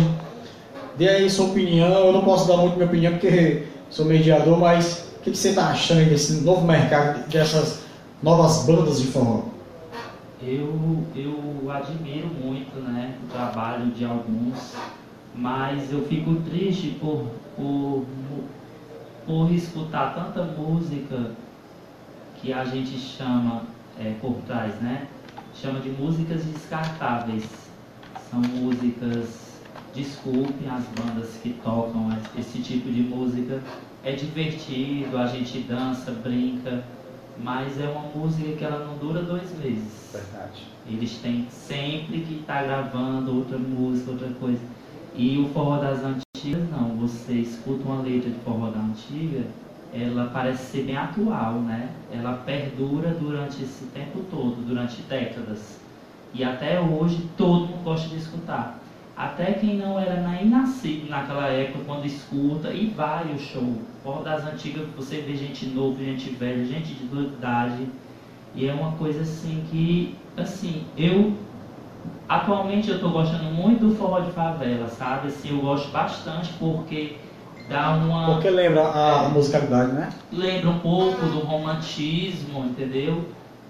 Dê 0.96 1.08
aí 1.08 1.28
sua 1.28 1.46
opinião, 1.46 2.06
eu 2.06 2.12
não 2.12 2.22
posso 2.22 2.46
dar 2.46 2.56
muito 2.56 2.76
minha 2.76 2.86
opinião 2.86 3.12
porque 3.12 3.64
sou 3.90 4.06
mediador, 4.06 4.58
mas 4.58 5.04
o 5.18 5.22
que, 5.22 5.32
que 5.32 5.36
você 5.36 5.48
está 5.48 5.66
achando 5.66 6.08
desse 6.08 6.34
novo 6.42 6.66
mercado, 6.66 7.28
dessas 7.28 7.80
novas 8.24 8.64
bandas 8.64 9.02
de 9.02 9.08
forró? 9.08 9.42
Eu, 10.42 11.04
eu 11.14 11.70
admiro 11.70 12.28
muito 12.28 12.74
né, 12.80 13.18
o 13.22 13.30
trabalho 13.30 13.90
de 13.90 14.02
alguns, 14.02 14.74
mas 15.34 15.92
eu 15.92 16.06
fico 16.06 16.36
triste 16.36 16.96
por, 16.98 17.26
por, 17.54 18.06
por 19.26 19.52
escutar 19.52 20.14
tanta 20.14 20.42
música 20.42 21.32
que 22.40 22.50
a 22.50 22.64
gente 22.64 22.98
chama 22.98 23.62
é, 24.00 24.14
por 24.22 24.36
trás, 24.46 24.74
né? 24.80 25.06
Chama 25.54 25.80
de 25.80 25.90
músicas 25.90 26.42
descartáveis. 26.44 27.44
São 28.30 28.40
músicas, 28.40 29.60
desculpem 29.94 30.66
as 30.70 30.84
bandas 30.98 31.38
que 31.42 31.52
tocam 31.62 32.08
esse 32.38 32.58
tipo 32.60 32.90
de 32.90 33.02
música. 33.02 33.62
É 34.02 34.12
divertido, 34.12 35.18
a 35.18 35.26
gente 35.26 35.58
dança, 35.60 36.10
brinca, 36.10 36.84
mas 37.38 37.80
é 37.80 37.88
uma 37.88 38.08
música 38.14 38.52
que 38.52 38.64
ela 38.64 38.84
não 38.86 38.96
dura 38.96 39.22
dois 39.22 39.56
meses. 39.58 40.10
Verdade. 40.12 40.62
Eles 40.86 41.18
têm 41.18 41.46
sempre 41.50 42.20
que 42.20 42.40
estar 42.40 42.60
tá 42.60 42.62
gravando 42.62 43.36
outra 43.36 43.58
música, 43.58 44.12
outra 44.12 44.28
coisa. 44.40 44.60
E 45.14 45.38
o 45.38 45.48
forró 45.48 45.78
das 45.78 46.00
antigas 46.04 46.68
não, 46.70 46.96
você 46.96 47.32
escuta 47.32 47.84
uma 47.84 48.02
letra 48.02 48.30
de 48.30 48.38
forró 48.40 48.70
da 48.70 48.80
antiga, 48.80 49.44
ela 49.92 50.30
parece 50.32 50.72
ser 50.72 50.82
bem 50.82 50.96
atual, 50.96 51.54
né? 51.60 51.88
Ela 52.12 52.34
perdura 52.44 53.10
durante 53.10 53.62
esse 53.62 53.84
tempo 53.86 54.24
todo, 54.30 54.56
durante 54.66 55.00
décadas. 55.02 55.78
E 56.34 56.42
até 56.42 56.80
hoje 56.80 57.28
todo 57.36 57.66
mundo 57.66 57.84
gosta 57.84 58.08
de 58.08 58.16
escutar. 58.16 58.80
Até 59.16 59.52
quem 59.52 59.76
não 59.76 59.98
era 59.98 60.20
nem 60.20 60.46
nascido 60.46 61.08
naquela 61.08 61.46
época, 61.46 61.84
quando 61.86 62.04
escuta, 62.04 62.70
e 62.70 62.86
vai 62.86 63.32
o 63.32 63.38
show. 63.38 63.78
Fora 64.02 64.24
das 64.24 64.46
antigas, 64.46 64.86
você 64.96 65.18
vê 65.20 65.36
gente 65.36 65.66
nova, 65.66 66.02
gente 66.02 66.30
velha, 66.30 66.64
gente 66.64 66.94
de 66.94 67.06
toda 67.06 67.22
idade. 67.22 67.88
E 68.56 68.66
é 68.66 68.72
uma 68.72 68.92
coisa 68.92 69.22
assim 69.22 69.64
que, 69.70 70.16
assim, 70.36 70.84
eu 70.96 71.32
atualmente 72.28 72.88
eu 72.88 72.96
estou 72.96 73.10
gostando 73.10 73.44
muito 73.44 73.86
do 73.86 73.94
forró 73.94 74.20
de 74.20 74.32
favela, 74.32 74.88
sabe? 74.88 75.28
Assim, 75.28 75.50
eu 75.50 75.58
gosto 75.58 75.90
bastante 75.90 76.52
porque 76.54 77.16
dá 77.68 77.90
uma. 77.92 78.34
Porque 78.34 78.50
lembra 78.50 78.90
a 78.92 79.24
é, 79.24 79.28
musicalidade, 79.28 79.92
né? 79.92 80.10
Lembra 80.32 80.70
um 80.70 80.78
pouco 80.80 81.24
do 81.26 81.40
romantismo, 81.40 82.64
entendeu? 82.64 83.24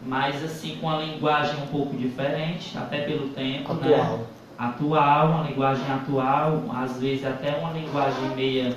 Mas 0.07 0.43
assim, 0.45 0.77
com 0.81 0.89
a 0.89 0.99
linguagem 0.99 1.63
um 1.63 1.67
pouco 1.67 1.97
diferente, 1.97 2.77
até 2.77 3.03
pelo 3.03 3.29
tempo, 3.29 3.75
né? 3.75 3.95
Atual. 3.95 4.19
né? 4.19 4.25
Atual, 4.59 5.29
uma 5.29 5.49
linguagem 5.49 5.85
atual, 5.91 6.65
às 6.75 7.01
vezes 7.01 7.25
até 7.25 7.57
uma 7.57 7.73
linguagem 7.73 8.29
meia 8.37 8.77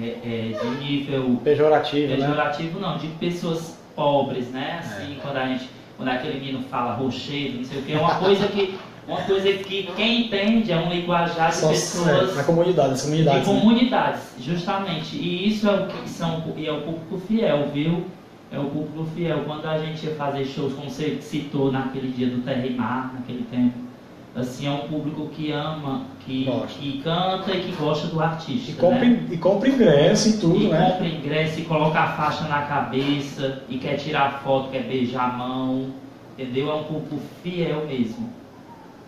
é, 0.00 0.04
é, 0.04 0.58
de 0.60 0.84
nível 0.84 1.40
pejorativo, 1.42 2.14
pejorativo 2.14 2.80
né? 2.80 2.86
não, 2.86 2.98
de 2.98 3.08
pessoas 3.08 3.78
pobres, 3.94 4.48
né? 4.48 4.80
Assim, 4.80 5.16
é. 5.16 5.20
quando 5.20 5.36
a 5.36 5.46
gente, 5.46 5.68
quando 5.96 6.08
aquele 6.08 6.40
menino 6.40 6.62
fala 6.64 6.94
rochedo, 6.94 7.58
não 7.58 7.64
sei 7.64 7.80
o 7.80 7.82
que, 7.82 7.92
é 7.92 7.98
uma 7.98 8.14
coisa 8.14 8.48
que 8.48 8.78
uma 9.10 9.22
coisa 9.22 9.52
que 9.54 9.90
quem 9.96 10.26
entende 10.26 10.70
é 10.70 10.76
um 10.76 10.88
linguajar 10.88 11.50
de 11.50 11.56
Só, 11.56 11.68
pessoas. 11.68 12.30
É, 12.30 12.34
na 12.36 12.44
comunidade, 12.44 12.92
as 12.92 13.02
comunidades. 13.02 13.44
De 13.44 13.52
né? 13.52 13.60
comunidades, 13.60 14.22
justamente. 14.38 15.16
E 15.16 15.48
isso 15.48 15.68
é 15.68 15.72
o 15.72 15.86
que 15.88 16.08
são 16.08 16.54
e 16.56 16.66
é 16.66 16.72
o 16.72 16.82
público 16.82 17.18
fiel, 17.26 17.68
viu? 17.72 18.04
É 18.52 18.58
o 18.58 18.64
público 18.66 19.04
fiel. 19.16 19.42
Quando 19.44 19.66
a 19.66 19.78
gente 19.78 20.06
ia 20.06 20.14
fazer 20.14 20.44
shows, 20.44 20.74
como 20.74 20.88
você 20.88 21.18
citou 21.20 21.72
naquele 21.72 22.12
dia 22.12 22.28
do 22.28 22.42
Terra 22.42 22.64
e 22.64 22.74
Mar, 22.74 23.12
naquele 23.14 23.44
tempo, 23.50 23.79
assim, 24.34 24.66
é 24.66 24.70
um 24.70 24.88
público 24.88 25.28
que 25.28 25.50
ama, 25.52 26.06
que, 26.24 26.48
que 26.68 27.00
canta 27.02 27.52
e 27.52 27.64
que 27.64 27.72
gosta 27.72 28.06
do 28.08 28.20
artista. 28.20 28.70
E 28.70 28.74
compra, 28.74 29.04
né? 29.04 29.26
e 29.30 29.36
compra 29.36 29.68
ingresso 29.68 30.28
e 30.28 30.32
tudo, 30.34 30.56
e 30.56 30.68
né? 30.68 30.90
compra 30.90 31.08
ingresso 31.08 31.60
e 31.60 31.64
coloca 31.64 31.98
a 31.98 32.12
faixa 32.12 32.44
na 32.44 32.62
cabeça 32.62 33.62
e 33.68 33.78
quer 33.78 33.96
tirar 33.96 34.40
foto, 34.44 34.70
quer 34.70 34.84
beijar 34.84 35.30
a 35.30 35.32
mão. 35.32 35.86
Entendeu? 36.38 36.70
É 36.70 36.74
um 36.74 36.84
público 36.84 37.18
fiel 37.42 37.86
mesmo. 37.86 38.30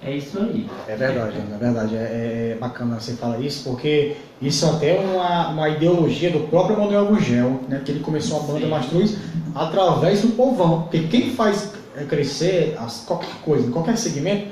É 0.04 0.16
isso 0.16 0.38
aí. 0.38 0.68
É 0.88 0.96
verdade, 0.96 1.36
é 1.38 1.56
verdade. 1.56 1.96
É, 1.96 2.54
é 2.54 2.58
bacana 2.60 2.98
você 2.98 3.12
falar 3.12 3.38
isso, 3.38 3.70
porque 3.70 4.16
isso 4.40 4.66
é 4.66 4.70
até 4.70 5.00
uma, 5.00 5.48
uma 5.50 5.68
ideologia 5.68 6.30
do 6.30 6.40
próprio 6.48 6.76
Manuel 6.76 7.06
Gugel, 7.06 7.60
né? 7.68 7.80
Que 7.84 7.92
ele 7.92 8.00
começou 8.00 8.40
a 8.40 8.42
banda 8.42 8.66
Mastruz 8.66 9.16
através 9.54 10.22
do 10.22 10.30
povão. 10.30 10.82
Porque 10.82 11.06
quem 11.06 11.30
faz 11.30 11.72
crescer 12.08 12.76
as, 12.80 13.04
qualquer 13.04 13.34
coisa, 13.44 13.70
qualquer 13.70 13.96
segmento, 13.96 14.48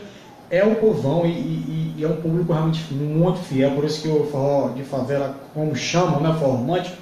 é 0.51 0.64
o 0.64 0.76
povão 0.76 1.24
e, 1.24 1.30
e, 1.30 1.94
e, 1.98 2.05
é 2.05 2.09
um 2.09 2.16
público 2.16 2.53
realmente 2.53 2.92
muito 2.92 3.38
fiel. 3.40 3.70
Por 3.72 3.84
isso 3.84 4.03
que 4.03 4.09
o 4.09 4.24
forró 4.26 4.70
de 4.70 4.82
favela, 4.82 5.36
como 5.55 5.74
chamam, 5.76 6.20
né? 6.20 6.34
Forró 6.38 6.53
romântico, 6.53 6.96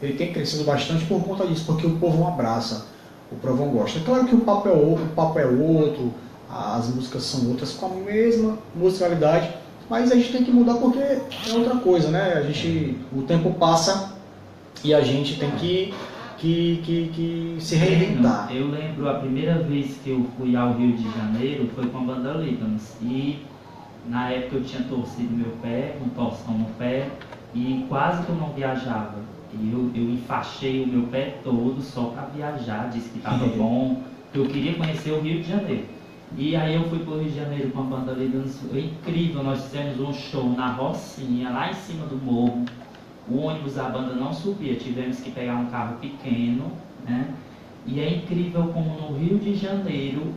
ele 0.00 0.14
tem 0.14 0.32
crescido 0.32 0.64
bastante 0.64 1.04
por 1.06 1.22
conta 1.22 1.46
disso, 1.46 1.64
porque 1.66 1.86
o 1.86 1.96
povão 1.98 2.28
abraça, 2.28 2.86
o 3.30 3.36
povão 3.36 3.68
gosta. 3.68 3.98
É 3.98 4.02
claro 4.02 4.24
que 4.26 4.34
o 4.34 4.40
papo 4.40 4.68
é, 4.68 4.72
o 4.72 4.98
papo 5.14 5.38
é 5.38 5.46
outro 5.46 6.12
as 6.52 6.88
músicas 6.88 7.22
são 7.22 7.48
outras 7.48 7.72
com 7.72 7.86
a 7.86 7.88
mesma 7.90 8.58
musicalidade, 8.74 9.50
mas 9.88 10.10
a 10.10 10.16
gente 10.16 10.32
tem 10.32 10.44
que 10.44 10.50
mudar 10.50 10.74
porque 10.74 10.98
é 10.98 11.22
outra 11.52 11.76
coisa, 11.76 12.10
né? 12.10 12.34
A 12.34 12.42
gente, 12.42 12.98
o 13.14 13.22
tempo 13.22 13.52
passa 13.54 14.14
e 14.82 14.92
a 14.92 15.00
gente 15.00 15.38
tem 15.38 15.50
que, 15.52 15.94
que, 16.40 16.80
que, 16.82 17.10
que 17.14 17.56
se 17.60 17.76
reinventar. 17.76 18.48
Eu 18.50 18.68
lembro 18.68 19.08
a 19.08 19.14
primeira 19.14 19.58
vez 19.58 19.98
que 20.02 20.10
eu 20.10 20.26
fui 20.36 20.56
ao 20.56 20.72
Rio 20.72 20.96
de 20.96 21.10
Janeiro 21.10 21.68
foi 21.74 21.86
com 21.86 21.98
a 21.98 22.00
banda 22.00 22.32
Líbanos 22.32 22.94
e 23.02 23.40
na 24.06 24.30
época 24.30 24.56
eu 24.56 24.64
tinha 24.64 24.82
torcido 24.84 25.36
meu 25.36 25.52
pé, 25.62 25.96
um 26.02 26.08
torção 26.08 26.56
no 26.56 26.64
pé 26.78 27.10
e 27.54 27.84
quase 27.88 28.24
que 28.24 28.30
eu 28.30 28.36
não 28.36 28.54
viajava. 28.54 29.16
E 29.52 29.70
eu, 29.70 29.90
eu 29.94 30.10
enfaixei 30.14 30.82
o 30.82 30.86
meu 30.86 31.02
pé 31.08 31.38
todo 31.44 31.80
só 31.82 32.04
para 32.04 32.22
viajar, 32.26 32.88
disse 32.88 33.10
que 33.10 33.18
estava 33.18 33.46
bom, 33.56 34.02
que 34.32 34.38
eu 34.38 34.46
queria 34.46 34.74
conhecer 34.74 35.10
o 35.10 35.20
Rio 35.20 35.42
de 35.42 35.48
Janeiro. 35.48 35.84
E 36.38 36.56
aí 36.56 36.74
eu 36.74 36.88
fui 36.88 37.00
para 37.00 37.14
o 37.14 37.20
Rio 37.20 37.28
de 37.28 37.36
Janeiro 37.36 37.70
com 37.70 37.80
a 37.80 37.84
banda 37.84 38.12
Lidans, 38.12 38.58
foi 38.70 38.84
incrível, 38.84 39.42
nós 39.42 39.64
fizemos 39.64 40.00
um 40.00 40.12
show 40.14 40.48
na 40.50 40.72
Rocinha, 40.72 41.50
lá 41.50 41.70
em 41.70 41.74
cima 41.74 42.06
do 42.06 42.16
morro. 42.16 42.64
O 43.30 43.38
ônibus 43.42 43.74
da 43.74 43.84
banda 43.84 44.14
não 44.14 44.32
subia, 44.32 44.74
tivemos 44.74 45.20
que 45.20 45.30
pegar 45.30 45.54
um 45.54 45.66
carro 45.66 45.96
pequeno, 45.98 46.72
né? 47.06 47.32
E 47.86 48.00
é 48.00 48.16
incrível 48.16 48.64
como 48.74 49.00
no 49.00 49.18
Rio 49.18 49.38
de 49.38 49.54
Janeiro 49.54 50.32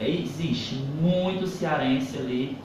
existe 0.00 0.74
muito 1.00 1.46
cearense 1.46 2.18
ali. 2.18 2.58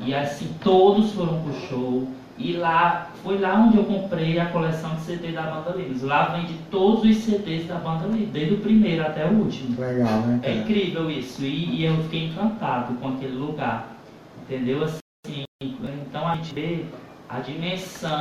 E 0.00 0.14
assim, 0.14 0.54
todos 0.62 1.12
foram 1.12 1.42
pro 1.42 1.52
show. 1.68 2.08
E 2.36 2.52
lá, 2.52 3.10
foi 3.24 3.38
lá 3.38 3.56
onde 3.56 3.78
eu 3.78 3.84
comprei 3.84 4.38
a 4.38 4.46
coleção 4.46 4.94
de 4.94 5.00
CD 5.00 5.32
da 5.32 5.42
Banda 5.42 5.76
Livres. 5.76 6.02
Lá 6.02 6.36
vende 6.36 6.54
todos 6.70 7.02
os 7.02 7.16
CDs 7.24 7.66
da 7.66 7.76
Banda 7.76 8.06
Livres, 8.06 8.30
desde 8.30 8.54
o 8.54 8.58
primeiro 8.58 9.02
até 9.02 9.26
o 9.26 9.32
último. 9.32 9.80
Legal, 9.80 10.20
né? 10.20 10.40
É 10.44 10.54
incrível 10.54 11.10
isso. 11.10 11.42
E, 11.42 11.80
e, 11.80 11.84
eu 11.84 11.96
fiquei 12.04 12.26
encantado 12.26 12.94
com 12.94 13.08
aquele 13.08 13.36
lugar. 13.36 13.96
Entendeu? 14.42 14.84
Assim, 14.84 15.44
então 15.60 16.28
a 16.28 16.36
gente 16.36 16.54
vê 16.54 16.84
a 17.28 17.40
dimensão 17.40 18.20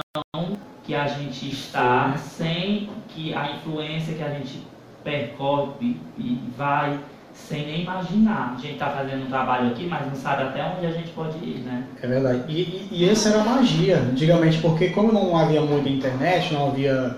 que 0.88 0.95
a 0.95 1.05
gente 1.05 1.51
está, 1.51 2.15
sem 2.17 2.89
que 3.09 3.33
a 3.33 3.51
influência 3.51 4.13
que 4.13 4.23
a 4.23 4.29
gente 4.29 4.65
percorre 5.03 5.97
e 6.17 6.39
vai 6.57 6.97
sem 7.33 7.67
nem 7.67 7.81
imaginar. 7.81 8.55
A 8.57 8.61
gente 8.61 8.73
está 8.73 8.89
fazendo 8.89 9.25
um 9.25 9.27
trabalho 9.27 9.67
aqui, 9.67 9.85
mas 9.85 10.07
não 10.07 10.15
sabe 10.15 10.43
até 10.43 10.63
onde 10.63 10.85
a 10.85 10.91
gente 10.91 11.09
pode 11.09 11.38
ir, 11.39 11.59
né? 11.65 11.83
É 12.01 12.07
verdade. 12.07 12.43
E, 12.47 12.61
e, 12.61 12.88
e 12.89 13.09
essa 13.09 13.29
era 13.29 13.41
a 13.41 13.43
magia, 13.43 13.97
antigamente, 13.97 14.59
porque 14.59 14.89
como 14.89 15.11
não 15.11 15.38
havia 15.38 15.61
muita 15.61 15.89
internet, 15.89 16.53
não 16.53 16.69
havia 16.69 17.17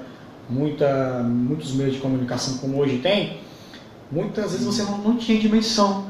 muita, 0.50 1.22
muitos 1.24 1.74
meios 1.74 1.94
de 1.94 2.00
comunicação 2.00 2.58
como 2.58 2.80
hoje 2.80 2.98
tem, 2.98 3.38
muitas 4.12 4.52
vezes 4.52 4.66
você 4.66 4.82
não, 4.82 4.98
não 4.98 5.16
tinha 5.16 5.40
dimensão. 5.40 6.10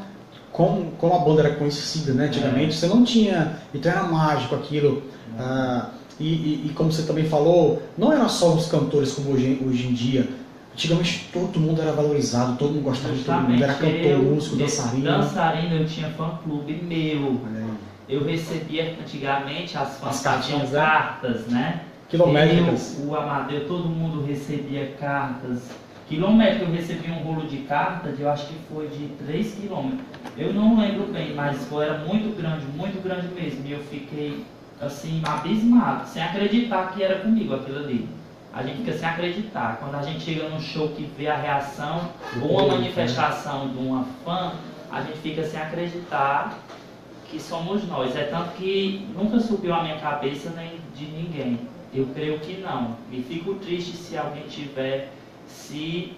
Como, 0.52 0.92
como 0.98 1.14
a 1.14 1.20
banda 1.20 1.42
era 1.42 1.56
conhecida 1.56 2.14
né, 2.14 2.26
antigamente, 2.26 2.70
é. 2.70 2.72
você 2.72 2.88
não 2.88 3.04
tinha. 3.04 3.60
Então 3.74 3.92
era 3.92 4.04
mágico 4.04 4.56
aquilo. 4.56 5.04
Ah, 5.38 5.90
e, 6.20 6.26
e, 6.26 6.66
e, 6.66 6.74
como 6.74 6.92
você 6.92 7.04
também 7.04 7.26
falou, 7.26 7.82
não 7.98 8.12
era 8.12 8.28
só 8.28 8.54
os 8.54 8.68
cantores 8.68 9.14
como 9.14 9.32
hoje, 9.32 9.62
hoje 9.66 9.88
em 9.88 9.94
dia 9.94 10.28
Antigamente 10.80 11.30
todo 11.34 11.60
mundo 11.60 11.82
era 11.82 11.92
valorizado, 11.92 12.56
todo 12.56 12.72
mundo 12.72 12.84
gostava 12.84 13.14
Justamente, 13.14 13.42
de 13.42 13.46
todo 13.46 13.52
mundo, 13.52 13.64
era 13.64 13.74
cantor, 13.74 14.12
eu, 14.12 14.24
músico, 14.24 14.56
dançarino. 14.56 15.04
Dançarino 15.04 15.76
eu 15.76 15.86
tinha 15.86 16.10
fã 16.12 16.40
clube 16.42 16.74
meu. 16.74 17.42
Eu 18.08 18.24
recebia 18.24 18.96
antigamente 18.98 19.78
as 19.78 19.98
fãs 20.00 20.26
as 20.26 20.48
né? 20.48 20.70
cartas, 20.72 21.48
né? 21.48 21.82
Quilométricas. 22.08 22.98
Eu, 22.98 23.10
o 23.10 23.16
Amadeu, 23.16 23.68
todo 23.68 23.90
mundo 23.90 24.26
recebia 24.26 24.94
cartas. 24.98 25.64
Quilométrico 26.08 26.64
eu 26.64 26.72
recebi 26.72 27.12
um 27.12 27.24
rolo 27.24 27.46
de 27.46 27.58
cartas, 27.58 28.18
eu 28.18 28.30
acho 28.30 28.48
que 28.48 28.56
foi 28.72 28.88
de 28.88 29.10
3 29.26 29.56
quilômetros. 29.56 30.00
Eu 30.38 30.54
não 30.54 30.80
lembro 30.80 31.12
bem, 31.12 31.36
mas 31.36 31.58
foi, 31.66 31.84
era 31.84 31.98
muito 32.00 32.36
grande, 32.38 32.66
muito 32.74 33.04
grande 33.04 33.28
mesmo. 33.36 33.66
E 33.66 33.74
eu 33.74 33.80
fiquei 33.92 34.46
assim, 34.82 35.22
abismado, 35.26 36.08
sem 36.08 36.22
acreditar 36.24 36.94
que 36.94 37.04
era 37.04 37.20
comigo 37.20 37.54
aquilo 37.56 37.80
ali 37.80 38.20
a 38.54 38.64
gente 38.64 38.78
fica 38.78 38.94
sem 38.94 39.08
acreditar. 39.08 39.78
Quando 39.80 39.96
a 39.96 40.02
gente 40.02 40.22
chega 40.22 40.50
num 40.50 40.60
show 40.60 40.90
que 40.90 41.04
vê 41.18 41.28
a 41.28 41.36
reação 41.36 42.10
ou 42.42 42.52
uma 42.52 42.76
manifestação 42.76 43.70
de 43.70 43.78
uma 43.78 44.06
fã, 44.26 44.54
a 44.92 45.02
gente 45.02 45.20
fica 45.20 45.44
sem 45.44 45.60
acreditar 45.60 46.58
que 47.30 47.40
somos 47.40 47.88
nós. 47.88 48.16
É 48.16 48.24
tanto 48.24 48.54
que 48.54 49.08
nunca 49.16 49.40
subiu 49.40 49.74
a 49.74 49.84
minha 49.84 50.00
cabeça 50.00 50.52
nem 50.56 50.80
de 50.96 51.06
ninguém. 51.06 51.60
Eu 51.94 52.08
creio 52.14 52.40
que 52.40 52.58
não. 52.58 52.96
E 53.12 53.22
fico 53.22 53.56
triste 53.56 53.96
se 53.96 54.18
alguém 54.18 54.44
tiver 54.48 55.10
se 55.48 56.14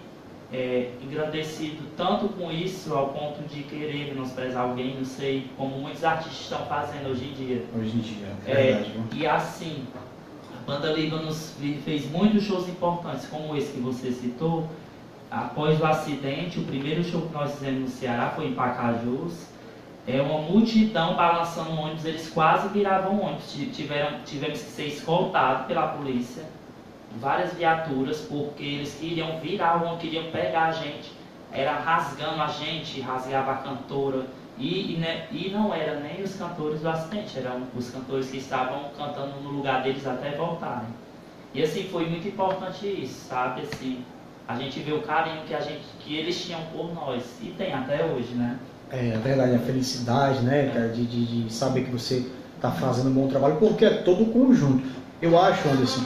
é, 0.52 0.90
engrandecido 1.02 1.82
tanto 1.96 2.28
com 2.28 2.52
isso 2.52 2.94
ao 2.94 3.08
ponto 3.08 3.42
de 3.48 3.62
querer 3.62 4.12
menosprezar 4.12 4.62
alguém, 4.68 4.96
não 4.96 5.04
sei, 5.04 5.50
como 5.56 5.78
muitos 5.78 6.04
artistas 6.04 6.42
estão 6.42 6.66
fazendo 6.66 7.10
hoje 7.10 7.24
em 7.24 7.32
dia. 7.32 7.64
Hoje 7.74 7.96
em 7.96 8.00
dia, 8.00 8.26
é, 8.46 8.50
é 8.50 8.54
verdade. 8.54 8.92
E 9.14 9.26
assim, 9.26 9.86
Banda 10.66 10.92
Líbanos 10.92 11.54
fez 11.84 12.10
muitos 12.10 12.44
shows 12.44 12.68
importantes, 12.68 13.26
como 13.26 13.56
esse 13.56 13.72
que 13.72 13.80
você 13.80 14.12
citou. 14.12 14.68
Após 15.30 15.80
o 15.80 15.86
acidente, 15.86 16.60
o 16.60 16.64
primeiro 16.64 17.02
show 17.02 17.22
que 17.22 17.32
nós 17.32 17.54
fizemos 17.54 17.80
no 17.80 17.88
Ceará 17.88 18.30
foi 18.36 18.48
em 18.48 18.54
Pacajus. 18.54 19.46
É 20.06 20.20
uma 20.20 20.42
multidão 20.42 21.14
balançando 21.14 21.70
o 21.70 21.76
ônibus, 21.76 22.04
eles 22.04 22.28
quase 22.28 22.68
viravam 22.68 23.16
o 23.16 23.22
ônibus. 23.22 23.52
Tiveram, 23.72 24.18
tivemos 24.26 24.60
que 24.60 24.70
ser 24.70 24.86
escoltados 24.88 25.66
pela 25.66 25.86
polícia, 25.88 26.42
várias 27.20 27.52
viaturas, 27.54 28.20
porque 28.20 28.62
eles 28.62 28.94
queriam 28.94 29.38
virar 29.40 29.82
ônibus, 29.82 30.00
queriam 30.00 30.30
pegar 30.30 30.66
a 30.66 30.72
gente. 30.72 31.12
Era 31.52 31.78
rasgando 31.78 32.40
a 32.42 32.46
gente, 32.48 33.00
rasgava 33.00 33.52
a 33.52 33.56
cantora 33.56 34.26
e, 34.58 34.94
e, 34.94 34.96
né, 34.98 35.26
e, 35.30 35.50
não 35.50 35.74
era 35.74 35.98
nem 36.00 36.22
os 36.22 36.34
cantores 36.36 36.80
do 36.80 36.88
acidente, 36.88 37.38
eram 37.38 37.62
os 37.76 37.90
cantores 37.90 38.30
que 38.30 38.38
estavam 38.38 38.90
cantando 38.96 39.40
no 39.42 39.50
lugar 39.50 39.82
deles 39.82 40.06
até 40.06 40.30
voltarem. 40.32 40.88
E 41.54 41.62
assim, 41.62 41.88
foi 41.90 42.08
muito 42.08 42.28
importante 42.28 42.86
isso, 42.86 43.28
sabe? 43.28 43.62
Assim, 43.62 44.04
a 44.46 44.56
gente 44.56 44.80
vê 44.80 44.92
o 44.92 45.02
carinho 45.02 45.42
que, 45.46 45.54
a 45.54 45.60
gente, 45.60 45.82
que 46.00 46.16
eles 46.16 46.44
tinham 46.44 46.60
por 46.72 46.94
nós, 46.94 47.24
e 47.42 47.46
tem 47.58 47.72
até 47.72 48.04
hoje, 48.04 48.34
né? 48.34 48.58
É, 48.90 49.08
é 49.08 49.18
verdade, 49.18 49.54
a 49.54 49.58
felicidade, 49.58 50.40
né, 50.40 50.90
de, 50.94 51.06
de, 51.06 51.44
de 51.44 51.52
saber 51.52 51.84
que 51.84 51.90
você 51.90 52.26
está 52.56 52.70
fazendo 52.70 53.10
um 53.10 53.14
bom 53.14 53.28
trabalho, 53.28 53.56
porque 53.56 53.84
é 53.84 54.02
todo 54.02 54.24
o 54.24 54.32
conjunto. 54.32 54.86
Eu 55.20 55.38
acho, 55.38 55.68
Anderson, 55.68 56.04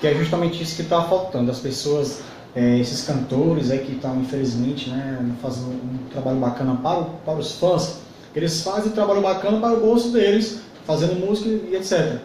que 0.00 0.06
é 0.06 0.14
justamente 0.14 0.62
isso 0.62 0.76
que 0.76 0.82
está 0.82 1.02
faltando. 1.02 1.50
As 1.50 1.58
pessoas 1.58 2.22
é, 2.54 2.78
esses 2.78 3.04
cantores 3.04 3.70
aí 3.70 3.78
que 3.78 3.92
estão, 3.92 4.20
infelizmente, 4.20 4.90
né, 4.90 5.34
fazendo 5.42 5.68
um 5.68 5.98
trabalho 6.10 6.38
bacana 6.38 6.74
para, 6.76 7.02
para 7.02 7.38
os 7.38 7.52
fãs, 7.52 8.00
eles 8.34 8.62
fazem 8.62 8.92
trabalho 8.92 9.20
bacana 9.20 9.60
para 9.60 9.74
o 9.76 9.80
bolso 9.80 10.10
deles, 10.10 10.60
fazendo 10.86 11.14
música 11.14 11.48
e 11.48 11.76
etc. 11.76 12.18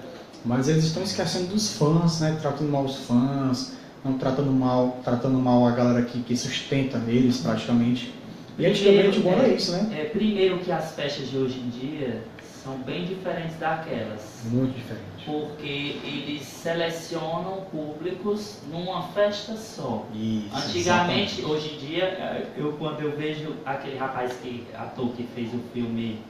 Mas 0.45 0.67
eles 0.67 0.85
estão 0.85 1.03
esquecendo 1.03 1.47
dos 1.47 1.75
fãs, 1.75 2.19
né, 2.19 2.37
tratando 2.41 2.71
mal 2.71 2.83
os 2.83 2.97
fãs, 2.97 3.73
não 4.03 4.17
tratando 4.17 4.51
mal, 4.51 4.97
tratando 5.03 5.37
mal 5.37 5.67
a 5.67 5.71
galera 5.71 6.01
que, 6.03 6.21
que 6.21 6.35
sustenta 6.35 6.99
eles 7.07 7.37
praticamente. 7.37 8.13
E 8.57 8.65
antigamente 8.65 9.19
o 9.19 9.21
bom 9.21 9.31
era 9.31 9.47
isso, 9.47 9.71
né? 9.71 9.89
É, 9.99 10.05
primeiro 10.05 10.59
que 10.59 10.71
as 10.71 10.91
festas 10.91 11.29
de 11.29 11.37
hoje 11.37 11.59
em 11.59 11.69
dia 11.69 12.23
são 12.63 12.77
bem 12.77 13.05
diferentes 13.05 13.57
daquelas. 13.57 14.41
Muito 14.45 14.73
diferente. 14.73 15.25
Porque 15.25 15.99
eles 16.03 16.43
selecionam 16.43 17.65
públicos 17.71 18.59
numa 18.71 19.03
festa 19.09 19.55
só. 19.55 20.05
Isso, 20.13 20.55
Antigamente, 20.55 20.79
exatamente. 20.79 21.45
hoje 21.45 21.75
em 21.75 21.77
dia, 21.77 22.03
eh, 22.05 22.47
eu 22.55 22.73
quando 22.73 23.01
eu 23.01 23.11
vejo 23.17 23.55
aquele 23.65 23.97
rapaz 23.97 24.33
que 24.41 24.65
ator 24.73 25.09
que 25.09 25.23
fez 25.35 25.53
o 25.53 25.59
filme 25.73 26.21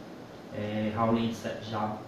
é, 0.55 0.91
Shaolin, 0.93 1.34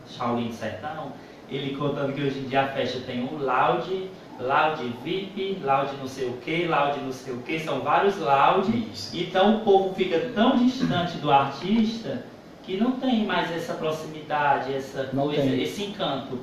Shaolin 0.08 0.52
Sertão, 0.52 1.12
ele 1.50 1.76
contando 1.76 2.14
que 2.14 2.22
hoje 2.22 2.40
em 2.40 2.48
dia 2.48 2.64
a 2.64 2.68
festa 2.68 3.00
tem 3.02 3.24
um 3.24 3.38
loud, 3.38 4.10
loud 4.40 4.84
VIP, 5.04 5.62
loud 5.64 5.96
não 5.98 6.08
sei 6.08 6.28
o 6.30 6.34
que, 6.38 6.66
loud 6.66 7.00
não 7.00 7.12
sei 7.12 7.34
o 7.34 7.42
que, 7.44 7.60
são 7.60 7.82
vários 7.82 8.18
loud. 8.18 8.68
Então 9.14 9.58
o 9.58 9.60
povo 9.62 9.94
fica 9.94 10.32
tão 10.34 10.58
distante 10.58 11.18
do 11.18 11.32
artista 11.32 12.24
que 12.66 12.78
não 12.78 12.94
tem 12.94 13.26
mais 13.26 13.52
essa 13.52 13.76
proximidade, 13.76 14.74
essa 14.74 15.06
coisa, 15.06 15.46
esse 15.56 15.84
encanto. 15.84 16.40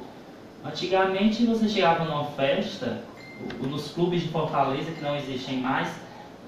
Antigamente 0.65 1.45
você 1.45 1.69
chegava 1.69 2.05
numa 2.05 2.27
festa, 2.27 3.03
nos 3.61 3.91
clubes 3.91 4.23
de 4.23 4.29
Fortaleza 4.29 4.93
que 4.93 5.03
não 5.03 5.17
existem 5.17 5.59
mais, 5.59 5.89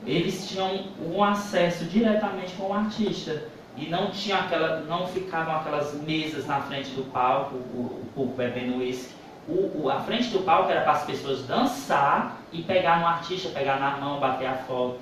eles 0.06 0.48
tinham 0.48 0.84
um 1.04 1.22
acesso 1.24 1.84
diretamente 1.86 2.52
com 2.52 2.68
o 2.68 2.72
artista 2.72 3.42
e 3.76 3.86
não 3.86 4.10
tinha 4.10 4.36
aquela, 4.36 4.80
não 4.82 5.08
ficavam 5.08 5.56
aquelas 5.56 5.94
mesas 6.02 6.46
na 6.46 6.60
frente 6.60 6.90
do 6.90 7.02
palco, 7.10 7.56
o, 7.56 8.02
o 8.02 8.06
povo 8.14 8.32
bebendo 8.36 8.78
uísque. 8.78 9.12
O, 9.48 9.82
o, 9.82 9.90
a 9.90 10.00
frente 10.00 10.28
do 10.28 10.40
palco 10.40 10.70
era 10.70 10.82
para 10.82 10.92
as 10.92 11.04
pessoas 11.04 11.44
dançar 11.46 12.40
e 12.52 12.62
pegar 12.62 13.00
no 13.00 13.06
artista, 13.06 13.48
pegar 13.48 13.80
na 13.80 13.96
mão, 13.96 14.20
bater 14.20 14.46
a 14.46 14.54
foto. 14.54 14.98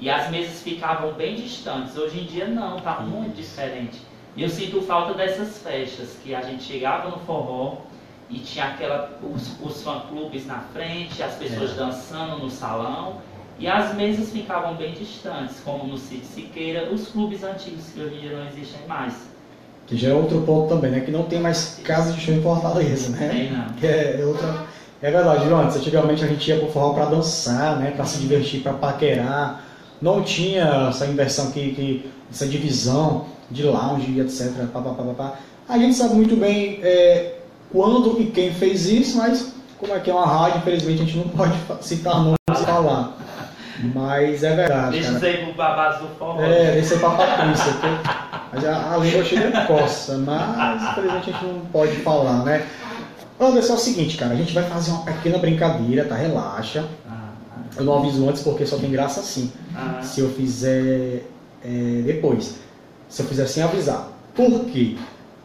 E 0.00 0.10
as 0.10 0.30
mesas 0.30 0.60
ficavam 0.62 1.12
bem 1.12 1.36
distantes. 1.36 1.96
Hoje 1.96 2.20
em 2.20 2.24
dia 2.24 2.46
não, 2.46 2.78
está 2.78 3.00
muito 3.00 3.36
diferente. 3.36 4.00
E 4.36 4.42
eu 4.42 4.48
sinto 4.48 4.82
falta 4.82 5.14
dessas 5.14 5.58
festas, 5.58 6.16
que 6.22 6.34
a 6.34 6.42
gente 6.42 6.64
chegava 6.64 7.10
no 7.10 7.18
forró 7.20 7.76
e 8.28 8.38
tinha 8.38 8.64
aquela, 8.64 9.18
os, 9.22 9.60
os 9.62 9.82
fã-clubes 9.82 10.46
na 10.46 10.60
frente, 10.72 11.22
as 11.22 11.34
pessoas 11.34 11.72
é. 11.72 11.74
dançando 11.74 12.38
no 12.38 12.50
salão, 12.50 13.18
e 13.58 13.68
as 13.68 13.94
mesas 13.94 14.30
ficavam 14.30 14.74
bem 14.74 14.92
distantes, 14.92 15.60
como 15.64 15.84
no 15.84 15.96
Cid 15.96 16.24
Siqueira, 16.24 16.92
os 16.92 17.08
clubes 17.08 17.44
antigos 17.44 17.84
que 17.94 18.00
hoje 18.00 18.16
em 18.16 18.20
dia 18.20 18.36
não 18.36 18.46
existem 18.48 18.80
mais. 18.88 19.14
Que 19.86 19.96
já 19.96 20.10
é 20.10 20.14
outro 20.14 20.40
ponto 20.42 20.74
também, 20.74 20.90
né? 20.90 21.00
Que 21.00 21.10
não 21.10 21.24
tem 21.24 21.38
mais 21.38 21.80
casa 21.84 22.12
de 22.12 22.20
show 22.20 22.34
em 22.34 22.42
Fortaleza, 22.42 23.10
né? 23.10 23.28
Tem 23.28 23.52
não. 23.52 23.68
Que 23.74 23.86
é 23.86 24.24
outra... 24.24 24.66
É 25.02 25.10
verdade, 25.10 25.46
antes, 25.46 25.76
antigamente 25.76 26.24
a 26.24 26.26
gente 26.26 26.48
ia 26.48 26.58
pro 26.58 26.68
forró 26.68 26.94
para 26.94 27.04
dançar, 27.04 27.78
né? 27.78 27.90
Para 27.90 28.06
se 28.06 28.18
divertir, 28.18 28.62
para 28.62 28.72
paquerar. 28.72 29.63
Não 30.04 30.22
tinha 30.22 30.88
essa 30.90 31.06
inversão 31.06 31.50
que, 31.50 31.70
que 31.72 32.10
essa 32.30 32.46
divisão 32.46 33.24
de 33.50 33.62
lounge 33.62 34.10
e 34.10 34.20
etc. 34.20 34.52
Pá, 34.70 34.82
pá, 34.82 34.90
pá, 34.90 35.02
pá, 35.16 35.32
A 35.66 35.78
gente 35.78 35.94
sabe 35.94 36.14
muito 36.14 36.36
bem 36.36 36.78
é, 36.82 37.36
quando 37.72 38.20
e 38.20 38.26
quem 38.26 38.52
fez 38.52 38.84
isso, 38.84 39.16
mas 39.16 39.54
como 39.78 39.94
é 39.94 40.00
que 40.00 40.10
é 40.10 40.14
uma 40.14 40.26
rádio, 40.26 40.58
infelizmente 40.58 41.00
a 41.00 41.04
gente 41.06 41.16
não 41.16 41.28
pode 41.32 41.54
citar 41.80 42.16
nomes 42.16 42.36
e 42.50 42.64
falar. 42.66 43.16
Mas 43.94 44.44
é 44.44 44.54
verdade. 44.54 44.90
Deixa 44.90 45.12
isso 45.12 45.24
aí 45.24 45.38
pro 45.38 45.54
babados 45.54 46.02
do 46.02 46.08
forró. 46.18 46.42
É, 46.42 46.72
deixa 46.72 46.94
aí 46.94 47.00
pra 47.00 47.10
Patrícia. 47.10 47.72
Mas 48.52 48.64
a, 48.66 48.94
a 48.94 48.96
língua 48.98 49.24
chega 49.24 49.58
de 49.58 49.66
coça, 49.66 50.18
mas 50.18 50.82
infelizmente 50.82 51.30
a 51.30 51.32
gente 51.32 51.44
não 51.46 51.60
pode 51.72 51.96
falar, 51.96 52.44
né? 52.44 52.66
Anderson, 53.40 53.72
é 53.72 53.76
o 53.76 53.78
seguinte, 53.78 54.18
cara, 54.18 54.34
a 54.34 54.36
gente 54.36 54.52
vai 54.52 54.64
fazer 54.64 54.90
uma 54.90 55.02
pequena 55.02 55.38
brincadeira, 55.38 56.04
tá? 56.04 56.14
Relaxa. 56.14 56.84
Eu 57.76 57.84
não 57.84 57.98
aviso 57.98 58.28
antes 58.28 58.42
porque 58.42 58.64
só 58.66 58.76
tem 58.76 58.90
graça 58.90 59.20
assim. 59.20 59.52
Ah. 59.74 60.00
Se 60.02 60.20
eu 60.20 60.30
fizer 60.30 61.24
é, 61.64 62.02
depois 62.04 62.54
se 63.08 63.22
eu 63.22 63.26
fizer 63.26 63.46
sem 63.46 63.62
avisar. 63.62 64.08
Por 64.34 64.64
quê? 64.64 64.96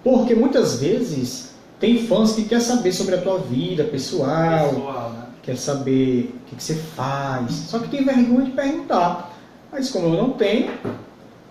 Porque 0.03 0.34
muitas 0.34 0.80
vezes 0.80 1.51
tem 1.80 2.05
fãs 2.07 2.34
que 2.34 2.45
quer 2.45 2.59
saber 2.59 2.91
sobre 2.91 3.15
a 3.15 3.21
tua 3.21 3.38
vida 3.38 3.84
pessoal, 3.84 4.69
pessoal 4.69 5.11
né? 5.11 5.25
quer 5.43 5.55
saber 5.55 6.36
o 6.36 6.49
que, 6.49 6.55
que, 6.55 6.63
você 6.63 6.75
faz, 6.75 7.51
só 7.51 7.80
que 7.80 7.89
tem 7.89 8.03
vergonha 8.03 8.45
de 8.45 8.51
perguntar. 8.51 9.32
Mas 9.71 9.91
como 9.91 10.07
eu 10.07 10.21
não 10.21 10.32
tenho, 10.32 10.71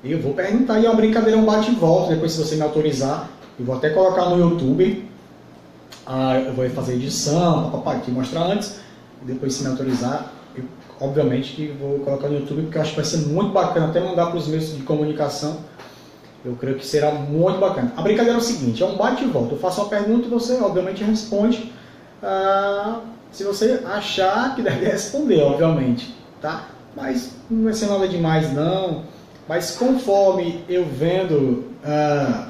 eu 0.02 0.20
vou 0.20 0.34
perguntar. 0.34 0.80
E 0.80 0.86
é 0.86 0.88
uma 0.88 0.96
brincadeira, 0.96 1.38
um 1.38 1.44
bate 1.44 1.70
e 1.70 1.74
volta, 1.74 2.14
depois 2.14 2.32
se 2.32 2.38
você 2.38 2.56
me 2.56 2.62
autorizar, 2.62 3.30
eu 3.58 3.64
vou 3.64 3.76
até 3.76 3.90
colocar 3.90 4.24
no 4.26 4.38
YouTube, 4.38 5.08
ah, 6.04 6.38
eu 6.40 6.52
vou 6.52 6.68
fazer 6.70 6.94
edição, 6.94 7.70
papai, 7.70 8.00
te 8.00 8.10
mostrar 8.10 8.42
antes, 8.42 8.80
depois 9.22 9.54
se 9.54 9.62
me 9.62 9.70
autorizar, 9.70 10.32
obviamente 11.00 11.54
que 11.54 11.68
vou 11.68 12.00
colocar 12.00 12.28
no 12.28 12.38
YouTube, 12.38 12.62
porque 12.62 12.78
acho 12.78 12.90
que 12.90 12.96
vai 12.96 13.04
ser 13.04 13.18
muito 13.28 13.52
bacana 13.52 13.88
até 13.88 14.00
mandar 14.00 14.26
para 14.26 14.36
os 14.36 14.48
meios 14.48 14.76
de 14.76 14.82
comunicação, 14.82 15.58
eu 16.44 16.54
creio 16.54 16.76
que 16.76 16.86
será 16.86 17.12
muito 17.12 17.58
bacana. 17.58 17.92
A 17.96 18.02
brincadeira 18.02 18.38
é 18.38 18.40
o 18.40 18.44
seguinte, 18.44 18.82
é 18.82 18.86
um 18.86 18.96
bate 18.96 19.24
e 19.24 19.26
volta. 19.26 19.54
Eu 19.54 19.58
faço 19.58 19.80
uma 19.80 19.88
pergunta 19.88 20.26
e 20.26 20.30
você, 20.30 20.54
obviamente, 20.60 21.02
responde 21.02 21.72
ah, 22.22 23.00
se 23.30 23.44
você 23.44 23.82
achar 23.84 24.54
que 24.54 24.62
deve 24.62 24.86
responder, 24.86 25.42
obviamente, 25.42 26.14
tá? 26.40 26.68
Mas 26.96 27.32
não 27.50 27.64
vai 27.64 27.72
ser 27.72 27.86
nada 27.86 28.08
demais, 28.08 28.52
não. 28.52 29.04
Mas 29.48 29.72
conforme 29.72 30.64
eu 30.68 30.84
vendo 30.84 31.64
ah, 31.84 32.48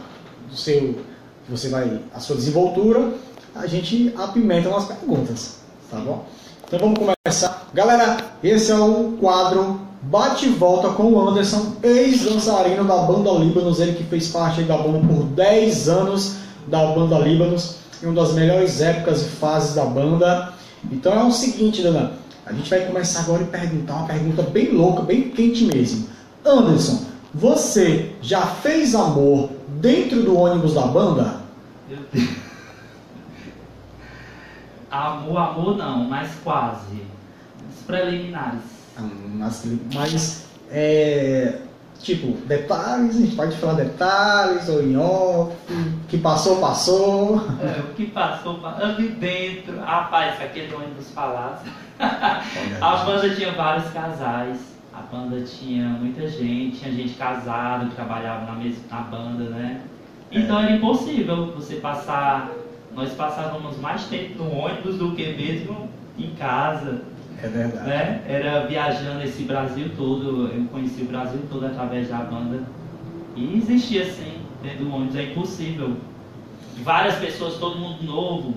o 0.51 0.57
seu, 0.57 1.01
você 1.49 1.69
vai, 1.69 2.01
a 2.15 2.21
sua 2.21 2.37
desenvoltura, 2.37 3.13
a 3.55 3.67
gente 3.67 4.13
apimenta 4.17 4.69
nas 4.69 4.87
perguntas, 4.87 5.61
tá 5.91 5.99
bom? 5.99 6.25
Então 6.69 6.81
vamos 6.81 6.99
começar. 6.99 7.67
Galera, 7.73 8.19
esse 8.45 8.71
é 8.71 8.77
o 8.77 9.17
quadro 9.19 9.81
bate 10.03 10.45
e 10.45 10.51
volta 10.51 10.91
com 10.91 11.05
o 11.05 11.29
Anderson, 11.29 11.77
ex-dançarino 11.83 12.85
da 12.85 12.99
banda 12.99 13.31
Líbanos, 13.31 13.81
ele 13.81 13.95
que 13.95 14.05
fez 14.05 14.29
parte 14.29 14.61
da 14.65 14.77
banda 14.77 14.99
por 14.99 15.25
10 15.25 15.89
anos 15.89 16.37
da 16.67 16.85
banda 16.89 17.19
Líbanos, 17.21 17.77
em 18.03 18.07
uma 18.07 18.21
das 18.21 18.35
melhores 18.35 18.83
épocas 18.83 19.23
e 19.23 19.31
fases 19.31 19.77
da 19.77 19.87
banda. 19.87 20.53
Então 20.93 21.15
é 21.15 21.25
o 21.25 21.33
seguinte, 21.33 21.83
Dana, 21.83 22.13
a 22.45 22.53
gente 22.53 22.69
vai 22.69 22.81
começar 22.81 23.21
agora 23.21 23.45
e 23.45 23.47
perguntar 23.47 23.95
uma 23.95 24.07
pergunta 24.07 24.43
bem 24.43 24.71
louca, 24.71 25.01
bem 25.01 25.31
quente 25.31 25.65
mesmo. 25.65 26.07
Anderson, 26.45 27.01
você 27.33 28.13
já 28.21 28.43
fez 28.43 28.95
amor 28.95 29.49
dentro 29.81 30.23
do 30.23 30.37
ônibus 30.37 30.75
da 30.75 30.83
banda? 30.83 31.41
Amor, 34.91 35.37
amor 35.37 35.77
não, 35.77 36.05
mas 36.05 36.35
quase. 36.43 37.03
Os 37.71 37.85
preliminares 37.85 38.79
mas 39.95 40.49
é, 40.71 41.61
tipo, 42.01 42.33
detalhes, 42.47 43.17
a 43.17 43.21
gente 43.21 43.37
pode 43.37 43.57
falar 43.57 43.75
detalhes 43.75 44.69
ou 44.69 44.83
em 44.83 44.97
off, 44.97 45.55
que 46.09 46.19
passou, 46.19 46.61
passou. 46.61 47.37
É, 47.63 47.81
o 47.81 47.95
que 47.95 48.07
passou, 48.07 48.61
ali 48.67 49.09
dentro, 49.09 49.79
rapaz, 49.81 50.41
aquele 50.41 50.75
ônibus 50.75 51.11
falasse. 51.11 51.69
a 51.99 52.97
banda 53.05 53.31
tinha 53.31 53.53
vários 53.53 53.91
casais, 53.91 54.59
a 54.93 55.01
banda 55.01 55.41
tinha 55.43 55.89
muita 55.89 56.29
gente, 56.29 56.79
tinha 56.79 56.93
gente 56.93 57.15
casada 57.15 57.87
que 57.87 57.95
trabalhava 57.95 58.47
na, 58.47 58.53
mesma, 58.53 58.83
na 58.91 59.01
banda, 59.01 59.45
né? 59.45 59.81
Então 60.31 60.61
é. 60.61 60.65
era 60.65 60.77
impossível 60.77 61.53
você 61.53 61.77
passar. 61.77 62.51
Nós 62.99 63.13
passávamos 63.13 63.79
mais 63.79 64.07
tempo 64.07 64.43
no 64.43 64.57
ônibus 64.57 64.97
do 64.97 65.13
que 65.13 65.25
mesmo 65.25 65.89
em 66.19 66.31
casa. 66.31 67.03
É 67.41 67.47
verdade. 67.47 67.89
Né? 67.89 68.25
Era 68.27 68.67
viajando 68.67 69.23
esse 69.23 69.45
Brasil 69.45 69.93
todo, 69.97 70.49
eu 70.49 70.65
conheci 70.65 71.03
o 71.03 71.05
Brasil 71.05 71.39
todo 71.49 71.65
através 71.65 72.09
da 72.09 72.17
banda. 72.17 72.65
E 73.37 73.57
existia 73.57 74.03
assim, 74.03 74.39
dentro 74.65 74.87
do 74.87 74.93
ônibus, 74.93 75.15
é 75.15 75.31
impossível. 75.31 75.97
Várias 76.83 77.15
pessoas, 77.15 77.55
todo 77.55 77.79
mundo 77.79 78.03
novo, 78.03 78.55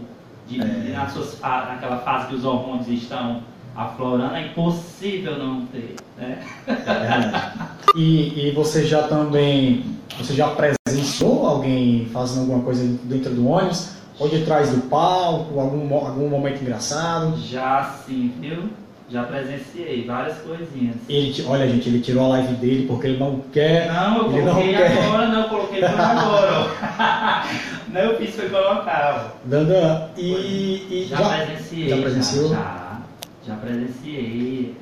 de, 0.48 0.60
é. 0.60 0.94
nas 0.96 1.14
suas, 1.14 1.40
naquela 1.40 2.00
fase 2.00 2.30
que 2.30 2.34
os 2.34 2.44
hormônios 2.44 2.88
estão 2.88 3.44
aflorando, 3.76 4.34
é 4.34 4.48
impossível 4.48 5.38
não 5.38 5.68
ter. 5.68 5.98
Né? 6.18 6.44
É 6.68 7.96
e, 7.96 8.48
e 8.48 8.52
você 8.54 8.88
já 8.88 9.04
também, 9.04 9.86
você 10.18 10.34
já 10.34 10.48
presenciou 10.50 11.46
alguém 11.46 12.08
fazendo 12.08 12.42
alguma 12.42 12.64
coisa 12.64 12.84
dentro 13.04 13.36
do 13.36 13.48
ônibus? 13.48 14.01
Ou 14.22 14.30
de 14.30 14.46
trás 14.46 14.70
do 14.70 14.82
palco, 14.82 15.60
algum, 15.60 15.96
algum 15.96 16.30
momento 16.30 16.62
engraçado? 16.62 17.36
Já 17.40 17.84
sim, 18.06 18.32
viu? 18.40 18.70
Já 19.10 19.24
presenciei 19.24 20.06
várias 20.06 20.38
coisinhas. 20.38 20.96
Ele, 21.10 21.44
olha, 21.48 21.68
gente, 21.68 21.90
ele 21.90 22.00
tirou 22.02 22.26
a 22.26 22.28
live 22.28 22.54
dele 22.54 22.86
porque 22.88 23.08
ele 23.08 23.18
não 23.18 23.40
quer. 23.52 23.92
Não, 23.92 24.18
eu 24.18 24.26
coloquei 24.26 24.74
não 24.74 25.04
agora, 25.04 25.28
não, 25.28 25.50
coloquei 25.50 25.80
por 25.82 25.90
agora. 26.00 27.44
não, 27.90 28.02
eu 28.02 28.18
fiz 28.20 28.36
foi 28.36 28.50
colocar. 28.50 29.34
Dandan, 29.44 30.10
e, 30.16 30.24
e. 30.24 31.08
já, 31.10 31.18
já 31.18 31.30
presenciei. 31.30 31.90
Já 31.90 31.98
presenciou? 31.98 32.50
Já, 32.50 33.02
já 33.48 33.56
presenciei 33.56 34.76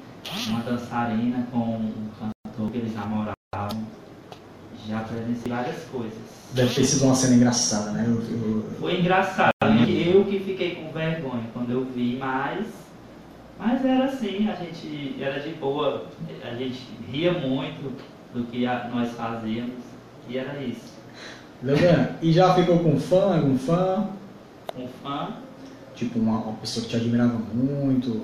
uma 0.47 0.59
dançarina 0.63 1.47
com 1.49 1.57
um 1.57 2.09
cantor 2.19 2.71
que 2.71 2.77
eles 2.77 2.93
namoravam. 2.93 3.99
Já 4.89 5.01
presenciei 5.01 5.53
várias 5.53 5.83
coisas. 5.91 6.17
Deve 6.53 6.73
ter 6.73 6.83
sido 6.83 7.05
uma 7.05 7.15
cena 7.15 7.35
engraçada, 7.35 7.91
né? 7.91 8.05
Eu, 8.07 8.15
eu... 8.15 8.65
Foi 8.79 8.99
engraçado. 8.99 9.51
Eu 9.61 10.25
que 10.25 10.39
fiquei 10.39 10.75
com 10.75 10.91
vergonha 10.91 11.43
quando 11.53 11.71
eu 11.71 11.85
vi, 11.85 12.17
mas. 12.19 12.65
Mas 13.59 13.85
era 13.85 14.05
assim, 14.05 14.49
a 14.49 14.55
gente 14.55 15.21
era 15.21 15.39
de 15.39 15.49
boa, 15.55 16.05
a 16.43 16.55
gente 16.55 16.79
ria 17.11 17.33
muito 17.33 17.93
do 18.33 18.43
que 18.45 18.65
nós 18.65 19.11
fazíamos 19.11 19.83
e 20.29 20.37
era 20.37 20.61
isso. 20.63 20.93
Leandro, 21.61 22.13
e 22.21 22.31
já 22.31 22.53
ficou 22.55 22.79
com 22.79 22.97
fã, 22.97 23.35
algum 23.35 23.57
fã? 23.57 24.07
Um 24.77 24.87
fã? 25.03 25.33
Tipo, 25.93 26.19
uma, 26.19 26.37
uma 26.37 26.53
pessoa 26.53 26.85
que 26.85 26.91
te 26.91 26.95
admirava 26.95 27.37
muito, 27.53 28.21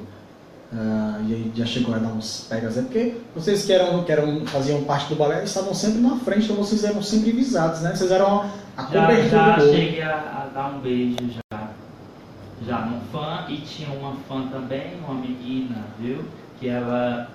ah, 0.74 1.20
e 1.28 1.34
aí 1.34 1.52
já 1.56 1.66
chegou 1.66 1.94
a 1.96 1.98
dar 2.00 2.10
uns 2.10 2.48
pegas, 2.50 2.78
é 2.78 2.82
porque 2.82 3.18
vocês 3.36 3.66
que 3.66 3.72
eram, 3.74 4.04
que 4.04 4.12
eram, 4.12 4.46
faziam 4.48 4.84
parte 4.84 5.10
do 5.10 5.16
balé 5.16 5.44
estavam 5.44 5.74
sempre 5.74 6.00
na 6.02 6.18
frente, 6.18 6.46
então 6.46 6.56
vocês 6.58 6.84
eram 6.84 7.02
sempre 7.02 7.32
visados, 7.32 7.82
né? 7.82 7.96
Vocês 7.96 8.12
eram 8.12 8.50
a 8.76 8.84
Já, 8.92 9.08
cobertura 9.08 9.30
já 9.30 9.56
do 9.56 9.66
gol. 9.66 9.76
cheguei 9.76 10.02
a, 10.02 10.16
a 10.16 10.50
dar 10.54 10.76
um 10.76 10.80
beijo 10.80 11.18
já. 11.52 11.70
Já 12.66 12.86
num 12.86 13.00
fã 13.12 13.46
e 13.50 13.58
tinha 13.58 13.90
uma 13.90 14.16
fã 14.28 14.48
também, 14.48 14.96
uma 15.04 15.14
menina, 15.14 15.86
viu? 16.00 16.24
Que 16.60 16.68
ela, 16.70 17.30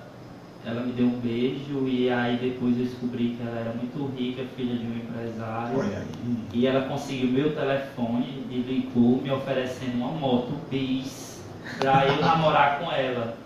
ela 0.65 0.81
me 0.81 0.91
deu 0.91 1.05
um 1.05 1.19
beijo 1.19 1.87
e 1.87 2.09
aí 2.09 2.37
depois 2.37 2.77
eu 2.77 2.85
descobri 2.85 3.37
que 3.37 3.47
ela 3.47 3.59
era 3.59 3.73
muito 3.73 4.13
rica, 4.17 4.43
filha 4.57 4.75
de 4.75 4.85
um 4.85 4.95
empresário. 4.97 5.79
Olha 5.79 5.99
aí. 5.99 6.37
E 6.53 6.67
ela 6.67 6.87
conseguiu 6.87 7.31
meu 7.31 7.55
telefone 7.55 8.45
e 8.49 8.57
ligou 8.57 9.21
me 9.21 9.31
oferecendo 9.31 9.95
uma 9.95 10.11
moto 10.11 10.53
bis 10.69 11.30
pra 11.79 12.05
eu 12.07 12.21
namorar 12.21 12.79
com 12.79 12.91
ela. 12.91 13.37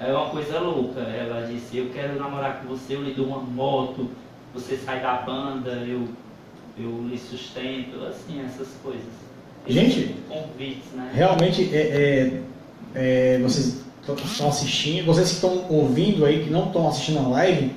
É 0.00 0.12
uma 0.12 0.30
coisa 0.30 0.58
louca. 0.58 1.00
Ela 1.00 1.46
disse, 1.46 1.76
eu 1.76 1.90
quero 1.90 2.18
namorar 2.18 2.60
com 2.60 2.68
você, 2.68 2.94
eu 2.94 3.02
lhe 3.02 3.12
dou 3.12 3.26
uma 3.26 3.38
moto, 3.38 4.08
você 4.54 4.76
sai 4.76 5.00
da 5.00 5.14
banda, 5.14 5.70
eu, 5.86 6.08
eu 6.78 7.06
lhe 7.08 7.18
sustento, 7.18 8.02
assim, 8.06 8.42
essas 8.44 8.68
coisas. 8.82 9.02
Gente, 9.68 10.16
Convites, 10.28 10.92
né? 10.94 11.10
Realmente, 11.12 11.68
é, 11.74 12.40
é, 12.94 13.34
é, 13.34 13.38
vocês 13.42 13.84
estão 14.30 14.48
assistindo, 14.48 15.04
vocês 15.04 15.28
que 15.28 15.34
estão 15.34 15.66
ouvindo 15.68 16.24
aí, 16.24 16.44
que 16.44 16.50
não 16.50 16.66
estão 16.66 16.88
assistindo 16.88 17.18
a 17.18 17.28
live, 17.28 17.72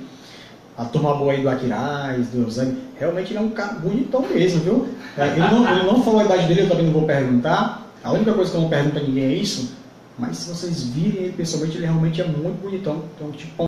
a 0.76 0.84
turma 0.86 1.14
boa 1.14 1.32
aí 1.32 1.42
do 1.42 1.48
Aquiraz, 1.48 2.28
do 2.28 2.42
Eusébio, 2.42 2.78
realmente 2.98 3.32
ele 3.32 3.38
é 3.38 3.42
um 3.42 3.50
cara 3.50 3.74
bonitão 3.74 4.22
mesmo, 4.22 4.60
viu? 4.60 4.88
É, 5.16 5.28
Ele 5.28 5.38
não, 5.38 5.70
ele 5.70 5.86
não 5.86 6.02
falou 6.02 6.20
a 6.20 6.24
idade 6.24 6.48
dele, 6.48 6.62
eu 6.62 6.68
também 6.68 6.86
não 6.86 6.92
vou 6.92 7.04
perguntar. 7.04 7.86
A 8.02 8.12
única 8.12 8.32
coisa 8.32 8.50
que 8.50 8.56
eu 8.56 8.62
não 8.62 8.68
pergunto 8.68 8.98
a 8.98 9.02
ninguém 9.02 9.24
é 9.24 9.34
isso. 9.34 9.74
Mas 10.18 10.36
se 10.38 10.50
vocês 10.50 10.84
virem 10.84 11.24
ele 11.24 11.32
pessoalmente, 11.32 11.76
ele 11.76 11.86
realmente 11.86 12.20
é 12.20 12.24
muito 12.24 12.62
bonitão. 12.62 13.04
Então, 13.16 13.32
tipo, 13.32 13.66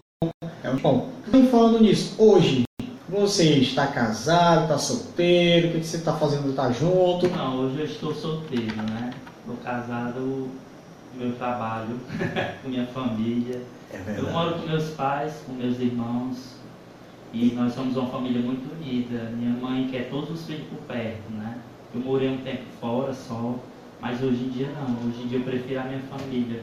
é 0.62 0.70
um 0.70 0.78
pão. 0.78 1.08
Então, 1.26 1.46
falando 1.48 1.80
nisso, 1.80 2.14
hoje, 2.18 2.64
você 3.08 3.58
está 3.58 3.86
casado, 3.86 4.62
está 4.62 4.78
solteiro, 4.78 5.68
o 5.68 5.72
que 5.72 5.80
que 5.80 5.86
você 5.86 5.96
está 5.96 6.12
fazendo? 6.14 6.50
Está 6.50 6.70
junto? 6.70 7.28
Não, 7.28 7.56
hoje 7.58 7.80
eu 7.80 7.84
estou 7.86 8.14
solteiro, 8.14 8.76
né? 8.76 9.10
Estou 9.40 9.56
casado 9.56 10.50
meu 11.16 11.32
trabalho, 11.32 11.98
com 12.62 12.68
minha 12.68 12.86
família. 12.86 13.62
É 13.92 14.18
Eu 14.18 14.30
moro 14.30 14.58
com 14.58 14.66
meus 14.66 14.90
pais, 14.90 15.42
com 15.46 15.52
meus 15.52 15.78
irmãos. 15.78 16.56
E 17.32 17.52
nós 17.54 17.74
somos 17.74 17.96
uma 17.96 18.08
família 18.08 18.40
muito 18.40 18.72
unida. 18.74 19.30
Minha 19.30 19.52
mãe 19.58 19.88
quer 19.90 20.08
todos 20.10 20.30
os 20.30 20.46
filhos 20.46 20.66
por 20.68 20.78
perto, 20.86 21.30
né? 21.32 21.58
Eu 21.94 22.00
morei 22.00 22.28
um 22.28 22.38
tempo 22.38 22.64
fora 22.80 23.12
só, 23.14 23.54
mas 24.00 24.22
hoje 24.22 24.44
em 24.44 24.48
dia 24.50 24.68
não. 24.72 25.08
Hoje 25.08 25.22
em 25.22 25.28
dia 25.28 25.38
eu 25.38 25.44
prefiro 25.44 25.80
a 25.80 25.84
minha 25.84 26.00
família. 26.00 26.62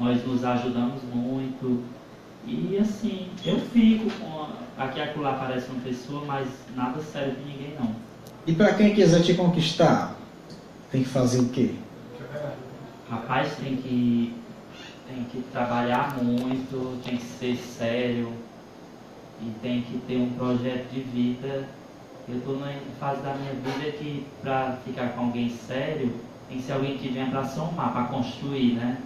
Nós 0.00 0.26
nos 0.26 0.44
ajudamos 0.44 1.02
muito. 1.12 1.82
E 2.46 2.76
assim, 2.78 3.28
eu 3.44 3.60
fico 3.60 4.10
com. 4.18 4.48
Aqui 4.76 4.98
e 4.98 5.02
acolá 5.02 5.32
aparece 5.32 5.70
uma 5.70 5.80
pessoa, 5.82 6.24
mas 6.26 6.48
nada 6.74 7.00
sério 7.02 7.34
de 7.36 7.44
ninguém 7.44 7.74
não. 7.78 7.94
E 8.46 8.52
para 8.52 8.74
quem 8.74 8.94
quiser 8.94 9.22
te 9.22 9.34
conquistar, 9.34 10.16
tem 10.90 11.02
que 11.02 11.08
fazer 11.08 11.40
o 11.40 11.48
quê? 11.50 11.74
Rapaz, 13.08 13.54
tem 13.56 13.76
que, 13.76 14.34
tem 15.06 15.24
que 15.24 15.42
trabalhar 15.52 16.16
muito, 16.22 17.00
tem 17.04 17.18
que 17.18 17.24
ser 17.24 17.56
sério 17.56 18.32
e 19.40 19.50
tem 19.60 19.82
que 19.82 19.98
ter 20.06 20.16
um 20.16 20.30
projeto 20.30 20.90
de 20.90 21.00
vida. 21.00 21.68
Eu 22.28 22.38
estou 22.38 22.58
na 22.58 22.72
fase 22.98 23.20
da 23.22 23.34
minha 23.34 23.52
vida 23.52 23.96
que 23.98 24.26
para 24.40 24.78
ficar 24.84 25.08
com 25.10 25.26
alguém 25.26 25.50
sério, 25.50 26.12
tem 26.52 26.60
que 26.60 26.66
ser 26.66 26.72
alguém 26.72 26.98
que 26.98 27.08
venha 27.08 27.26
para 27.26 27.44
somar, 27.44 27.92
para 27.92 28.04
construir, 28.04 28.74
né? 28.74 28.98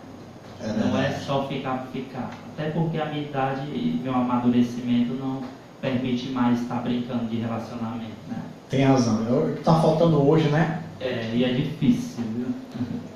Não 0.78 0.99
é 0.99 1.12
só 1.12 1.47
ficar 1.47 1.78
por 1.78 1.92
ficar. 1.92 2.30
Até 2.53 2.70
porque 2.70 2.99
a 2.99 3.07
minha 3.07 3.22
idade 3.22 3.66
e 3.68 4.01
meu 4.03 4.12
amadurecimento 4.14 5.12
não 5.14 5.42
permite 5.80 6.28
mais 6.30 6.61
estar 6.61 6.76
brincando 6.82 7.26
de 7.26 7.36
relacionamento, 7.36 8.16
né? 8.28 8.38
Tem 8.68 8.82
razão. 8.84 9.24
É 9.28 9.32
o 9.32 9.53
que 9.53 9.59
está 9.61 9.74
faltando 9.80 10.26
hoje, 10.26 10.49
né? 10.49 10.82
É, 10.99 11.30
e 11.34 11.44
é 11.44 11.53
difícil, 11.53 12.24
viu? 12.34 12.47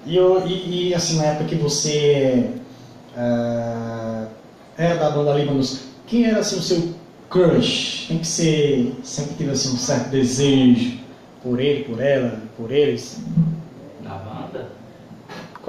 E, 0.07 0.15
eu- 0.15 0.47
e- 0.47 0.89
e, 0.91 0.95
assim, 0.95 1.17
na 1.17 1.25
época 1.25 1.47
que 1.47 1.57
você 1.57 2.51
ah, 3.17 4.27
era 4.77 4.97
da 4.97 5.11
banda 5.11 5.33
Líbanos, 5.33 5.81
quem 6.07 6.27
era 6.27 6.41
assim 6.41 6.57
o 6.57 6.63
seu 6.63 6.91
crush? 7.29 8.05
Quem 8.07 8.19
que 8.19 8.27
você 8.27 8.93
sempre 9.03 9.35
teve 9.35 9.51
assim 9.51 9.73
um 9.73 9.77
certo 9.77 10.11
desejo 10.11 10.99
por 11.43 11.59
ele, 11.59 11.85
por 11.85 12.01
ela, 12.01 12.39
por 12.57 12.71
eles? 12.71 13.19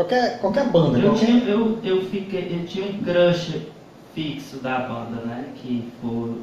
Qualquer, 0.01 0.39
qualquer 0.39 0.65
banda, 0.69 0.97
Eu 0.97 1.11
qualquer... 1.11 1.25
tinha, 1.27 1.43
eu, 1.43 1.79
eu, 1.83 2.01
fiquei, 2.05 2.57
eu 2.59 2.65
tinha 2.65 2.87
um 2.87 3.03
crush 3.03 3.61
fixo 4.15 4.57
da 4.57 4.79
banda, 4.79 5.21
né? 5.23 5.49
Que 5.55 5.91
foi. 6.01 6.41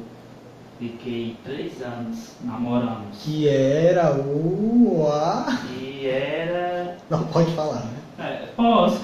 Fiquei 0.79 1.35
três 1.43 1.81
anos 1.81 2.35
namorando. 2.41 3.11
Que 3.11 3.49
era 3.49 4.15
o... 4.15 5.09
A... 5.11 5.59
E 5.77 6.07
era. 6.07 6.95
Não 7.09 7.23
pode 7.25 7.51
falar, 7.51 7.81
né? 7.81 7.97
É, 8.17 8.45
posso. 8.55 9.01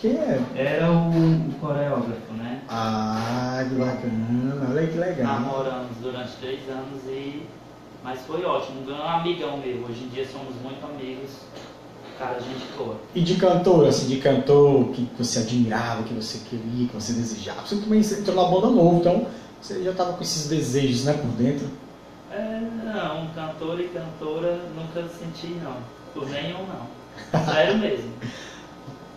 Quem 0.00 0.12
é? 0.12 0.40
Era 0.54 0.92
o, 0.92 1.08
o 1.10 1.54
coreógrafo, 1.60 2.32
né? 2.34 2.60
Ah, 2.68 3.64
que 3.68 3.74
bacana. 3.74 4.68
Olha 4.70 4.86
que 4.86 4.96
legal. 4.96 5.26
Namoramos 5.40 5.96
durante 6.00 6.30
três 6.36 6.60
anos 6.68 7.02
e. 7.08 7.42
Mas 8.04 8.20
foi 8.20 8.44
ótimo, 8.44 8.88
um 8.88 9.08
amigão 9.08 9.56
meu. 9.56 9.84
Hoje 9.88 10.04
em 10.04 10.08
dia 10.10 10.24
somos 10.24 10.54
muito 10.62 10.86
amigos. 10.86 11.40
Cara, 12.18 12.40
gente 12.40 12.66
boa. 12.76 12.96
E 13.14 13.20
de 13.20 13.36
cantor, 13.36 13.86
assim, 13.86 14.08
de 14.08 14.16
cantor 14.16 14.88
que 14.88 15.08
você 15.16 15.38
admirava, 15.38 16.02
que 16.02 16.12
você 16.12 16.38
queria, 16.50 16.88
que 16.88 16.94
você 16.94 17.12
desejava. 17.12 17.64
Você 17.64 17.76
também 17.76 18.00
entrou 18.00 18.34
na 18.34 18.50
banda 18.50 18.66
novo, 18.70 18.98
então 18.98 19.26
você 19.62 19.84
já 19.84 19.92
estava 19.92 20.14
com 20.14 20.22
esses 20.22 20.48
desejos, 20.48 21.04
né, 21.04 21.12
por 21.12 21.30
dentro. 21.40 21.68
É, 22.32 22.60
não, 22.84 23.28
cantor 23.28 23.80
e 23.80 23.84
cantora 23.84 24.58
nunca 24.74 25.08
senti 25.08 25.54
não. 25.62 25.76
Por 26.12 26.28
nenhum 26.28 26.58
não. 26.66 27.44
Sério 27.44 27.78
mesmo. 27.78 28.10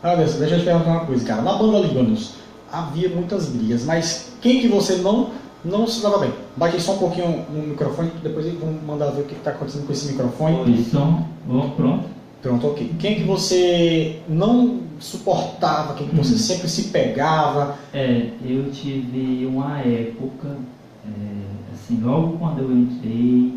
Ah, 0.04 0.14
Anderson, 0.14 0.39
deixa 0.39 0.56
eu 0.56 0.60
te 0.60 0.66
perguntar 0.66 0.91
uma 0.91 1.06
coisa, 1.06 1.26
cara. 1.26 1.41
Na 1.41 1.54
banda 1.54 1.80
Líbanos 1.80 2.36
havia 2.72 3.10
muitas 3.10 3.47
brigas, 3.47 3.84
mas 3.84 4.34
quem 4.41 4.62
que 4.62 4.68
você 4.68 4.97
não 4.97 5.32
não 5.64 5.86
se 5.86 6.02
dava 6.02 6.20
bem? 6.20 6.34
Baixe 6.56 6.80
só 6.80 6.93
um 6.93 6.97
pouquinho 6.97 7.45
no 7.49 7.68
microfone, 7.68 8.12
depois 8.24 8.45
vamos 8.60 8.82
mandar 8.84 9.12
ver 9.12 9.22
o 9.22 9.26
que 9.26 9.36
está 9.36 9.52
acontecendo 9.52 9.86
com 9.86 9.93
esse 9.93 10.12
microfone. 10.12 10.60
Oi, 10.62 10.86
som. 10.91 11.28
Pronto. 11.76 12.21
Pronto, 12.42 12.68
ok. 12.68 12.96
Quem 12.98 13.16
que 13.16 13.24
você 13.24 14.20
não 14.28 14.82
suportava, 15.00 15.94
quem 15.94 16.08
que 16.08 16.16
você 16.16 16.38
sempre 16.38 16.68
se 16.68 16.89
pegava? 16.89 17.78
É, 17.94 18.32
eu 18.44 18.72
tive 18.72 19.46
uma 19.46 19.80
época, 19.80 20.58
é, 21.06 21.72
assim, 21.74 22.02
logo 22.02 22.38
quando 22.39 22.60
eu 22.60 22.72
entrei 22.72 23.54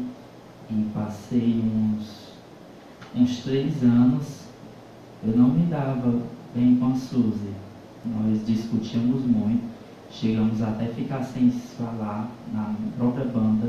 e 0.71 0.87
passei 0.95 1.63
uns, 1.65 2.33
uns 3.17 3.39
três 3.39 3.83
anos, 3.83 4.41
eu 5.27 5.35
não 5.35 5.49
me 5.49 5.65
dava 5.65 6.21
bem 6.55 6.77
com 6.77 6.93
a 6.93 6.95
Suzy. 6.95 7.55
Nós 8.05 8.47
discutíamos 8.47 9.23
muito, 9.25 9.65
chegamos 10.11 10.61
até 10.61 10.87
ficar 10.89 11.25
sem 11.25 11.51
se 11.51 11.75
falar 11.79 12.31
na 12.53 12.75
própria 12.99 13.25
banda. 13.25 13.67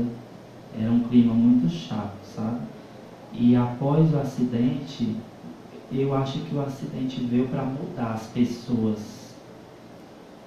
Era 0.78 0.92
um 0.92 1.00
clima 1.00 1.32
muito 1.32 1.72
chato, 1.72 2.12
sabe? 2.34 2.58
E 3.32 3.54
após 3.54 4.12
o 4.12 4.18
acidente, 4.18 5.16
eu 5.92 6.14
acho 6.14 6.38
que 6.40 6.54
o 6.54 6.60
acidente 6.60 7.20
veio 7.20 7.48
para 7.48 7.64
mudar 7.64 8.12
as 8.14 8.26
pessoas, 8.26 9.34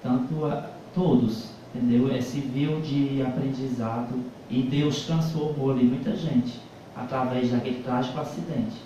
tanto 0.02 0.44
a, 0.44 0.70
todos, 0.94 1.50
entendeu? 1.74 2.12
É 2.12 2.20
civil 2.20 2.80
de 2.80 3.22
aprendizado 3.22 4.14
e 4.50 4.62
Deus 4.62 5.06
transformou 5.06 5.70
ali 5.70 5.84
muita 5.84 6.16
gente 6.16 6.60
através 6.96 7.50
daquele 7.50 7.82
trágico 7.82 8.20
acidente. 8.20 8.76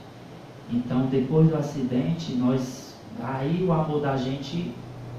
Então, 0.71 1.07
depois 1.07 1.49
do 1.49 1.57
acidente, 1.57 2.35
nós 2.35 2.95
aí 3.23 3.65
o 3.65 3.73
amor 3.73 4.01
da 4.01 4.17
gente, 4.17 4.73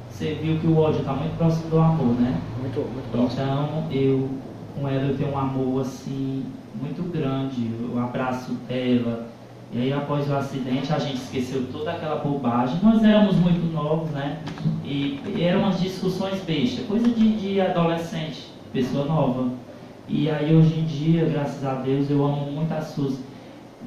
você 0.09 0.33
viu 0.35 0.59
que 0.59 0.67
o 0.67 0.77
ódio 0.77 0.99
está 0.99 1.13
muito 1.13 1.37
próximo 1.37 1.69
do 1.69 1.79
amor, 1.79 2.13
né? 2.19 2.41
Muito, 2.59 2.79
muito 2.79 3.11
próximo. 3.11 3.41
Então, 3.41 3.87
eu 3.91 4.29
com 4.75 4.87
ela 4.87 5.07
eu 5.07 5.17
tenho 5.17 5.31
um 5.31 5.37
amor 5.37 5.81
assim 5.81 6.43
muito 6.79 7.03
grande, 7.11 7.69
o 7.93 7.97
abraço 7.99 8.53
dela. 8.67 9.27
E 9.73 9.79
aí 9.79 9.93
após 9.93 10.29
o 10.29 10.35
acidente 10.35 10.93
a 10.93 10.99
gente 10.99 11.17
esqueceu 11.17 11.65
toda 11.71 11.91
aquela 11.91 12.17
bobagem. 12.17 12.79
Nós 12.83 13.03
éramos 13.03 13.35
muito 13.35 13.65
novos, 13.73 14.09
né? 14.11 14.39
E, 14.83 15.19
e 15.35 15.41
eram 15.43 15.61
umas 15.61 15.79
discussões 15.79 16.39
bestas, 16.41 16.85
coisa 16.85 17.07
de, 17.09 17.35
de 17.35 17.59
adolescente, 17.61 18.47
pessoa 18.71 19.05
nova. 19.05 19.49
E 20.07 20.29
aí 20.29 20.55
hoje 20.55 20.79
em 20.79 20.85
dia, 20.85 21.25
graças 21.25 21.65
a 21.65 21.73
Deus, 21.75 22.09
eu 22.09 22.23
amo 22.23 22.51
muito 22.51 22.71
a 22.71 22.81
Suzy. 22.81 23.19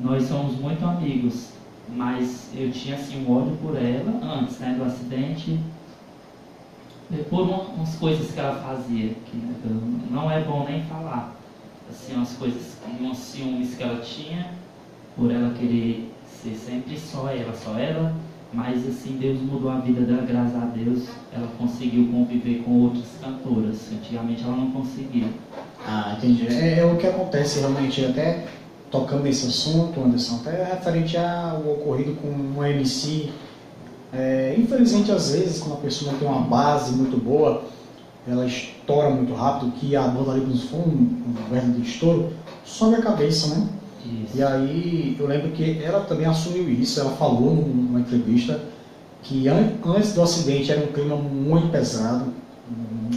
Nós 0.02 0.24
somos 0.24 0.58
muito 0.58 0.84
amigos, 0.84 1.52
mas 1.88 2.50
eu 2.56 2.70
tinha 2.72 2.96
assim 2.96 3.24
um 3.24 3.36
ódio 3.36 3.56
por 3.62 3.76
ela 3.76 4.12
antes, 4.40 4.58
né, 4.58 4.74
do 4.76 4.84
acidente 4.84 5.58
por 7.30 7.40
uma- 7.42 7.62
umas 7.62 7.96
coisas 7.96 8.30
que 8.32 8.38
ela 8.38 8.56
fazia, 8.56 9.14
que 9.24 9.36
né, 9.36 9.54
eu- 9.64 10.10
não 10.10 10.30
é 10.30 10.40
bom 10.40 10.66
nem 10.68 10.82
falar. 10.82 11.34
Assim, 11.90 12.14
umas 12.14 12.32
coisas, 12.34 12.76
uns 13.00 13.18
ciúmes 13.18 13.74
que 13.74 13.82
ela 13.82 14.00
tinha, 14.00 14.52
por 15.16 15.30
ela 15.30 15.54
querer 15.54 16.12
ser 16.42 16.54
sempre 16.54 16.98
só 16.98 17.28
ela, 17.28 17.54
só 17.54 17.78
ela, 17.78 18.14
mas 18.52 18.86
assim, 18.88 19.18
Deus 19.20 19.40
mudou 19.40 19.70
a 19.70 19.78
vida 19.80 20.00
dela, 20.02 20.22
graças 20.22 20.56
a 20.56 20.66
Deus, 20.66 21.04
ela 21.32 21.48
conseguiu 21.58 22.08
conviver 22.10 22.62
com 22.64 22.84
outras 22.84 23.04
cantoras. 23.20 23.76
Antigamente 23.92 24.42
ela 24.42 24.56
não 24.56 24.70
conseguia. 24.70 25.28
Ah, 25.86 26.14
entendi. 26.16 26.46
É, 26.48 26.78
é 26.78 26.84
o 26.84 26.96
que 26.96 27.06
acontece 27.06 27.60
realmente, 27.60 28.04
até 28.04 28.46
tocando 28.90 29.24
nesse 29.24 29.46
assunto, 29.46 30.00
Anderson, 30.00 30.36
até 30.36 30.64
referente 30.64 31.16
ao 31.16 31.60
ocorrido 31.60 32.14
com 32.14 32.28
uma 32.28 32.70
MC. 32.70 33.30
É, 34.12 34.54
infelizmente, 34.56 35.12
às 35.12 35.30
vezes, 35.30 35.60
quando 35.60 35.74
a 35.74 35.80
pessoa 35.80 36.14
tem 36.18 36.26
uma 36.26 36.40
base 36.40 36.92
muito 36.92 37.18
boa, 37.18 37.64
ela 38.26 38.46
estoura 38.88 39.10
muito 39.10 39.34
rápido, 39.34 39.72
que 39.72 39.94
a 39.94 40.08
banda 40.08 40.32
ali 40.32 40.46
nos 40.46 40.64
foi 40.64 40.80
um, 40.80 41.22
um 41.28 41.34
verdadeiro 41.50 41.82
estouro, 41.82 42.32
sobe 42.64 42.96
a 42.96 43.02
cabeça, 43.02 43.54
né? 43.54 43.68
Isso. 44.24 44.38
E 44.38 44.42
aí 44.42 45.16
eu 45.20 45.26
lembro 45.26 45.50
que 45.50 45.82
ela 45.82 46.00
também 46.00 46.26
assumiu 46.26 46.70
isso, 46.70 46.98
ela 46.98 47.10
falou 47.10 47.54
numa 47.54 48.00
entrevista 48.00 48.62
que 49.22 49.46
an 49.46 49.74
antes 49.84 50.14
do 50.14 50.22
acidente 50.22 50.72
era 50.72 50.82
um 50.82 50.86
clima 50.86 51.16
muito 51.16 51.68
pesado, 51.68 52.32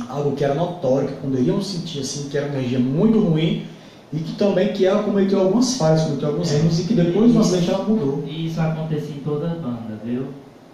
algo 0.09 0.35
que 0.35 0.43
era 0.43 0.53
notório, 0.53 1.07
que 1.07 1.21
poderiam 1.21 1.61
sentir 1.61 2.01
assim 2.01 2.27
que 2.27 2.37
era 2.37 2.47
uma 2.47 2.57
energia 2.57 2.79
muito 2.79 3.19
ruim 3.19 3.65
e 4.11 4.19
que 4.19 4.33
também 4.33 4.73
que 4.73 4.85
ela 4.85 5.03
cometeu 5.03 5.39
algumas 5.39 5.77
falhas, 5.77 6.01
cometeu 6.01 6.29
alguns 6.29 6.51
erros 6.51 6.79
e 6.81 6.83
que 6.83 6.93
depois 6.93 7.31
do 7.31 7.39
acidente 7.39 7.69
ela 7.69 7.85
mudou. 7.85 8.23
E 8.27 8.47
isso 8.47 8.59
acontece 8.59 9.13
em 9.13 9.19
toda 9.19 9.51
a 9.51 9.55
banda, 9.55 9.97
viu? 10.03 10.25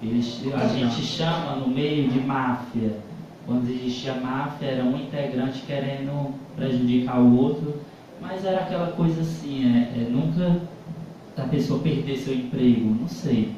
Eles, 0.01 0.41
a 0.55 0.67
gente 0.67 1.01
chama 1.03 1.57
no 1.57 1.67
meio 1.67 2.09
de 2.09 2.19
máfia. 2.19 3.06
Quando 3.47 3.69
existia 3.69 4.13
máfia, 4.15 4.67
era 4.67 4.83
um 4.83 4.97
integrante 4.97 5.61
querendo 5.65 6.33
prejudicar 6.57 7.17
o 7.21 7.33
outro, 7.33 7.75
mas 8.19 8.43
era 8.43 8.59
aquela 8.59 8.87
coisa 8.87 9.21
assim, 9.21 9.63
é, 9.63 10.01
é, 10.01 10.09
nunca 10.09 10.59
a 11.37 11.43
pessoa 11.43 11.79
perder 11.79 12.17
seu 12.17 12.33
emprego, 12.33 12.93
não 12.99 13.07
sei. 13.07 13.53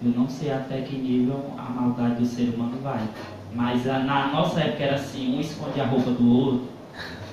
Eu 0.00 0.12
não 0.12 0.28
sei 0.28 0.52
até 0.52 0.82
que 0.82 0.94
nível 0.94 1.42
a 1.58 1.62
maldade 1.62 2.20
do 2.20 2.24
ser 2.24 2.54
humano 2.54 2.78
vai. 2.84 3.00
Mas 3.52 3.88
a, 3.88 3.98
na 3.98 4.28
nossa 4.28 4.60
época 4.60 4.84
era 4.84 4.94
assim, 4.94 5.36
um 5.36 5.40
escondia 5.40 5.82
a 5.82 5.86
roupa 5.86 6.12
do 6.12 6.32
outro, 6.32 6.68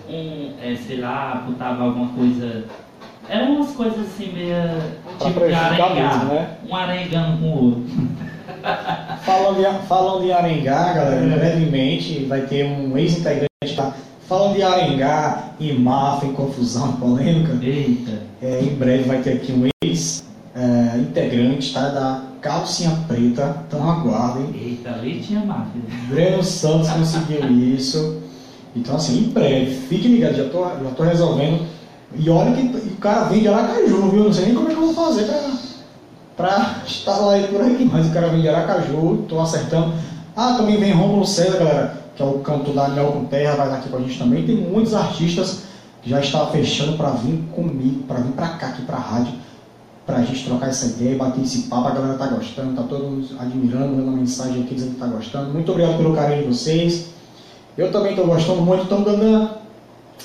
um, 0.10 0.54
é, 0.60 0.76
sei 0.76 0.98
lá, 0.98 1.44
botava 1.48 1.84
alguma 1.84 2.08
coisa. 2.08 2.66
Eram 3.30 3.58
umas 3.58 3.76
coisas 3.76 4.00
assim 4.00 4.32
meio 4.32 4.56
tipo 5.20 5.42
de 5.42 5.94
mesmo, 5.94 6.26
né? 6.26 6.58
Um 6.68 6.76
arengando 6.76 7.38
com 7.38 7.46
o 7.46 7.66
outro. 7.66 7.84
Falando 9.24 9.60
em, 9.60 9.88
falando 9.88 10.24
em 10.26 10.32
Arengá, 10.32 10.94
galera, 10.94 11.26
brevemente 11.38 12.26
vai 12.26 12.42
ter 12.42 12.66
um 12.66 12.98
ex-integrante 12.98 13.76
lá. 13.78 13.94
Falando 14.28 14.56
de 14.56 14.64
Arengá, 14.64 15.52
em 15.60 15.78
máfia, 15.80 16.28
em 16.30 16.34
confusão, 16.34 16.94
polêmica, 16.94 17.54
Eita. 17.64 18.22
é, 18.42 18.62
em 18.62 18.76
breve 18.76 19.04
vai 19.04 19.22
ter 19.22 19.34
aqui 19.34 19.52
um 19.52 19.68
ex-integrante 19.84 21.74
tá, 21.74 21.90
da 21.90 22.24
Calcinha 22.42 22.92
Preta, 23.08 23.64
então 23.68 23.90
aguardem. 23.90 24.50
Eita, 24.54 24.92
ali 24.92 25.20
tinha 25.20 25.44
máfia. 25.44 25.82
Breno 26.08 26.44
Santos 26.44 26.90
conseguiu 26.90 27.50
isso. 27.76 28.22
Então, 28.76 28.96
assim, 28.96 29.20
em 29.20 29.30
breve, 29.30 29.72
fique 29.88 30.08
ligado, 30.08 30.36
já 30.36 30.48
tô, 30.48 30.64
já 30.64 30.92
tô 30.96 31.04
resolvendo. 31.04 31.66
E 32.18 32.30
olha 32.30 32.52
que 32.54 32.62
o 32.62 32.98
cara 32.98 33.26
vem 33.26 33.42
de 33.42 33.48
Aracaju, 33.48 34.10
viu? 34.10 34.24
Não 34.24 34.34
sei 34.34 34.46
nem 34.46 34.56
como 34.56 34.70
é 34.70 34.74
que 34.74 34.78
eu 34.78 34.94
vou 34.94 34.94
fazer 34.94 35.24
pra, 35.24 35.52
pra 36.40 36.84
instalar 36.88 37.38
ele 37.38 37.50
por 37.50 37.60
aqui, 37.60 37.84
mas 37.84 38.08
o 38.08 38.12
cara 38.12 38.30
vem 38.30 38.40
de 38.40 38.48
Aracaju, 38.48 39.26
tô 39.28 39.42
acertando. 39.42 39.94
Ah, 40.38 40.54
também 40.56 40.78
vem 40.78 40.94
Romulo 40.94 41.26
César, 41.26 41.58
galera, 41.58 42.02
que 42.16 42.24
é 42.24 42.26
o 42.26 42.40
canto 42.40 42.72
da 42.72 42.86
Anel 42.86 43.12
com 43.12 43.26
Terra, 43.26 43.58
vai 43.58 43.66
estar 43.66 43.80
aqui 43.80 43.90
com 43.90 43.98
a 43.98 44.00
gente 44.00 44.18
também. 44.18 44.46
Tem 44.46 44.56
muitos 44.56 44.94
artistas 44.94 45.64
que 46.02 46.10
já 46.10 46.22
estavam 46.22 46.50
fechando 46.54 46.96
para 46.96 47.10
vir 47.10 47.44
comigo, 47.54 48.04
para 48.04 48.22
vir 48.22 48.32
para 48.32 48.48
cá, 48.52 48.68
aqui 48.68 48.84
pra 48.84 48.96
rádio, 48.96 49.34
pra 50.06 50.22
gente 50.22 50.46
trocar 50.46 50.70
essa 50.70 50.86
ideia, 50.86 51.18
bater 51.18 51.44
esse 51.44 51.64
papo. 51.64 51.90
A 51.90 51.92
galera 51.92 52.14
tá 52.14 52.28
gostando, 52.28 52.74
tá 52.74 52.84
todo 52.84 53.04
mundo 53.04 53.28
admirando, 53.38 53.98
mandando 53.98 54.12
mensagem 54.12 54.64
aqui 54.64 54.76
dizendo 54.76 54.94
que 54.94 55.00
tá 55.02 55.08
gostando. 55.08 55.52
Muito 55.52 55.70
obrigado 55.70 55.98
pelo 55.98 56.16
carinho 56.16 56.44
de 56.44 56.56
vocês. 56.56 57.08
Eu 57.78 57.92
também 57.92 58.12
estou 58.12 58.26
gostando 58.26 58.62
muito, 58.62 58.86
então, 58.86 59.04
Dandan, 59.04 59.50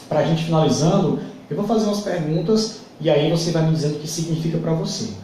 para 0.09 0.21
a 0.21 0.25
gente 0.25 0.45
finalizando, 0.45 1.19
eu 1.51 1.57
vou 1.57 1.67
fazer 1.67 1.87
umas 1.87 2.01
perguntas 2.03 2.83
e 3.01 3.11
aí 3.11 3.29
você 3.33 3.51
vai 3.51 3.65
me 3.65 3.73
dizendo 3.73 3.97
o 3.97 3.99
que 3.99 4.07
significa 4.07 4.59
para 4.59 4.75
você. 4.75 5.24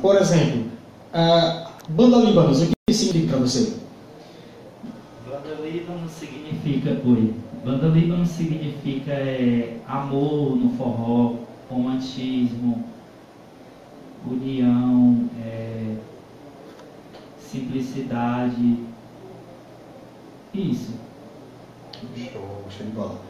Por 0.00 0.16
exemplo, 0.16 0.64
ah, 1.12 1.72
Banda 1.88 2.18
Libanos, 2.18 2.62
o 2.62 2.66
que 2.86 2.94
significa 2.94 3.36
para 3.36 3.46
você? 3.46 3.76
Banda 5.26 5.60
Líbano 5.62 6.08
significa. 6.08 7.00
Oi. 7.04 7.34
Banda 7.64 7.88
Líbano 7.88 8.24
significa 8.24 9.12
é, 9.12 9.76
amor 9.86 10.56
no 10.56 10.70
forró, 10.76 11.34
romantismo, 11.68 12.82
união, 14.26 15.28
é, 15.44 15.96
simplicidade. 17.38 18.78
Isso. 20.54 20.94
Show, 22.16 22.64
show 22.70 22.86
de 22.86 22.92
bola. 22.92 23.20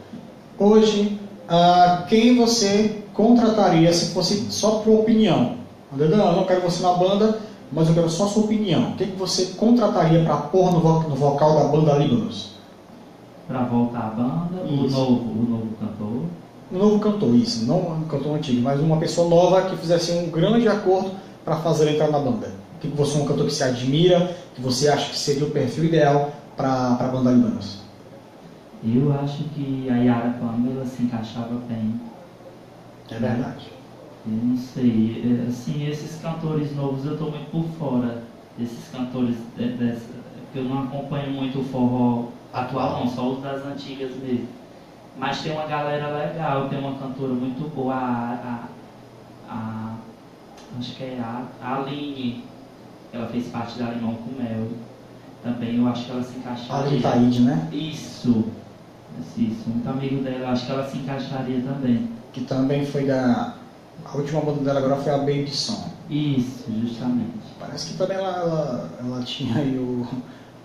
Hoje, 0.57 1.19
ah, 1.49 2.05
quem 2.07 2.37
você 2.37 3.03
contrataria 3.13 3.91
se 3.91 4.13
fosse 4.13 4.49
só 4.49 4.79
por 4.79 5.01
opinião? 5.01 5.60
Dandan, 5.91 6.17
eu 6.17 6.35
não 6.37 6.45
quero 6.45 6.61
você 6.61 6.81
na 6.81 6.93
banda, 6.93 7.39
mas 7.71 7.87
eu 7.87 7.93
quero 7.93 8.09
só 8.09 8.27
sua 8.27 8.43
opinião. 8.43 8.93
Quem 8.97 9.07
que 9.11 9.17
você 9.17 9.47
contrataria 9.57 10.23
para 10.23 10.37
pôr 10.37 10.71
no, 10.71 10.79
vo- 10.79 11.09
no 11.09 11.15
vocal 11.15 11.55
da 11.55 11.63
banda 11.65 11.93
Libanos? 11.97 12.51
Pra 13.47 13.63
voltar 13.63 13.99
à 13.99 14.09
banda, 14.09 14.63
o 14.63 14.87
novo, 14.89 15.11
o 15.13 15.45
novo 15.49 15.67
cantor. 15.79 16.23
Um 16.71 16.77
novo 16.77 16.99
cantor, 16.99 17.35
isso, 17.35 17.65
não 17.65 17.79
um 17.91 18.03
cantor 18.05 18.37
antigo, 18.37 18.61
mas 18.61 18.79
uma 18.79 18.95
pessoa 18.97 19.27
nova 19.27 19.63
que 19.69 19.75
fizesse 19.75 20.11
um 20.13 20.29
grande 20.29 20.67
acordo 20.69 21.11
para 21.43 21.57
fazer 21.57 21.89
entrar 21.91 22.09
na 22.09 22.19
banda. 22.19 22.53
Que 22.79 22.87
você 22.87 23.19
é 23.19 23.21
um 23.21 23.25
cantor 23.25 23.45
que 23.47 23.53
se 23.53 23.63
admira, 23.63 24.33
que 24.55 24.61
você 24.61 24.87
acha 24.87 25.09
que 25.09 25.19
seria 25.19 25.45
o 25.45 25.51
perfil 25.51 25.83
ideal 25.85 26.31
para 26.55 26.95
a 26.99 27.07
banda 27.11 27.31
Libanos. 27.31 27.79
Eu 28.83 29.13
acho 29.21 29.43
que 29.55 29.87
a 29.89 29.97
Yara 29.97 30.35
Pamela 30.39 30.85
se 30.85 31.03
encaixava 31.03 31.55
bem. 31.67 31.99
É 33.11 33.15
verdade. 33.19 33.69
Eu 34.25 34.33
não 34.33 34.57
sei, 34.57 35.23
é, 35.43 35.47
assim, 35.47 35.87
esses 35.87 36.21
cantores 36.21 36.75
novos 36.75 37.05
eu 37.05 37.17
tô 37.17 37.31
muito 37.31 37.49
por 37.49 37.63
fora 37.79 38.21
desses 38.57 38.87
cantores 38.89 39.35
de- 39.57 39.69
dessa, 39.69 40.13
porque 40.45 40.59
eu 40.59 40.65
não 40.65 40.83
acompanho 40.83 41.31
muito 41.31 41.59
o 41.59 41.63
forró 41.65 42.25
atual 42.53 42.99
não, 42.99 43.07
só 43.09 43.31
os 43.31 43.41
das 43.41 43.65
antigas 43.65 44.11
mesmo. 44.17 44.47
Mas 45.17 45.41
tem 45.41 45.51
uma 45.51 45.65
galera 45.65 46.15
legal, 46.15 46.69
tem 46.69 46.79
uma 46.79 46.97
cantora 46.97 47.33
muito 47.33 47.67
boa, 47.75 47.93
a, 47.95 48.67
a, 49.49 49.53
a- 49.53 49.95
acho 50.77 50.95
que 50.95 51.03
é 51.03 51.19
a, 51.19 51.43
a 51.61 51.77
Aline, 51.77 52.43
ela 53.11 53.27
fez 53.27 53.47
parte 53.47 53.79
da 53.79 53.89
Limão 53.89 54.15
com 54.15 54.39
Mel. 54.39 54.67
Também 55.43 55.77
eu 55.77 55.87
acho 55.87 56.05
que 56.05 56.11
ela 56.11 56.23
se 56.23 56.37
encaixaria. 56.37 56.87
Ali 56.91 57.01
Taíde, 57.01 57.41
né? 57.41 57.67
Isso, 57.73 58.45
isso, 59.19 59.41
isso, 59.41 59.69
muito 59.69 59.89
amigo 59.89 60.23
dela, 60.23 60.51
acho 60.51 60.65
que 60.67 60.71
ela 60.71 60.87
se 60.87 60.97
encaixaria 60.99 61.61
também. 61.61 62.09
Que 62.31 62.41
também 62.41 62.85
foi 62.85 63.05
da. 63.05 63.55
A 64.05 64.17
última 64.17 64.41
banda 64.41 64.61
dela 64.63 64.79
agora 64.79 64.95
foi 64.97 65.11
a 65.13 65.17
Baby 65.17 65.49
Som. 65.51 65.89
Isso, 66.09 66.65
justamente. 66.83 67.31
Parece 67.59 67.91
que 67.91 67.97
também 67.97 68.17
ela, 68.17 68.27
ela, 68.37 68.89
ela 69.03 69.23
tinha 69.23 69.55
aí 69.57 69.77
o, 69.77 70.05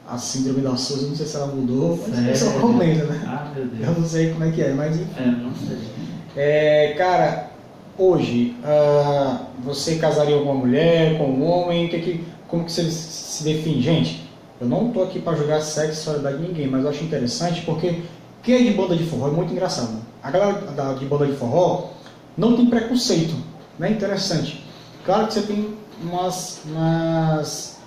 a 0.08 0.18
síndrome 0.18 0.60
da 0.62 0.76
Souza, 0.76 1.06
não 1.08 1.14
sei 1.16 1.26
se 1.26 1.36
ela 1.36 1.46
mudou, 1.48 1.98
mas 2.08 2.38
Sério? 2.38 2.58
é 2.60 2.64
uma 2.64 2.78
lenda, 2.78 3.04
né? 3.04 3.22
Ah, 3.26 3.52
meu 3.54 3.64
Eu 3.64 3.68
Deus. 3.70 3.98
não 3.98 4.06
sei 4.08 4.30
como 4.32 4.44
é 4.44 4.50
que 4.50 4.62
é, 4.62 4.72
mas 4.72 4.96
enfim. 4.96 5.10
É, 5.20 5.26
não 5.26 5.52
sei. 5.54 5.78
É, 6.36 6.94
cara, 6.98 7.50
hoje, 7.98 8.56
ah, 8.64 9.42
você 9.62 9.96
casaria 9.96 10.36
com 10.38 10.44
uma 10.44 10.54
mulher, 10.54 11.16
com 11.18 11.24
um 11.24 11.44
homem? 11.46 11.88
Que 11.88 12.00
que, 12.00 12.24
como 12.48 12.64
que 12.64 12.72
você 12.72 12.90
se 12.90 13.44
define? 13.44 13.80
Gente, 13.82 14.28
eu 14.60 14.66
não 14.66 14.90
tô 14.90 15.02
aqui 15.02 15.20
para 15.20 15.36
julgar 15.36 15.60
sexualidade 15.60 16.38
de 16.38 16.48
ninguém, 16.48 16.66
mas 16.68 16.82
eu 16.82 16.90
acho 16.90 17.04
interessante 17.04 17.60
porque 17.62 18.02
quem 18.42 18.54
é 18.56 18.62
de 18.70 18.70
banda 18.76 18.96
de 18.96 19.04
forró 19.04 19.28
é 19.28 19.32
muito 19.32 19.52
engraçado. 19.52 19.98
A 20.22 20.30
galera 20.30 20.60
da- 20.72 20.94
de 20.94 21.04
banda 21.04 21.26
de 21.26 21.36
forró 21.36 21.90
não 22.36 22.56
tem 22.56 22.66
preconceito, 22.66 23.34
né? 23.78 23.90
Interessante. 23.90 24.64
Claro 25.04 25.26
que 25.28 25.34
você 25.34 25.42
tem 25.42 25.76
umas, 26.02 26.60
umas 26.66 27.80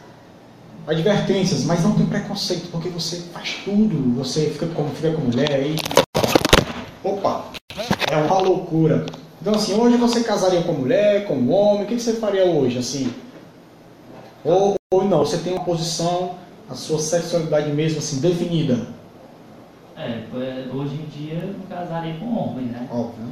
advertências, 0.87 1.63
mas 1.65 1.83
não 1.83 1.93
tem 1.93 2.05
preconceito, 2.05 2.69
porque 2.71 2.89
você 2.89 3.17
faz 3.33 3.57
tudo, 3.63 4.15
você 4.15 4.49
fica 4.49 4.67
com, 4.67 4.87
fica 4.89 5.11
com 5.13 5.21
mulher 5.21 5.51
aí. 5.51 5.75
Opa! 7.03 7.45
É 8.09 8.17
uma 8.17 8.39
loucura. 8.39 9.05
Então 9.41 9.55
assim, 9.55 9.73
hoje 9.73 9.97
você 9.97 10.23
casaria 10.23 10.63
com 10.63 10.73
mulher, 10.73 11.27
com 11.27 11.49
homem, 11.49 11.83
o 11.83 11.87
que 11.87 11.95
que 11.95 12.01
você 12.01 12.13
faria 12.13 12.45
hoje, 12.45 12.77
assim? 12.77 13.13
Ou, 14.43 14.75
ou 14.91 15.05
não, 15.05 15.19
você 15.19 15.37
tem 15.37 15.53
uma 15.53 15.63
posição, 15.63 16.35
a 16.69 16.75
sua 16.75 16.99
sexualidade 16.99 17.71
mesmo 17.71 17.99
assim, 17.99 18.19
definida. 18.19 18.87
É, 19.95 20.23
hoje 20.73 20.95
em 20.95 21.05
dia 21.05 21.35
eu 21.35 21.55
casaria 21.67 22.15
com 22.17 22.25
homem, 22.25 22.65
né? 22.65 22.87
Óbvio? 22.89 23.27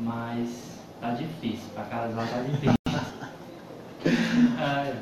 Mas 0.00 0.48
tá 1.00 1.10
difícil, 1.10 1.68
pra 1.74 1.84
casar 1.84 2.28
tá 2.28 2.42
difícil. 2.42 2.74
Ah, 4.60 4.84
é. 4.86 4.94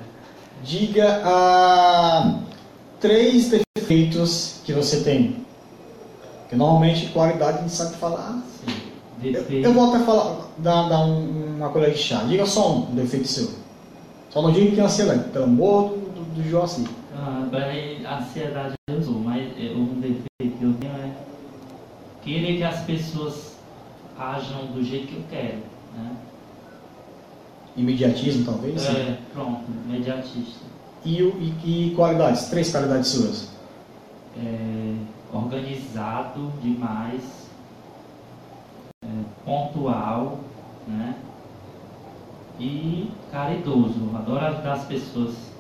Diga 0.63 1.23
ah, 1.25 2.41
três 2.99 3.51
defeitos 3.77 4.61
que 4.65 4.73
você 4.73 5.03
tem. 5.03 5.45
Porque 6.41 6.57
normalmente 6.57 7.09
qualidade 7.09 7.59
a 7.59 7.61
gente 7.63 7.73
sabe 7.73 7.97
falar. 7.97 8.43
Eu, 9.23 9.43
eu 9.51 9.73
vou 9.73 9.89
até 9.89 10.05
falar, 10.05 10.49
dar, 10.59 10.89
dar 10.89 11.01
um, 11.05 11.57
uma 11.57 11.69
colher 11.71 11.93
de 11.93 11.99
chá. 11.99 12.25
Diga 12.25 12.47
só 12.47 12.79
um 12.79 12.95
defeito 12.95 13.29
seu. 13.29 13.51
Só 14.31 14.43
não 14.43 14.53
diga 14.53 14.75
que 14.75 14.81
é 14.81 14.85
ansiedade, 14.85 15.29
pelo 15.31 15.45
amor 15.45 15.91
do, 15.91 15.97
do, 15.97 16.43
do 16.43 16.49
Joaci. 16.49 16.87
Ah, 17.15 17.47
ansiedade 18.19 18.75
eu 18.89 19.03
sou, 19.03 19.15
mas 19.15 19.43
é, 19.59 19.73
um 19.73 20.01
defeito 20.01 20.59
que 20.59 20.63
eu 20.65 20.75
tenho 20.75 20.93
é 20.93 21.11
querer 22.23 22.57
que 22.57 22.63
as 22.63 22.81
pessoas 22.81 23.46
ajam 24.19 24.67
do 24.67 24.83
jeito 24.83 25.09
que 25.09 25.17
eu 25.17 25.25
quero. 25.31 25.59
Né? 25.95 26.17
Imediatismo, 27.77 28.45
talvez? 28.45 28.85
É, 28.87 29.19
pronto, 29.33 29.65
imediatista. 29.87 30.65
E, 31.05 31.21
e, 31.21 31.91
e 31.91 31.95
qualidades? 31.95 32.49
Três 32.49 32.71
qualidades 32.71 33.09
suas? 33.09 33.51
É, 34.37 34.95
organizado 35.33 36.53
demais, 36.63 37.49
é, 39.05 39.09
pontual, 39.45 40.41
né? 40.89 41.17
E 42.59 43.11
caridoso, 43.31 44.11
adoro 44.17 44.47
ajudar 44.47 44.73
as 44.73 44.85
pessoas. 44.85 45.56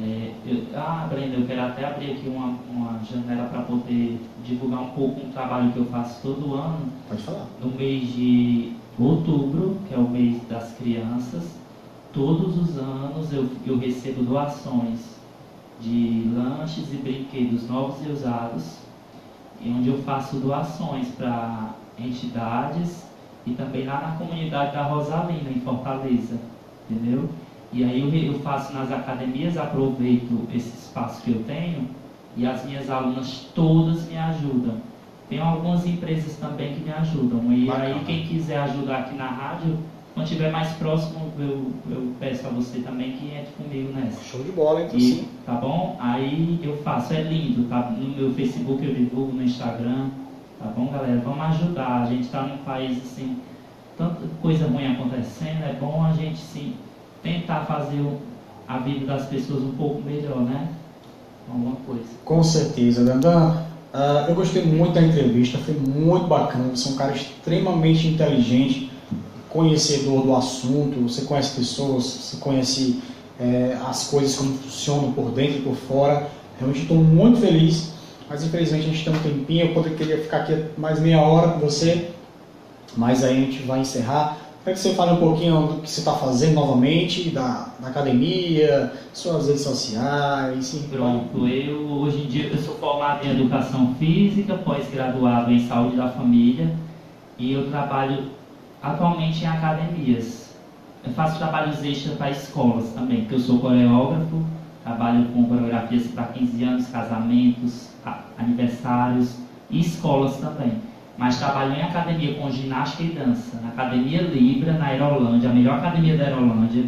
É, 0.00 0.32
eu, 0.46 0.64
ah, 0.74 1.06
Brenda, 1.08 1.36
eu 1.36 1.46
quero 1.46 1.60
até 1.60 1.84
abrir 1.84 2.12
aqui 2.12 2.28
uma, 2.28 2.56
uma 2.70 3.00
janela 3.04 3.48
para 3.48 3.62
poder 3.62 4.20
divulgar 4.44 4.80
um 4.80 4.90
pouco 4.90 5.20
um 5.20 5.30
trabalho 5.32 5.70
que 5.72 5.78
eu 5.78 5.84
faço 5.86 6.22
todo 6.22 6.54
ano. 6.54 6.86
Pode 7.08 7.22
falar. 7.22 7.46
No 7.60 7.70
mês 7.70 8.12
de 8.12 8.72
outubro, 8.98 9.78
que 9.86 9.94
é 9.94 9.98
o 9.98 10.08
mês 10.08 10.42
das 10.48 10.72
crianças, 10.74 11.56
todos 12.12 12.56
os 12.58 12.78
anos 12.78 13.32
eu, 13.32 13.48
eu 13.66 13.78
recebo 13.78 14.22
doações 14.22 15.20
de 15.80 16.30
lanches 16.34 16.92
e 16.92 16.96
brinquedos 16.96 17.68
novos 17.68 18.06
e 18.06 18.10
usados, 18.10 18.78
onde 19.64 19.88
eu 19.88 19.98
faço 20.02 20.36
doações 20.36 21.08
para 21.08 21.74
entidades 21.98 23.04
e 23.44 23.52
também 23.52 23.84
lá 23.84 24.00
na 24.00 24.16
comunidade 24.16 24.72
da 24.72 24.84
Rosalina, 24.84 25.50
em 25.50 25.60
Fortaleza, 25.60 26.38
entendeu? 26.88 27.28
E 27.72 27.82
aí 27.82 28.00
eu, 28.00 28.32
eu 28.32 28.38
faço 28.40 28.72
nas 28.74 28.92
academias, 28.92 29.56
aproveito 29.56 30.46
esse 30.52 30.76
espaço 30.76 31.22
que 31.22 31.30
eu 31.30 31.42
tenho 31.44 31.88
e 32.36 32.46
as 32.46 32.64
minhas 32.64 32.90
alunas 32.90 33.48
todas 33.54 34.06
me 34.08 34.16
ajudam. 34.16 34.76
Tem 35.28 35.40
algumas 35.40 35.86
empresas 35.86 36.36
também 36.36 36.74
que 36.74 36.80
me 36.80 36.92
ajudam. 36.92 37.50
E 37.52 37.66
Bacana. 37.66 37.84
aí 37.86 38.04
quem 38.04 38.26
quiser 38.26 38.58
ajudar 38.58 38.98
aqui 38.98 39.14
na 39.14 39.26
rádio, 39.26 39.78
quando 40.12 40.26
estiver 40.26 40.52
mais 40.52 40.70
próximo, 40.74 41.32
eu, 41.38 41.72
eu 41.90 42.12
peço 42.20 42.46
a 42.46 42.50
você 42.50 42.80
também 42.80 43.12
que 43.12 43.28
entre 43.34 43.52
comigo 43.52 43.94
nessa. 43.94 44.22
Show 44.22 44.42
de 44.42 44.52
bola, 44.52 44.82
então 44.82 44.98
e, 44.98 45.00
sim. 45.00 45.28
Tá 45.46 45.54
bom? 45.54 45.96
Aí 45.98 46.60
eu 46.62 46.76
faço, 46.82 47.14
é 47.14 47.22
lindo, 47.22 47.66
tá? 47.70 47.90
No 47.90 48.08
meu 48.14 48.34
Facebook 48.34 48.84
eu 48.84 48.94
divulgo, 48.94 49.32
no 49.32 49.42
Instagram. 49.42 50.10
Tá 50.58 50.66
bom, 50.66 50.88
galera? 50.88 51.22
Vamos 51.24 51.40
ajudar. 51.56 52.02
A 52.02 52.06
gente 52.06 52.24
está 52.24 52.42
num 52.42 52.58
país 52.58 52.98
assim, 52.98 53.38
tanta 53.96 54.20
coisa 54.42 54.66
ruim 54.66 54.92
acontecendo, 54.92 55.64
é 55.64 55.72
bom 55.80 56.04
a 56.04 56.12
gente 56.12 56.38
sim 56.38 56.74
tentar 57.22 57.64
fazer 57.64 58.04
a 58.66 58.78
vida 58.78 59.06
das 59.06 59.26
pessoas 59.26 59.62
um 59.62 59.72
pouco 59.72 60.02
melhor, 60.02 60.40
né? 60.40 60.68
Alguma 61.48 61.76
coisa. 61.86 62.04
Com 62.24 62.42
certeza, 62.42 63.04
Dandan. 63.04 63.62
Uh, 63.92 64.28
eu 64.28 64.34
gostei 64.34 64.64
muito 64.64 64.94
da 64.94 65.02
entrevista, 65.02 65.58
foi 65.58 65.74
muito 65.74 66.26
bacana. 66.26 66.64
Você 66.74 66.88
é 66.88 66.92
um 66.92 66.96
cara 66.96 67.12
extremamente 67.12 68.06
inteligente, 68.08 68.90
conhecedor 69.50 70.22
do 70.22 70.34
assunto. 70.34 71.00
Você 71.02 71.22
conhece 71.22 71.56
pessoas, 71.56 72.04
você 72.04 72.36
conhece 72.38 73.02
é, 73.38 73.76
as 73.86 74.08
coisas 74.08 74.34
como 74.36 74.54
funcionam 74.54 75.12
por 75.12 75.30
dentro 75.30 75.58
e 75.58 75.62
por 75.62 75.74
fora. 75.74 76.28
Realmente 76.58 76.82
estou 76.82 76.96
muito 76.96 77.40
feliz, 77.40 77.92
mas 78.30 78.42
infelizmente 78.42 78.86
a 78.86 78.88
gente 78.88 79.04
tem 79.04 79.12
um 79.12 79.18
tempinho. 79.18 79.66
Eu 79.66 79.74
poderia 79.74 80.18
ficar 80.18 80.38
aqui 80.38 80.64
mais 80.78 80.98
meia 80.98 81.20
hora 81.20 81.52
com 81.52 81.58
você, 81.58 82.10
mas 82.96 83.22
aí 83.22 83.36
a 83.36 83.40
gente 83.40 83.62
vai 83.64 83.80
encerrar. 83.80 84.38
Quero 84.64 84.76
que 84.76 84.82
você 84.82 84.94
fale 84.94 85.10
um 85.10 85.16
pouquinho 85.16 85.66
do 85.66 85.82
que 85.82 85.90
você 85.90 85.98
está 85.98 86.12
fazendo 86.12 86.54
novamente, 86.54 87.30
da, 87.30 87.66
da, 87.80 87.88
academia, 87.88 88.92
suas 89.12 89.48
redes 89.48 89.62
sociais. 89.62 90.72
Enfim. 90.72 90.88
Pronto, 90.88 91.48
eu 91.48 91.80
hoje 91.80 92.22
em 92.22 92.26
dia 92.28 92.46
eu 92.46 92.58
sou 92.58 92.76
formado 92.76 93.26
em 93.26 93.30
Educação 93.32 93.92
Física, 93.98 94.54
pós-graduado 94.58 95.50
em 95.50 95.66
Saúde 95.66 95.96
da 95.96 96.08
Família 96.10 96.72
e 97.36 97.52
eu 97.52 97.68
trabalho 97.70 98.26
atualmente 98.80 99.42
em 99.42 99.48
academias. 99.48 100.50
Eu 101.04 101.12
faço 101.12 101.38
trabalhos 101.38 101.82
extras 101.82 102.16
para 102.16 102.30
escolas 102.30 102.90
também, 102.90 103.22
porque 103.22 103.34
eu 103.34 103.40
sou 103.40 103.58
coreógrafo, 103.58 104.44
trabalho 104.84 105.24
com 105.34 105.44
coreografias 105.44 106.06
para 106.06 106.26
15 106.26 106.62
anos, 106.62 106.86
casamentos, 106.86 107.88
aniversários 108.38 109.34
e 109.68 109.80
escolas 109.80 110.36
também 110.36 110.91
mas 111.16 111.38
trabalhou 111.38 111.74
em 111.74 111.82
academia 111.82 112.34
com 112.34 112.50
ginástica 112.50 113.02
e 113.02 113.08
dança, 113.08 113.60
na 113.62 113.68
Academia 113.68 114.22
Libra, 114.22 114.72
na 114.72 114.86
Aerolândia, 114.86 115.50
a 115.50 115.52
melhor 115.52 115.78
academia 115.78 116.16
da 116.16 116.24
Aerolândia, 116.24 116.84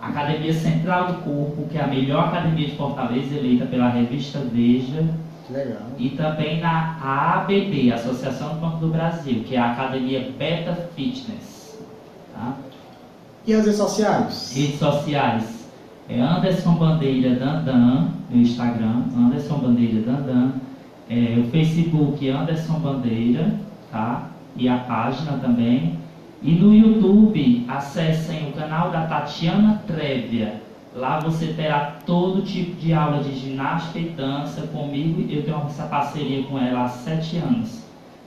Academia 0.00 0.52
Central 0.52 1.12
do 1.12 1.22
Corpo, 1.22 1.68
que 1.70 1.78
é 1.78 1.82
a 1.82 1.86
melhor 1.86 2.24
academia 2.24 2.66
de 2.66 2.76
Fortaleza, 2.76 3.36
eleita 3.36 3.66
pela 3.66 3.88
revista 3.88 4.40
Veja. 4.52 5.04
Legal. 5.48 5.82
E 5.98 6.10
também 6.10 6.60
na 6.60 6.96
ABB, 7.00 7.92
Associação 7.92 8.54
do 8.54 8.60
Banco 8.60 8.78
do 8.78 8.88
Brasil, 8.88 9.44
que 9.44 9.54
é 9.54 9.58
a 9.58 9.72
Academia 9.72 10.32
Beta 10.36 10.88
Fitness. 10.96 11.78
Tá? 12.34 12.54
E 13.46 13.52
as 13.54 13.64
redes 13.64 13.76
sociais? 13.76 14.52
Redes 14.56 14.78
sociais. 14.78 15.68
É 16.08 16.20
Anderson 16.20 16.74
Bandeira 16.74 17.36
Dandan, 17.36 18.08
no 18.30 18.40
Instagram, 18.40 19.02
Anderson 19.16 19.58
Bandeira 19.58 20.00
Dandan 20.00 20.52
é, 21.12 21.38
o 21.38 21.44
Facebook 21.50 22.26
Anderson 22.26 22.78
Bandeira, 22.78 23.54
tá? 23.90 24.30
E 24.56 24.66
a 24.66 24.78
página 24.78 25.32
também. 25.32 25.98
E 26.40 26.52
no 26.52 26.74
YouTube, 26.74 27.66
acessem 27.68 28.48
o 28.48 28.52
canal 28.52 28.90
da 28.90 29.06
Tatiana 29.06 29.82
Trevia. 29.86 30.62
Lá 30.96 31.20
você 31.20 31.48
terá 31.48 31.98
todo 32.06 32.42
tipo 32.42 32.80
de 32.80 32.94
aula 32.94 33.22
de 33.22 33.34
ginástica 33.38 33.98
e 33.98 34.08
dança 34.08 34.62
comigo. 34.68 35.20
Eu 35.30 35.42
tenho 35.42 35.62
essa 35.66 35.84
parceria 35.84 36.42
com 36.44 36.58
ela 36.58 36.84
há 36.84 36.88
sete 36.88 37.36
anos. 37.36 37.82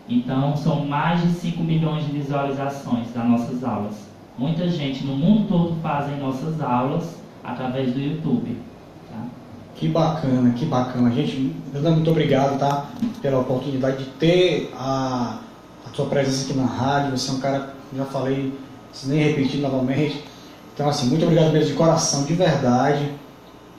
Então, 0.07 0.55
são 0.55 0.85
mais 0.85 1.21
de 1.21 1.29
5 1.29 1.63
milhões 1.63 2.05
de 2.05 2.11
visualizações 2.11 3.11
das 3.11 3.27
nossas 3.27 3.63
aulas. 3.63 4.07
Muita 4.37 4.67
gente 4.69 5.03
no 5.03 5.15
mundo 5.15 5.47
todo 5.47 5.81
fazem 5.81 6.19
nossas 6.19 6.61
aulas 6.61 7.19
através 7.43 7.91
do 7.91 7.99
YouTube. 7.99 8.55
Que 9.75 9.89
bacana, 9.89 10.51
que 10.51 10.65
bacana. 10.65 11.11
Gente, 11.11 11.53
muito 11.73 12.09
obrigado, 12.09 12.57
tá? 12.57 12.85
Pela 13.21 13.39
oportunidade 13.39 14.05
de 14.05 14.09
ter 14.11 14.73
a, 14.73 15.39
a 15.85 15.93
sua 15.93 16.05
presença 16.05 16.45
aqui 16.45 16.57
na 16.57 16.65
rádio. 16.65 17.11
Você 17.11 17.29
é 17.29 17.33
um 17.33 17.39
cara, 17.39 17.73
já 17.95 18.05
falei, 18.05 18.53
nem 19.05 19.19
repetir 19.19 19.59
novamente. 19.59 20.23
Então, 20.73 20.87
assim, 20.87 21.09
muito 21.09 21.23
obrigado 21.23 21.51
mesmo 21.51 21.71
de 21.71 21.73
coração, 21.73 22.23
de 22.23 22.33
verdade. 22.33 23.11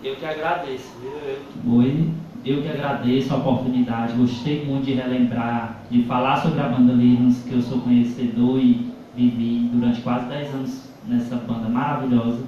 Eu 0.05 0.16
que 0.16 0.24
agradeço, 0.26 0.90
viu? 1.01 1.74
Oi, 1.78 2.11
eu 2.44 2.62
que 2.62 2.68
agradeço 2.68 3.32
a 3.32 3.38
oportunidade. 3.38 4.12
Gostei 4.12 4.66
muito 4.66 4.84
de 4.84 4.92
relembrar, 4.92 5.80
de 5.90 6.03
falar 6.05 6.42
sobre 6.42 6.61
a 6.61 6.68
banda 6.68 6.92
Linus, 6.92 7.38
que 7.38 7.55
eu 7.55 7.62
sou 7.62 7.80
conhecedor 7.80 8.61
e 8.61 8.92
vivi 9.16 9.70
durante 9.72 10.03
quase 10.03 10.26
10 10.26 10.55
anos 10.55 10.80
nessa 11.09 11.36
banda 11.36 11.68
maravilhosa. 11.68 12.40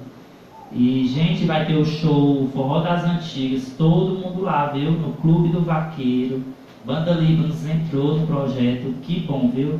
E, 0.71 1.07
gente, 1.07 1.45
vai 1.45 1.65
ter 1.65 1.75
o 1.75 1.85
show 1.85 2.47
Forró 2.53 2.81
das 2.81 3.03
Antigas, 3.03 3.73
todo 3.77 4.19
mundo 4.19 4.43
lá, 4.43 4.67
viu? 4.67 4.91
No 4.91 5.13
Clube 5.13 5.49
do 5.49 5.61
Vaqueiro. 5.61 6.43
Banda 6.85 7.11
Líbanos 7.11 7.67
entrou 7.67 8.19
no 8.19 8.27
projeto, 8.27 8.93
que 9.01 9.19
bom, 9.21 9.49
viu? 9.53 9.79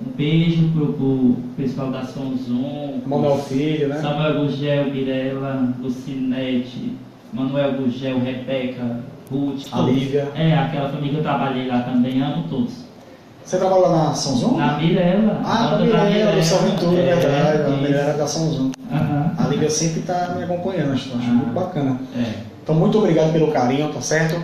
Um 0.00 0.10
beijo 0.14 0.68
pro, 0.72 0.92
pro 0.92 1.36
pessoal 1.56 1.90
da 1.90 2.04
Som 2.04 2.34
Zoom. 2.36 3.00
Manuel 3.06 3.38
Filho, 3.38 3.88
né? 3.88 3.96
Samuel 3.96 4.44
Gugel, 4.44 4.90
Mirella, 4.92 5.74
Lucinete, 5.80 6.92
Manuel 7.32 7.72
Gugel, 7.72 8.18
Rebeca, 8.18 9.00
Ruth. 9.30 9.66
A 9.72 9.80
Lívia. 9.80 10.28
É, 10.34 10.54
aquela 10.54 10.90
família 10.90 11.12
que 11.12 11.18
eu 11.18 11.22
trabalhei 11.22 11.66
lá 11.66 11.80
também, 11.80 12.22
amo 12.22 12.44
todos. 12.48 12.84
Você 13.42 13.58
trabalha 13.58 13.88
na 13.88 14.12
São 14.12 14.36
Zoom? 14.36 14.56
Na 14.58 14.76
Mirella. 14.76 15.40
Ah, 15.44 15.78
na 15.78 16.04
Mirella, 16.04 16.32
do 16.32 16.42
São 16.42 16.58
Ventura, 16.58 17.00
é, 17.00 17.14
verdade. 17.16 17.72
A 17.72 17.76
Mirella 17.76 18.12
da 18.14 18.26
São 18.26 18.50
Zoom. 18.50 18.72
Uhum. 18.90 19.15
A 19.56 19.58
Liga 19.58 19.70
sempre 19.70 20.00
está 20.00 20.34
me 20.36 20.44
acompanhando, 20.44 20.92
acho, 20.92 21.16
acho 21.16 21.28
muito 21.28 21.52
bacana. 21.52 21.98
É. 22.14 22.34
Então, 22.62 22.74
muito 22.74 22.98
obrigado 22.98 23.32
pelo 23.32 23.52
carinho, 23.52 23.92
tá 23.92 24.00
certo? 24.00 24.42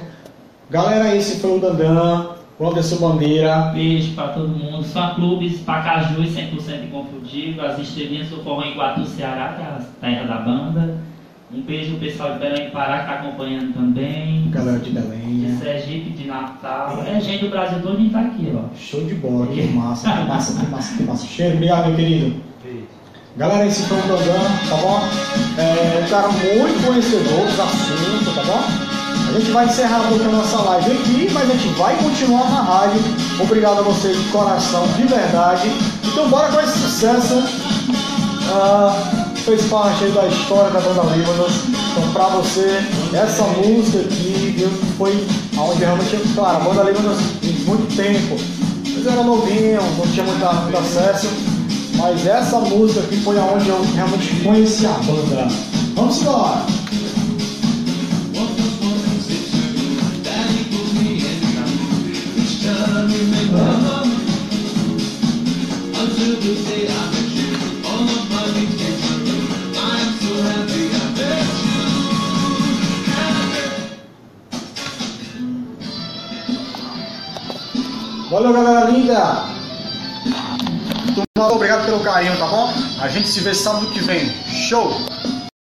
Galera, 0.70 1.14
esse 1.14 1.38
foi 1.40 1.58
o 1.58 1.60
Dandan, 1.60 2.30
o 2.58 2.68
Anderson 2.68 2.96
Bandeira. 2.96 3.72
Beijo 3.74 4.14
para 4.14 4.28
todo 4.28 4.48
mundo. 4.48 4.82
Fã 4.84 5.14
Clubes, 5.14 5.60
Pacajus, 5.60 6.34
100% 6.34 6.84
inconfundível. 6.84 7.66
As 7.66 7.78
estrelinhas 7.78 8.28
do 8.28 8.42
Forró 8.42 8.62
em 8.62 8.74
Guatu, 8.74 9.04
Ceará, 9.04 9.54
que 9.54 9.62
é 9.62 9.64
a 9.64 9.80
terra 10.00 10.26
da 10.26 10.36
banda. 10.36 10.98
Um 11.54 11.60
beijo 11.60 11.90
pro 11.90 12.00
pessoal 12.00 12.32
de 12.32 12.38
Belém 12.38 12.70
Pará 12.70 13.04
que 13.04 13.10
está 13.10 13.28
acompanhando 13.28 13.74
também. 13.74 14.48
Galera 14.50 14.78
de 14.78 14.90
Belém. 14.90 15.40
De 15.40 15.56
Sergipe, 15.58 16.10
de 16.10 16.26
Natal. 16.26 17.04
É, 17.06 17.20
gente 17.20 17.44
do 17.44 17.50
Brasil 17.50 17.82
todo 17.82 18.00
está 18.00 18.20
aqui, 18.20 18.50
ó. 18.56 18.74
Show 18.74 19.04
de 19.04 19.14
bola, 19.16 19.46
que 19.48 19.62
massa, 19.64 20.10
que 20.10 20.24
massa, 20.24 20.58
que 20.58 20.70
massa, 20.70 20.96
que 20.96 21.02
massa. 21.02 21.26
Cheiro, 21.28 21.56
obrigado, 21.56 21.88
meu 21.88 21.96
querido. 21.96 22.51
Galera, 23.34 23.66
esse 23.66 23.82
foi 23.84 23.98
o 23.98 24.02
Dandan, 24.02 24.42
tá 24.68 24.76
bom? 24.76 25.00
É 25.56 26.04
um 26.04 26.08
cara 26.10 26.28
muito 26.28 26.86
conhecedor 26.86 27.46
dos 27.46 27.60
assuntos, 27.60 28.34
tá 28.34 28.42
bom? 28.42 28.62
A 29.28 29.38
gente 29.38 29.50
vai 29.52 29.64
encerrar 29.64 30.02
a 30.06 30.30
nossa 30.30 30.58
live 30.58 30.92
aqui, 30.92 31.30
mas 31.32 31.50
a 31.50 31.54
gente 31.54 31.68
vai 31.78 31.96
continuar 31.96 32.50
na 32.50 32.60
rádio 32.60 33.00
Obrigado 33.40 33.78
a 33.78 33.82
vocês 33.82 34.16
de 34.16 34.28
coração, 34.28 34.86
de 34.88 35.04
verdade. 35.04 35.68
Então 36.04 36.28
bora 36.28 36.52
com 36.52 36.60
esse 36.60 36.78
sucesso. 36.78 37.34
Uh, 38.52 39.36
fez 39.38 39.62
parte 39.62 40.04
da 40.08 40.26
história 40.26 40.70
da 40.70 40.80
banda 40.80 41.16
Líbanos. 41.16 41.52
Então 41.90 42.12
pra 42.12 42.26
você, 42.28 42.82
essa 43.14 43.44
música 43.44 44.00
aqui 44.00 44.54
viu, 44.58 44.68
foi 44.98 45.26
onde 45.56 45.80
realmente, 45.80 46.18
claro, 46.34 46.58
a 46.58 46.60
banda 46.60 46.82
Líbanos 46.82 47.18
muito 47.64 47.96
tempo. 47.96 48.36
Mas 48.94 49.06
era 49.06 49.22
novinho, 49.22 49.80
não 49.96 50.06
tinha 50.08 50.26
muito 50.26 50.76
acesso. 50.76 51.28
Mas 51.96 52.26
essa 52.26 52.58
música 52.60 53.00
aqui 53.00 53.16
foi 53.18 53.38
aonde 53.38 53.68
eu 53.68 53.82
realmente 53.94 54.42
conheci 54.42 54.86
a 54.86 54.92
banda. 54.92 55.48
Vamos 55.94 56.20
embora! 56.20 56.66
Valeu, 78.30 78.52
galera 78.54 78.90
linda! 78.90 79.61
Muito 81.16 81.54
obrigado 81.54 81.84
pelo 81.84 82.00
carinho, 82.00 82.36
tá 82.38 82.46
bom? 82.46 82.72
A 83.00 83.08
gente 83.08 83.28
se 83.28 83.40
vê 83.40 83.54
sábado 83.54 83.86
que 83.88 84.00
vem. 84.00 84.30
Show! 84.46 84.90